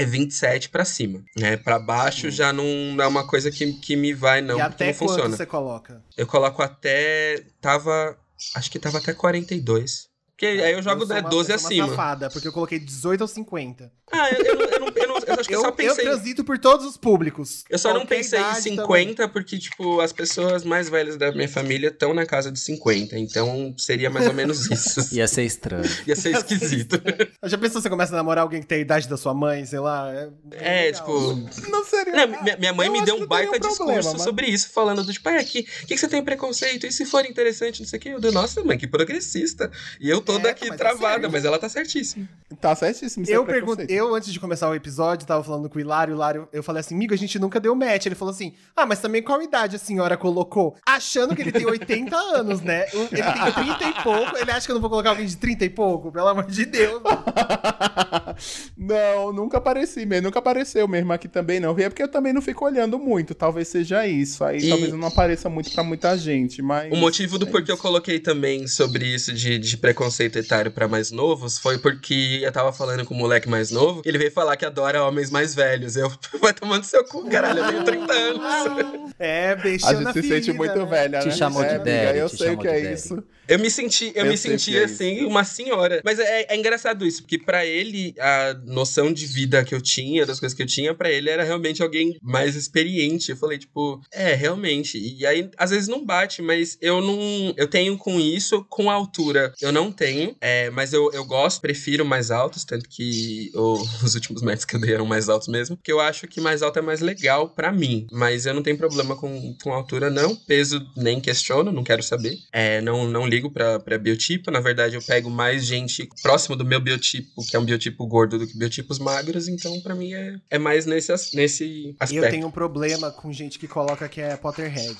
[0.00, 1.22] é 27 pra cima.
[1.36, 1.56] Né?
[1.56, 2.64] Pra baixo já não
[3.00, 5.36] é uma coisa que, que me vai, não, e até não quanto funciona.
[5.36, 6.02] você coloca?
[6.16, 7.44] Eu coloco até.
[7.60, 8.16] Tava.
[8.54, 10.09] Acho que tava até 42.
[10.40, 11.88] Porque aí eu jogo sou né, uma- 12 eu sou uma acima.
[11.88, 13.92] safada, porque eu coloquei 18 ou 50.
[14.10, 15.72] Ah, eu, eu, não- eu, não- eu, não- eu acho que eu, Eu, só eu
[15.72, 16.04] pensei.
[16.04, 17.62] transito por todos os públicos.
[17.68, 21.46] Eu só não pensei em idade 50 porque, tipo, as pessoas mais velhas da minha
[21.48, 23.18] família estão na casa de 50.
[23.18, 25.14] Então seria mais ou menos isso.
[25.14, 25.84] Ia ser estranho.
[26.06, 26.98] Ia ser esquisito.
[26.98, 27.28] também.
[27.44, 29.78] Já pensou você começa a namorar alguém que tem a idade da sua mãe, sei
[29.78, 30.10] lá?
[30.10, 31.00] É, É, legal.
[31.46, 31.70] tipo.
[31.70, 32.12] Não seria.
[32.26, 34.70] Não, minha, minha mãe Eu me deu um baita um discurso problema, mas- sobre isso,
[34.72, 36.86] falando do tipo, é, que, que, que você tem preconceito?
[36.86, 38.08] E se for interessante, não sei o que?
[38.08, 39.70] Eu dei, nossa, mãe, que progressista.
[40.00, 42.28] E eu tô É, daqui mas tá travada, mas ela tá certíssima.
[42.60, 43.22] Tá certíssimo.
[43.22, 43.90] isso é Eu preconceito.
[43.90, 46.80] eu antes de começar o episódio, tava falando com o Hilário, o Hilário, eu falei
[46.80, 48.06] assim, amigo, a gente nunca deu match.
[48.06, 50.76] Ele falou assim, ah, mas também qual idade a senhora colocou?
[50.86, 52.86] Achando que ele tem 80 anos, né?
[52.92, 55.64] Ele tem 30 e pouco, ele acha que eu não vou colocar alguém de 30
[55.64, 56.10] e pouco?
[56.12, 57.00] Pelo amor de Deus.
[58.76, 60.26] não, nunca apareci mesmo.
[60.26, 61.78] Nunca apareceu mesmo aqui também, não.
[61.78, 63.34] É porque eu também não fico olhando muito.
[63.34, 64.44] Talvez seja isso.
[64.44, 66.60] Aí E- talvez eu não apareça muito pra muita gente.
[66.62, 66.92] Mas.
[66.92, 70.86] O motivo do é porquê eu coloquei também sobre isso de, de preconceito etário pra
[70.88, 74.56] mais novos foi porque dia tava falando com o moleque mais novo, ele veio falar
[74.56, 75.96] que adora homens mais velhos.
[75.96, 76.10] Eu,
[76.40, 79.12] vai tomando seu cu, caralho, eu tenho 30 anos.
[79.18, 80.84] É, A beijando gente se sente muito né?
[80.84, 81.34] velha, Te né?
[81.34, 83.24] chamou é, de amiga, Daddy, Eu te sei o chamou que de é isso.
[83.50, 86.00] Eu me senti, eu Eu me senti é assim, uma senhora.
[86.04, 90.24] Mas é, é engraçado isso, porque pra ele, a noção de vida que eu tinha,
[90.24, 93.30] das coisas que eu tinha, pra ele era realmente alguém mais experiente.
[93.30, 94.98] Eu falei, tipo, é, realmente.
[94.98, 97.52] E aí, às vezes não bate, mas eu não.
[97.56, 99.52] Eu tenho com isso, com a altura.
[99.60, 104.14] Eu não tenho, é, mas eu, eu gosto, prefiro mais altos, tanto que o- os
[104.14, 105.76] últimos metros que eu dei eram mais altos mesmo.
[105.76, 108.06] Porque eu acho que mais alto é mais legal pra mim.
[108.12, 110.34] Mas eu não tenho problema com, com altura, não.
[110.36, 112.36] Peso nem questiono, não quero saber.
[112.52, 114.50] É, não, não ligo pra, pra biotipo.
[114.50, 118.40] Na verdade, eu pego mais gente próximo do meu biotipo, que é um biotipo gordo,
[118.40, 119.46] do que biotipos magros.
[119.46, 122.24] Então, pra mim, é, é mais nesse, nesse E aspecto.
[122.24, 124.96] eu tenho um problema com gente que coloca que é Potterhead.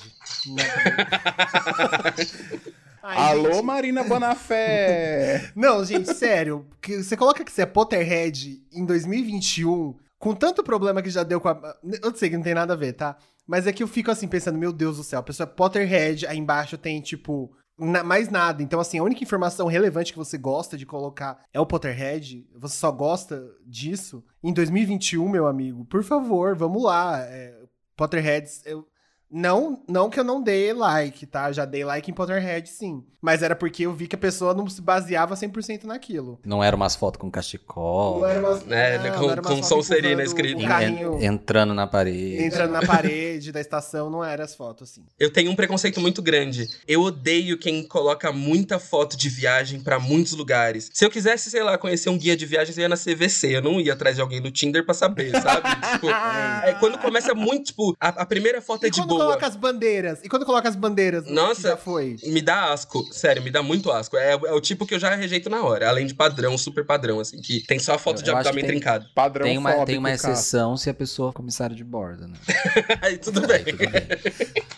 [0.55, 0.63] Né?
[3.03, 5.51] Ai, Alô, gente, Marina Bonafé!
[5.55, 6.67] Não, gente, sério.
[6.79, 11.41] Que você coloca que você é Potterhead em 2021, com tanto problema que já deu
[11.41, 11.75] com a.
[12.01, 13.17] Eu sei que não tem nada a ver, tá?
[13.47, 16.27] Mas é que eu fico assim pensando, meu Deus do céu, a pessoa é Potterhead,
[16.27, 17.51] aí embaixo tem, tipo,
[17.85, 18.61] na- mais nada.
[18.63, 22.47] Então, assim, a única informação relevante que você gosta de colocar é o Potterhead.
[22.55, 24.23] Você só gosta disso.
[24.43, 27.19] Em 2021, meu amigo, por favor, vamos lá.
[27.21, 27.57] É,
[27.95, 28.87] Potterheads, eu.
[29.31, 31.51] Não, não que eu não dei like, tá?
[31.51, 33.03] Já dei like em Potterhead, sim.
[33.21, 36.39] Mas era porque eu vi que a pessoa não se baseava 100% naquilo.
[36.43, 39.53] Não era umas fotos com cachecol, Não era umas, É, não, com- não era com
[39.53, 40.67] umas Sonserina fotos escrito.
[40.67, 42.43] carrinho en- entrando na parede.
[42.43, 45.03] entrando na parede da estação, não era as fotos, assim.
[45.19, 46.67] Eu tenho um preconceito muito grande.
[46.87, 50.89] Eu odeio quem coloca muita foto de viagem pra muitos lugares.
[50.91, 53.55] Se eu quisesse, sei lá, conhecer um guia de viagens, eu ia na CVC.
[53.57, 55.61] Eu não ia atrás de alguém do Tinder pra saber, sabe?
[55.93, 59.20] tipo, é, quando começa muito, tipo, a, a primeira foto é E de quando boa.
[59.25, 60.19] Coloca as bandeiras?
[60.23, 61.25] E quando coloca as bandeiras?
[61.25, 61.69] no- Nossa.
[61.69, 62.15] Já foi.
[62.23, 64.17] Me dá asco, sério, me dá muito asco.
[64.17, 67.19] É, é o tipo que eu já rejeito na hora, além de padrão, super padrão,
[67.19, 69.05] assim, que tem só a foto Eu- de abdômen trincado.
[69.15, 70.33] Padrão Tem uma, tem uma cara.
[70.33, 72.35] exceção se a pessoa é comissário de bordo, né?
[73.01, 73.75] Aí tudo Aí bem.
[73.75, 74.01] tudo bem.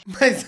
[0.06, 0.45] Mas,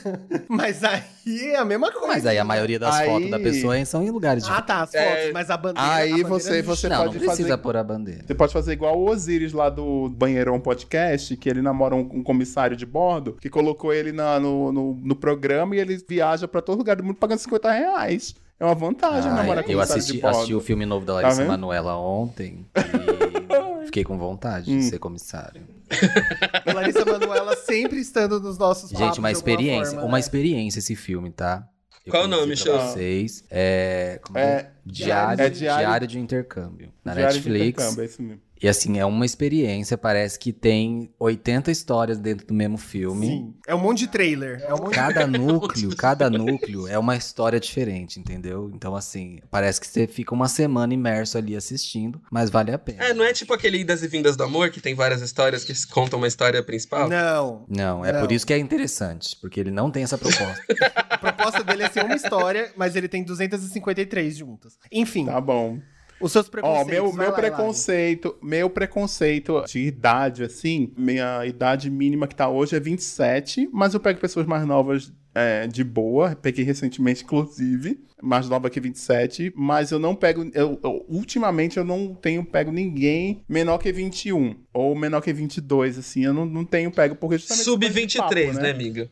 [0.50, 2.08] mas aí é a mesma coisa.
[2.08, 4.68] Mas aí a maioria das Aí- fotos da pessoa são em lugares Ah, diferentes.
[4.68, 5.94] tá, as É, fotos, mas a bandeira.
[5.94, 8.24] aí a bandeira você- é você não, pode não precisa fazer- pôr a bandeira.
[8.28, 12.24] Você pode fazer igual o Osiris lá do Banheirão Podcast, que ele namora um, um
[12.24, 16.62] comissário de bordo, que colocou ele na- no, no, no programa e ele viaja pra
[16.62, 18.36] todo lugar do mundo pagando 50 reais.
[18.60, 21.48] É uma vantagem Ah, namorar eu comissário assisti, assisti o filme novo da Larissa vendo?
[21.49, 22.66] Manoela ontem
[23.84, 24.78] e fiquei com vontade Hum.
[24.78, 25.62] de ser comissário.
[26.74, 30.20] Larissa Manoela sempre estando nos nossos Gente, uma experiência, forma, uma né?
[30.22, 31.68] experiência esse filme, tá?
[32.06, 32.80] Eu Qual o nome, Show?
[32.80, 33.44] vocês.
[33.49, 34.72] É, como É, é?
[34.86, 36.90] Diário, é diário, Diário- de intercâmbio.
[37.03, 37.68] Na Diário de Netflix.
[37.84, 38.41] intercâmbio, é isso mesmo.
[38.61, 43.27] E assim, é uma experiência, parece que tem 80 histórias dentro do mesmo filme.
[43.27, 43.53] Sim.
[43.68, 44.61] É um monte de trailer.
[44.61, 44.95] É um monte de...
[44.95, 48.72] Cada núcleo, cada núcleo é uma história diferente, entendeu?
[48.73, 53.03] Então, assim, parece que você fica uma semana imerso ali assistindo, mas vale a pena.
[53.03, 55.73] É, não é tipo aquele Idas e Vindas do Amor, que tem várias histórias que
[55.88, 57.10] contam uma história principal?
[57.10, 57.65] Não.
[57.68, 58.22] Não, é Não.
[58.22, 60.64] por isso que é interessante, porque ele não tem essa proposta.
[61.10, 64.77] A proposta dele é ser uma história, mas ele tem 253 juntas.
[64.91, 65.80] Enfim, Tá bom.
[66.20, 66.92] Os seus Ó, preconceitos.
[66.92, 72.50] meu, vai meu lá, preconceito, meu preconceito de idade, assim, minha idade mínima que tá
[72.50, 77.99] hoje é 27, mas eu pego pessoas mais novas é, de boa, peguei recentemente, inclusive,
[78.24, 82.72] mais nova que 27, mas eu não pego, eu, eu- ultimamente eu não tenho pego
[82.72, 87.38] ninguém menor que 21, ou menor que 22, assim, eu não, não tenho pego, porque
[87.38, 87.66] justamente...
[87.66, 89.12] Sub-23, papo, né, amiga?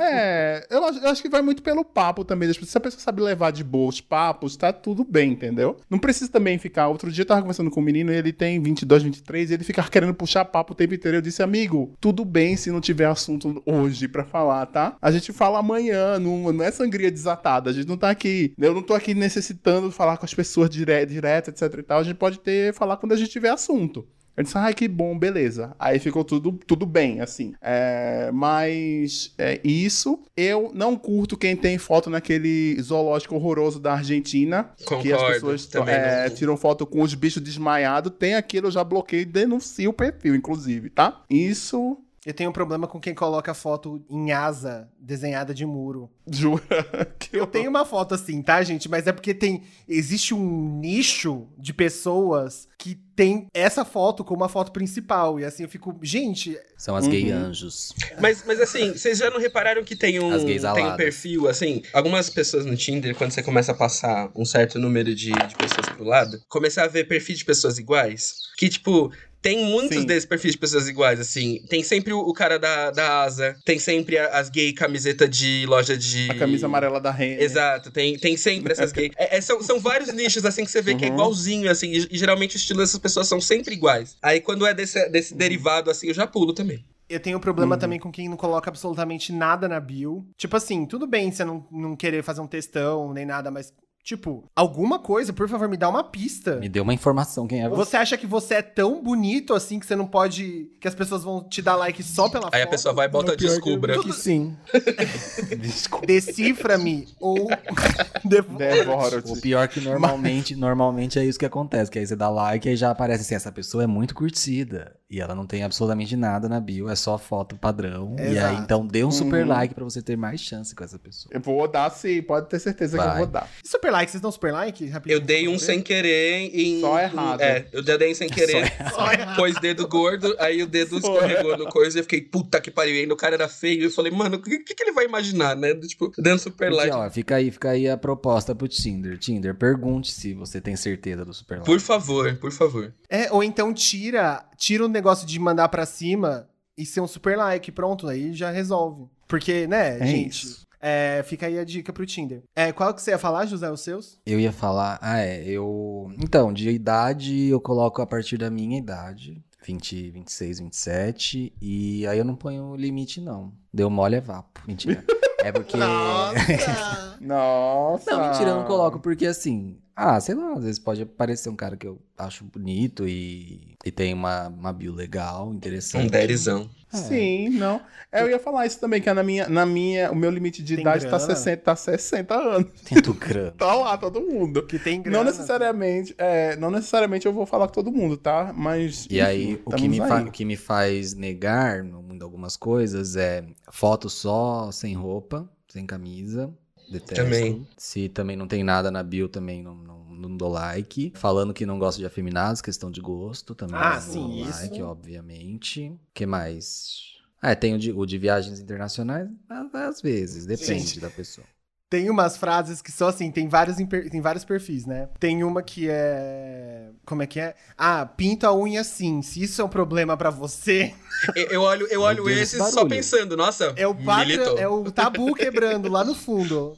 [0.00, 2.48] É, eu, acho- eu acho que vai muito pelo papo também.
[2.48, 2.68] pessoas.
[2.70, 5.76] Se a pessoa sabe levar de boa os papos, tá tudo bem, entendeu?
[5.88, 6.88] Não precisa também ficar.
[6.88, 9.64] Outro dia eu tava conversando com um menino e ele tem 22, 23 e ele
[9.64, 11.18] fica querendo puxar papo o tempo inteiro.
[11.18, 14.96] Eu disse, amigo, tudo bem se não tiver assunto hoje pra falar, tá?
[15.00, 17.70] A gente fala amanhã, não, não é sangria desatada.
[17.70, 18.52] A gente não tá aqui.
[18.58, 21.98] Eu não tô aqui necessitando falar com as pessoas dire, direto, etc e tal.
[21.98, 24.06] A gente pode ter, falar quando a gente tiver assunto.
[24.36, 25.76] Eu disse, ai, que bom, beleza.
[25.78, 27.54] Aí ficou tudo, tudo bem, assim.
[27.62, 34.70] É, mas é, isso, eu não curto quem tem foto naquele zoológico horroroso da Argentina.
[34.76, 38.12] que as Concordo, pessoas é, tiram foto com os bichos desmaiados.
[38.18, 41.22] Tem aquilo, eu já bloqueei e denuncio o perfil, inclusive, tá?
[41.30, 46.10] Isso, Eu tenho um problema com quem coloca foto em asa desenhada de muro.
[46.26, 46.64] jura
[47.18, 48.88] que Eu tenho uma foto assim, tá, gente?
[48.88, 49.62] Mas é porque tem.
[49.86, 55.38] Existe um nicho de pessoas que tem essa foto como a foto principal.
[55.38, 55.96] E assim eu fico.
[56.02, 57.38] Gente, São as gay Uhum.
[57.48, 57.94] anjos.
[58.20, 61.48] Mas, mas assim, vocês já não repararam que tem um, As gays tem um perfil,
[61.48, 61.82] assim?
[61.92, 65.88] Algumas pessoas no Tinder, quando você começa a passar um certo número de, de pessoas
[65.88, 68.34] pro lado, começar a ver perfil de pessoas iguais.
[68.56, 69.12] Que, tipo,
[69.42, 70.06] tem muitos Sim.
[70.06, 71.60] desses perfis de pessoas iguais, assim.
[71.68, 75.66] Tem sempre o, o cara da, da asa, tem sempre a- as gay camiseta de
[75.68, 76.30] loja de.
[76.30, 77.42] A camisa amarela da Renner.
[77.42, 79.10] Exato, tem, tem sempre essas gays.
[79.18, 81.14] É, é, são, são vários nichos, assim, que você vê que é Uhum.
[81.14, 84.16] igualzinho, assim, e, e geralmente o estilo dessas pessoas são sempre iguais.
[84.22, 86.82] Aí quando é desse, desse derivado, assim, eu já pulo também.
[87.06, 90.26] Eu tenho problema também com quem não coloca absolutamente nada na bio.
[90.38, 93.74] Tipo assim, tudo bem você não, não querer fazer um textão nem nada, mas,
[94.04, 96.56] tipo, alguma coisa, por favor, me dá uma pista.
[96.56, 97.76] Me deu uma informação quem é você.
[97.90, 100.68] Você acha que você é tão bonito assim que você não pode.
[100.80, 102.70] que as pessoas vão te dar like só pela Aí a foto?
[102.72, 103.98] pessoa vai e bota descubra.
[104.00, 104.54] Que sim.
[105.58, 106.06] Desculpa.
[106.06, 107.48] Decifra-me ou.
[108.24, 109.40] devo- O Devora-te.
[109.40, 112.70] pior é que normalmente, normalmente é isso que acontece, que aí você dá like e
[112.70, 114.94] aí já aparece assim, essa pessoa é muito curtida.
[115.10, 118.16] E ela não tem absolutamente nada na bio, é só foto padrão.
[118.18, 118.62] E aí, Exato.
[118.62, 119.48] então, dê um super Uhum.
[119.48, 121.32] like pra você ter mais chance com essa pessoa.
[121.32, 123.12] Eu vou dar sim, pode ter certeza que Vai.
[123.14, 123.48] eu vou dar.
[123.64, 124.86] Super like, vocês dão super like?
[124.86, 126.80] Rapidinho, Eu dei um sem querer em.
[126.80, 127.40] Só errado.
[127.40, 128.72] É, eu já dei um sem querer.
[128.92, 129.36] Só errado.
[129.36, 132.94] Pôs dedo gordo, aí o dedo escorregou no coisa e eu fiquei, puta que pariu.
[132.94, 133.84] E ainda o cara era feio.
[133.84, 135.74] Eu falei, mano, o que, que, ele vai imaginar, né?
[135.74, 136.96] Tipo, dando super Porque, like.
[136.96, 139.16] ó, fica aí, fica aí a proposta pro Tinder.
[139.18, 141.66] Tinder, pergunte se você tem certeza do super like.
[141.66, 142.92] Por favor, por favor.
[143.08, 147.36] É, ou então tira, tira o negócio de mandar pra cima e ser um super
[147.36, 149.06] like, pronto, aí já resolve.
[149.28, 150.64] Porque, né, É gente, isso.
[150.86, 152.42] É, fica aí a dica pro Tinder.
[152.54, 154.20] É, qual que você ia falar, José, os seus?
[154.26, 156.12] Eu ia falar, ah, é, eu.
[156.18, 159.42] Então, de idade eu coloco a partir da minha idade.
[159.66, 161.54] 20, 26, 27.
[161.58, 163.50] E aí eu não ponho limite, não.
[163.72, 164.60] Deu mole é vapo.
[164.68, 165.02] Mentira.
[165.38, 165.74] É porque.
[167.18, 168.10] Nossa.
[168.10, 169.78] Não, mentira, eu não coloco, porque assim.
[169.96, 173.90] Ah, sei lá, às vezes pode aparecer um cara que eu acho bonito e, e
[173.92, 176.06] tem uma, uma bio legal, interessante.
[176.06, 176.68] Um derizão.
[176.94, 177.00] É.
[177.02, 177.80] Sim, não.
[178.12, 180.62] É, Eu ia falar isso também, que é na minha, na minha, o meu limite
[180.62, 181.34] de Tem idade tá grana?
[181.34, 182.70] 60, tá 60 anos.
[182.84, 183.52] Tento grana.
[183.58, 184.64] Tá lá, todo mundo.
[184.66, 185.18] Que tem grana.
[185.18, 188.52] Não necessariamente, é, não necessariamente eu vou falar com todo mundo, tá?
[188.56, 189.06] Mas.
[189.10, 190.24] E aí, enfim, o que, me fa- aí.
[190.24, 195.84] o que me faz negar no mundo algumas coisas é foto só, sem roupa, sem
[195.84, 196.52] camisa.
[196.88, 197.24] Detesto.
[197.24, 197.66] Também.
[197.76, 199.93] Se também não tem nada na bio, também não, não,
[200.28, 201.12] não dou like.
[201.16, 204.60] Falando que não gosto de afeminados, questão de gosto, também Ah, não sim, isso.
[204.62, 205.88] like, obviamente.
[205.88, 207.14] O que mais?
[207.40, 209.28] Ah, é, tem o de, o de viagens internacionais,
[209.72, 211.00] às vezes, depende Gente.
[211.00, 211.46] da pessoa.
[211.90, 213.76] Tem umas frases que são assim, tem vários,
[214.10, 215.08] tem vários perfis, né?
[215.20, 216.88] Tem uma que é.
[217.04, 217.54] Como é que é?
[217.78, 219.22] Ah, pinta a unha assim.
[219.22, 220.92] Se isso é um problema pra você,
[221.36, 224.58] Eu, olho, eu olho Deus, esses esse só pensando, nossa, é o, militou.
[224.58, 226.76] é o tabu quebrando lá no fundo.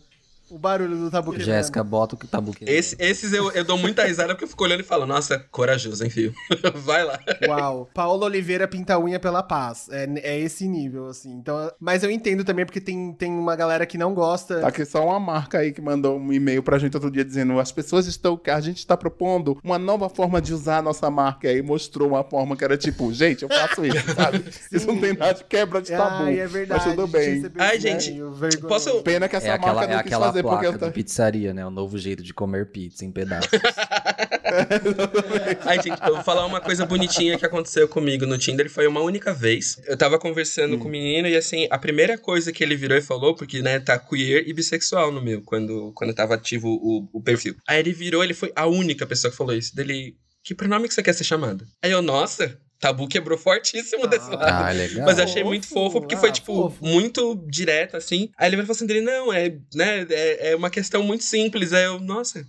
[0.51, 1.47] O barulho do tabu quebrando.
[1.47, 4.49] Jéssica, bota o que tabu que Esse- esses eu, eu dou muita risada porque eu
[4.49, 6.33] fico olhando e falo, nossa, corajoso, hein, filho?
[6.85, 7.19] Vai lá.
[7.49, 7.89] Uau.
[7.93, 9.89] Paula Oliveira pinta a unha pela paz.
[9.91, 11.33] É, é esse nível, assim.
[11.33, 14.61] Então, mas eu entendo também porque tem, tem uma galera que não gosta.
[14.61, 17.59] Tá aqui só uma marca aí que mandou um e-mail pra gente outro dia dizendo:
[17.59, 18.41] as pessoas estão.
[18.47, 21.49] A gente está propondo uma nova forma de usar a nossa marca.
[21.49, 24.45] E aí mostrou uma forma que era tipo, gente, eu faço isso, sabe?
[24.71, 26.25] Isso não tem nada de quebra de tabu.
[26.25, 26.83] Ai, é verdade.
[26.87, 27.43] Mas tudo bem.
[27.59, 28.15] Ai, gente,
[28.69, 30.91] posso- Pena que essa É aquela, marca é não quis aquela fazer, porque placa tá...
[30.91, 31.65] pizzaria, né?
[31.67, 33.51] O novo jeito de comer pizza em pedaços.
[35.65, 38.71] Ai, gente, eu vou falar uma coisa bonitinha que aconteceu comigo no Tinder.
[38.71, 39.81] Foi uma única vez.
[39.87, 43.03] Eu tava conversando com o menino e, assim, a primeira coisa que ele virou e
[43.03, 47.23] falou, porque, né, tá queer e bissexual no meu, quando, quando tava ativo o, o
[47.23, 47.57] perfil.
[47.69, 49.75] Aí ele virou, ele foi a única pessoa que falou isso.
[49.75, 51.67] Dele, que pronome que você quer ser chamado?
[51.83, 54.67] Aí eu, nossa, tabu quebrou fortíssimo desse lado.
[54.67, 55.05] Ah, legal.
[55.05, 56.85] Mas eu achei Fofo, muito fofo, porque ah, foi, tipo, fofo.
[56.85, 58.31] muito direto, assim.
[58.37, 61.73] Aí ele falou assim dele, não, é, né, é, é uma questão muito simples.
[61.73, 62.47] Aí eu, nossa,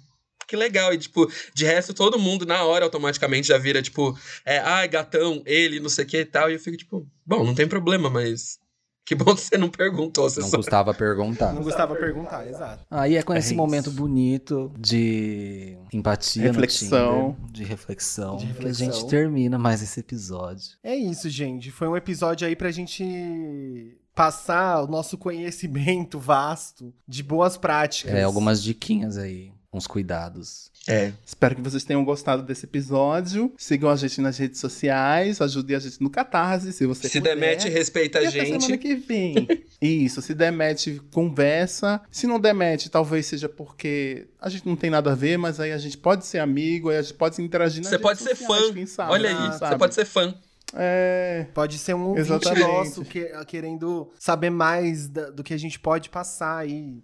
[0.48, 0.94] que legal.
[0.94, 5.44] E, tipo, de resto, todo mundo, na hora, automaticamente já vira, tipo, é, ai, gatão,
[5.46, 6.50] ele, não sei o que e tal.
[6.50, 8.60] E eu fico, tipo, bom, não tem problema, mas
[9.08, 10.30] que bom que você não perguntou.
[10.30, 10.58] Você Não só...
[10.58, 11.54] custava perguntar.
[11.54, 12.86] Não gostava de perguntar, exato.
[12.92, 13.56] Aí é com É esse isso.
[13.56, 17.30] momento bonito de empatia Reflexão.
[17.30, 18.92] no Tinder, de reflexão, De que a reflexão.
[18.92, 20.76] gente termina mais esse episódio.
[20.84, 21.72] É isso, gente.
[21.72, 28.14] Foi um episódio aí pra gente passar o nosso conhecimento vasto de boas práticas.
[28.14, 30.70] É, algumas diquinhas aí, uns cuidados.
[30.88, 33.52] É, Espero que vocês tenham gostado desse episódio.
[33.58, 37.36] Sigam a gente nas redes sociais, ajudem a gente no Catarse, se você se puder.
[37.36, 38.78] demete, respeita E a até semana gente.
[38.78, 39.48] que vem.
[39.82, 42.02] Isso, se demete, conversa.
[42.10, 45.72] Se não demete, talvez seja porque a gente não tem nada a ver, mas aí
[45.72, 48.36] a gente pode ser amigo, aí a gente pode se interagir nas Você pode ser
[48.36, 48.86] sociais, fã.
[48.88, 49.78] sabe, Olha quem aí, você sabe?
[49.78, 50.34] pode ser fã.
[50.74, 52.62] É, Pode ser um ouvinte Exatamente.
[52.68, 57.02] nosso que- querendo saber mais da- do que a gente pode passar aí.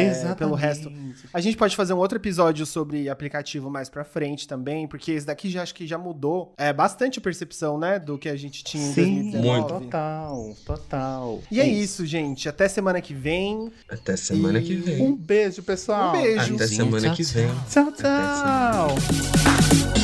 [0.00, 0.90] É, pelo resto.
[1.32, 5.26] A gente pode fazer um outro episódio sobre aplicativo mais pra frente também, porque esse
[5.26, 8.64] daqui já acho que já mudou é, bastante a percepção, né, do que a gente
[8.64, 9.84] tinha em Sim, 2019.
[9.86, 11.40] total, total.
[11.50, 12.48] E é isso, gente.
[12.48, 13.70] Até semana que vem.
[13.88, 15.02] Até semana E- que vem.
[15.02, 16.10] Um beijo, pessoal.
[16.10, 16.40] Um beijo.
[16.40, 17.46] Até Beijinho, semana tchau, que vem.
[17.48, 17.64] tchau.
[17.70, 18.94] Tchau, Até semana
[19.96, 20.01] tchau.